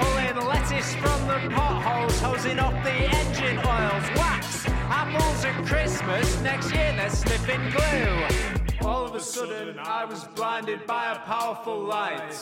Pulling 0.00 0.40
lettuce 0.48 0.94
from 0.94 1.20
the 1.28 1.54
potholes, 1.54 2.18
hosing 2.20 2.58
off 2.60 2.82
the 2.82 2.96
engine 2.96 3.58
oils. 3.58 4.08
Wax, 4.16 4.67
apples 4.90 5.44
at 5.44 5.66
Christmas, 5.66 6.40
next 6.40 6.72
year 6.72 6.92
they're 6.96 7.10
sniffing 7.10 7.60
glue. 7.70 8.86
All 8.86 9.04
of 9.04 9.14
a 9.14 9.20
sudden, 9.20 9.78
I 9.78 10.04
was 10.04 10.24
blinded 10.34 10.86
by 10.86 11.12
a 11.12 11.18
powerful 11.20 11.82
light. 11.82 12.32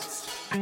Take 0.51 0.61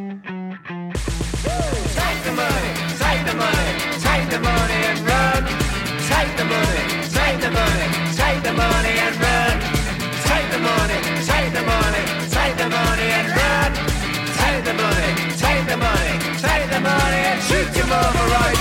the 2.24 2.32
money, 2.32 2.72
take 3.02 3.22
the 3.26 3.36
money, 3.36 3.72
take 4.00 4.30
the 4.30 4.40
money 4.40 4.80
and 4.90 5.00
run. 5.00 5.44
Take 6.08 6.36
the 6.36 6.44
money, 6.44 6.84
take 7.18 7.40
the 7.40 7.50
money, 7.50 7.86
take 8.16 8.42
the 8.42 8.52
money 8.52 8.94
and 9.06 9.16
run. 9.20 9.60
Take 10.28 10.48
the 10.54 10.58
money, 10.58 10.98
take 11.28 11.52
the 11.52 11.62
money, 11.62 12.04
take 12.30 12.56
the 12.56 12.68
money 12.68 13.08
and 13.18 13.28
run. 13.40 13.72
Take 14.40 14.64
the 14.64 14.74
money, 14.74 15.10
take 15.36 15.66
the 15.68 15.76
money, 15.76 16.14
take 16.40 16.66
the 16.70 16.80
money 16.80 17.20
and 17.30 17.42
shoot 17.42 17.76
your 17.76 17.86
mama 17.86 18.24
right. 18.32 18.53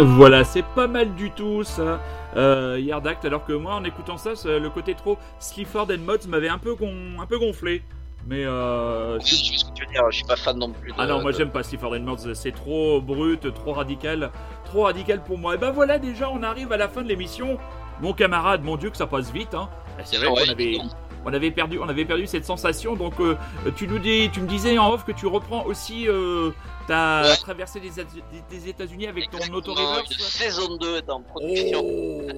Voilà, 0.00 0.44
c'est 0.44 0.64
pas 0.64 0.86
mal 0.86 1.14
du 1.14 1.30
tout 1.30 1.62
ça, 1.64 2.00
euh, 2.36 2.78
Yard 2.80 3.06
Act, 3.06 3.24
alors 3.24 3.44
que 3.44 3.52
moi 3.52 3.74
en 3.74 3.84
écoutant 3.84 4.16
ça, 4.16 4.30
le 4.46 4.68
côté 4.70 4.94
trop 4.94 5.18
Sleaford 5.38 5.88
and 5.90 5.98
Mods 6.04 6.26
m'avait 6.28 6.48
un 6.48 6.58
peu, 6.58 6.74
gon- 6.74 7.20
un 7.20 7.26
peu 7.26 7.38
gonflé. 7.38 7.82
Mais 8.26 8.44
euh, 8.44 9.18
je 9.20 9.26
sais 9.34 9.56
ce 9.56 9.64
que 9.64 9.72
tu 9.74 9.84
veux 9.86 9.90
dire, 9.92 10.02
je 10.10 10.16
suis 10.16 10.26
pas 10.26 10.36
fan 10.36 10.58
non 10.58 10.70
plus. 10.70 10.90
De, 10.90 10.94
Ah 10.98 11.06
non, 11.06 11.22
moi 11.22 11.32
de- 11.32 11.36
j'aime 11.38 11.50
pas 11.50 11.62
and 11.82 12.00
Mods, 12.00 12.34
c'est 12.34 12.52
trop 12.52 13.00
brut, 13.00 13.52
trop 13.54 13.72
radical, 13.72 14.30
trop 14.64 14.82
radical 14.84 15.22
pour 15.24 15.38
moi. 15.38 15.54
Et 15.54 15.58
ben 15.58 15.70
voilà, 15.70 15.98
déjà 15.98 16.28
on 16.30 16.42
arrive 16.42 16.70
à 16.72 16.76
la 16.76 16.88
fin 16.88 17.02
de 17.02 17.08
l'émission. 17.08 17.58
Mon 18.02 18.12
camarade, 18.12 18.62
mon 18.62 18.76
dieu 18.76 18.90
que 18.90 18.96
ça 18.96 19.06
passe 19.06 19.30
vite, 19.32 19.54
hein. 19.54 19.68
Et 19.98 20.02
C'est 20.04 20.16
vrai 20.18 20.28
Ouais, 20.28 20.44
qu'on 20.46 20.50
avait, 20.52 20.78
on 21.26 21.32
avait 21.32 21.50
perdu, 21.50 21.78
on 21.78 21.88
avait 21.88 22.04
perdu 22.04 22.26
cette 22.26 22.44
sensation. 22.44 22.94
Donc 22.94 23.14
euh, 23.20 23.36
tu 23.76 23.86
nous 23.88 23.98
dis, 23.98 24.30
tu 24.32 24.40
me 24.40 24.46
disais 24.46 24.78
en 24.78 24.92
off 24.92 25.04
que 25.04 25.12
tu 25.12 25.26
reprends 25.26 25.64
aussi 25.64 26.06
euh, 26.08 26.50
ta 26.90 27.22
Ouais. 27.22 27.36
traversée 27.36 27.78
des, 27.80 28.00
États- 28.00 28.10
des- 28.32 28.58
des 28.58 28.68
États-Unis 28.68 29.06
avec 29.06 29.30
ton 29.30 29.38
Exactement, 29.38 29.58
auto 29.58 29.72
Une 29.76 29.86
reverse. 29.86 30.18
saison 30.18 30.76
2 30.76 30.96
est 30.96 31.08
en 31.10 31.20
production. 31.22 31.80
Oh, 31.84 32.30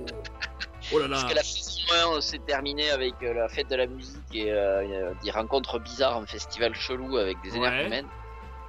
oh 0.92 0.98
là 0.98 1.08
là. 1.08 1.16
Parce 1.16 1.30
que 1.32 1.36
la 1.36 1.42
saison 1.42 2.16
1 2.16 2.20
s'est 2.20 2.38
terminée 2.40 2.90
avec 2.90 3.14
euh, 3.22 3.32
la 3.34 3.48
fête 3.48 3.68
de 3.70 3.76
la 3.76 3.86
musique 3.86 4.20
et 4.34 4.52
euh, 4.52 4.82
euh, 4.82 5.12
des 5.24 5.30
rencontres 5.30 5.78
bizarres, 5.78 6.18
un 6.18 6.26
festival 6.26 6.74
chelou 6.74 7.16
avec 7.16 7.36
des 7.42 7.52
Ouais. 7.52 7.56
énergumènes. 7.58 8.06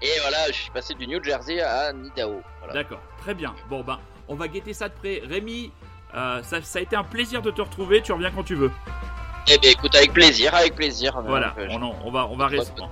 Et 0.02 0.20
voilà, 0.22 0.48
je 0.48 0.54
suis 0.54 0.72
passé 0.72 0.94
du 0.94 1.06
New 1.08 1.22
Jersey 1.24 1.60
à. 1.62 1.92
Voilà. 1.94 2.74
D'accord, 2.74 3.00
très 3.20 3.34
bien. 3.34 3.54
Bon 3.70 3.84
ben, 3.84 4.00
on 4.28 4.36
va 4.36 4.48
guetter 4.48 4.74
ça 4.74 4.88
de 4.90 4.94
près. 4.94 5.22
Rémi, 5.26 5.72
euh, 6.16 6.42
ça, 6.44 6.62
ça 6.62 6.80
a 6.80 6.82
été 6.82 6.96
un 6.96 7.04
plaisir 7.04 7.42
de 7.42 7.52
te 7.52 7.62
retrouver. 7.62 8.02
Tu 8.02 8.12
reviens 8.14 8.32
quand 8.32 8.44
tu 8.44 8.56
veux. 8.56 8.72
Eh 9.50 9.58
bien, 9.58 9.72
écoute, 9.72 9.94
avec 9.96 10.14
plaisir, 10.14 10.56
avec 10.56 10.74
plaisir. 10.76 11.22
Voilà, 11.28 11.54
euh, 11.58 11.68
on, 11.72 11.82
en- 11.84 11.96
on 12.06 12.12
va, 12.12 12.28
on 12.32 12.38
va 12.38 12.48
rester. 12.48 12.82
hein. 12.82 12.88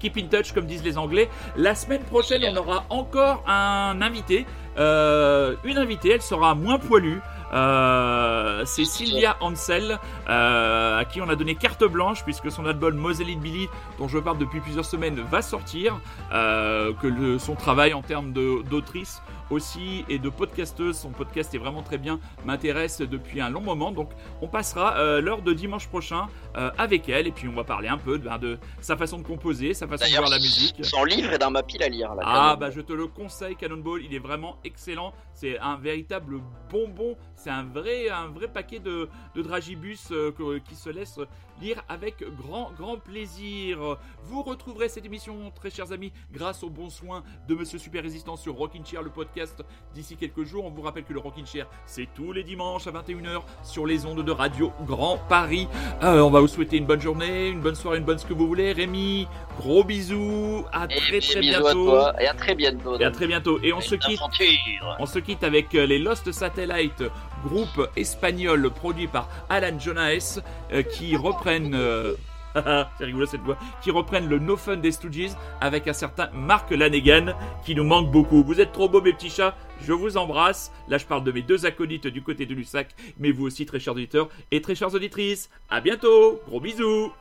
Keep 0.00 0.16
in 0.18 0.26
touch, 0.26 0.52
comme 0.52 0.66
disent 0.66 0.82
les 0.84 0.98
Anglais. 0.98 1.28
La 1.56 1.74
semaine 1.74 2.02
prochaine, 2.02 2.42
on 2.52 2.56
aura 2.56 2.84
encore 2.90 3.42
un 3.46 4.00
invité. 4.02 4.46
euh, 4.78 5.54
une 5.64 5.78
invitée, 5.78 6.10
elle 6.10 6.22
sera 6.22 6.54
moins 6.54 6.78
poilue. 6.78 7.18
Euh, 7.54 8.62
c'est 8.66 8.84
Sylvia 8.84 9.36
Ansel, 9.40 9.98
euh, 10.28 10.98
à 10.98 11.04
qui 11.04 11.20
on 11.22 11.28
a 11.28 11.36
donné 11.36 11.54
carte 11.54 11.84
blanche, 11.84 12.24
puisque 12.24 12.50
son 12.50 12.66
album 12.66 12.96
Moseley 12.96 13.36
Billy, 13.36 13.68
dont 13.98 14.08
je 14.08 14.18
parle 14.18 14.36
depuis 14.38 14.60
plusieurs 14.60 14.84
semaines, 14.84 15.20
va 15.30 15.40
sortir. 15.42 15.98
euh, 16.34 16.92
que 17.00 17.06
le- 17.06 17.38
son 17.38 17.54
travail 17.54 17.94
en 17.94 18.02
termes 18.02 18.32
d'autrice 18.32 19.22
aussi 19.50 20.04
et 20.08 20.18
de 20.18 20.28
podcasteuse, 20.28 20.96
son 20.96 21.10
podcast 21.10 21.54
est 21.54 21.58
vraiment 21.58 21.82
très 21.82 21.98
bien, 21.98 22.18
m'intéresse 22.44 23.00
depuis 23.00 23.40
un 23.40 23.50
long 23.50 23.60
moment. 23.60 23.92
Donc 23.92 24.10
on 24.42 24.48
passera 24.48 24.96
euh, 24.98 25.20
l'heure 25.20 25.42
de 25.42 25.52
dimanche 25.52 25.88
prochain 25.88 26.26
euh, 26.56 26.70
avec 26.78 27.08
elle, 27.08 27.26
et 27.26 27.32
puis 27.32 27.48
on 27.48 27.52
va 27.54 27.64
parler 27.64 27.88
un 27.88 27.98
peu 27.98 28.18
de, 28.18 28.24
ben, 28.24 28.38
de 28.38 28.58
sa 28.80 28.96
façon 28.96 29.18
de 29.18 29.22
composer, 29.22 29.74
sa 29.74 29.86
façon 29.86 30.04
de 30.10 30.16
voir 30.16 30.30
la 30.30 30.38
musique. 30.38 30.84
son 30.84 31.04
livre 31.04 31.32
est 31.32 31.38
dans 31.38 31.50
ma 31.50 31.62
pile 31.62 31.82
à 31.82 31.88
lire. 31.88 32.14
Là, 32.14 32.22
Ah 32.24 32.56
bah 32.56 32.70
je 32.70 32.80
te 32.80 32.92
le 32.92 33.06
conseille 33.06 33.56
Cannonball, 33.56 34.02
il 34.02 34.14
est 34.14 34.18
vraiment 34.18 34.56
excellent, 34.64 35.12
c'est 35.32 35.58
un 35.58 35.76
véritable 35.76 36.40
bonbon, 36.70 37.16
c'est 37.34 37.50
un 37.50 37.64
vrai 37.64 38.08
un 38.08 38.28
vrai 38.28 38.48
paquet 38.48 38.78
de, 38.78 39.08
de 39.34 39.42
dragibus 39.42 40.08
euh, 40.12 40.32
qui 40.68 40.74
se 40.74 40.90
laisse 40.90 41.18
lire 41.60 41.82
avec 41.88 42.24
grand 42.36 42.72
grand 42.78 42.98
plaisir. 42.98 43.98
Vous 44.24 44.42
retrouverez 44.42 44.88
cette 44.88 45.04
émission 45.04 45.50
très 45.54 45.70
chers 45.70 45.92
amis 45.92 46.12
grâce 46.32 46.62
aux 46.62 46.70
bons 46.70 46.90
soins 46.90 47.22
de 47.48 47.54
Monsieur 47.54 47.78
Super 47.78 48.02
Résistant 48.02 48.36
sur 48.36 48.54
Rockin' 48.54 48.84
Chair 48.84 49.02
le 49.02 49.10
podcast 49.10 49.64
d'ici 49.94 50.16
quelques 50.16 50.44
jours. 50.44 50.64
On 50.64 50.70
vous 50.70 50.82
rappelle 50.82 51.04
que 51.04 51.12
le 51.12 51.20
Rockin' 51.20 51.46
Chair 51.46 51.66
c'est 51.86 52.08
tous 52.14 52.32
les 52.32 52.42
dimanches 52.42 52.86
à 52.86 52.90
21h 52.90 53.42
sur 53.62 53.86
les 53.86 54.06
ondes 54.06 54.24
de 54.24 54.32
Radio 54.32 54.72
Grand 54.86 55.18
Paris. 55.28 55.68
Euh, 56.02 56.20
on 56.20 56.30
va 56.30 56.40
vous 56.40 56.48
souhaiter 56.48 56.76
une 56.76 56.86
bonne 56.86 57.00
journée, 57.00 57.48
une 57.48 57.60
bonne 57.60 57.74
soirée, 57.74 57.98
une 57.98 58.04
bonne 58.04 58.18
ce 58.18 58.26
que 58.26 58.34
vous 58.34 58.46
voulez. 58.46 58.72
Rémi, 58.72 59.28
gros 59.58 59.84
bisous, 59.84 60.64
à 60.72 60.84
Et 60.84 60.96
très 60.96 61.20
très 61.20 61.40
bientôt. 61.40 61.66
à 61.66 61.72
toi 61.72 62.22
et 62.22 62.26
à 62.26 62.34
très 62.34 62.54
bientôt. 62.54 62.98
Et 62.98 63.04
à 63.04 63.10
très 63.10 63.26
bientôt. 63.26 63.58
Et 63.62 63.72
on 63.72 63.80
se 63.80 63.94
quitte. 63.94 64.20
aventure. 64.20 64.96
On 64.98 65.06
se 65.06 65.18
quitte 65.18 65.44
avec 65.44 65.74
euh, 65.74 65.86
les 65.86 65.98
Lost 65.98 66.32
Satellite, 66.32 67.04
groupe 67.44 67.88
espagnol 67.96 68.70
produit 68.70 69.06
par 69.06 69.28
Alan 69.48 69.78
Jonas, 69.78 70.40
euh, 70.72 70.82
qui 70.82 71.16
euh, 71.46 72.14
C'est 72.98 73.04
rigolo 73.04 73.26
cette. 73.26 73.40
Qui 73.82 73.90
reprennent 73.90 74.28
le 74.28 74.38
No 74.38 74.56
Fun 74.56 74.76
des 74.76 74.92
Stooges 74.92 75.32
avec 75.60 75.88
un 75.88 75.92
certain 75.92 76.30
Mark 76.32 76.70
Lanegan 76.70 77.34
qui 77.64 77.74
nous 77.74 77.84
manque 77.84 78.10
beaucoup. 78.10 78.42
Vous 78.42 78.60
êtes 78.60 78.72
trop 78.72 78.88
beaux, 78.88 79.02
mes 79.02 79.12
petits 79.12 79.30
chats. 79.30 79.56
Je 79.82 79.92
vous 79.92 80.16
embrasse. 80.16 80.72
Là, 80.88 80.98
je 80.98 81.04
parle 81.04 81.24
de 81.24 81.32
mes 81.32 81.42
deux 81.42 81.66
acolytes 81.66 82.06
du 82.06 82.22
côté 82.22 82.46
de 82.46 82.54
Lussac, 82.54 82.94
mais 83.18 83.30
vous 83.30 83.46
aussi, 83.46 83.66
très 83.66 83.78
chers 83.78 83.94
auditeurs 83.94 84.28
et 84.50 84.60
très 84.60 84.74
chères 84.74 84.94
auditrices. 84.94 85.50
À 85.68 85.80
bientôt. 85.80 86.40
Gros 86.46 86.60
bisous. 86.60 87.12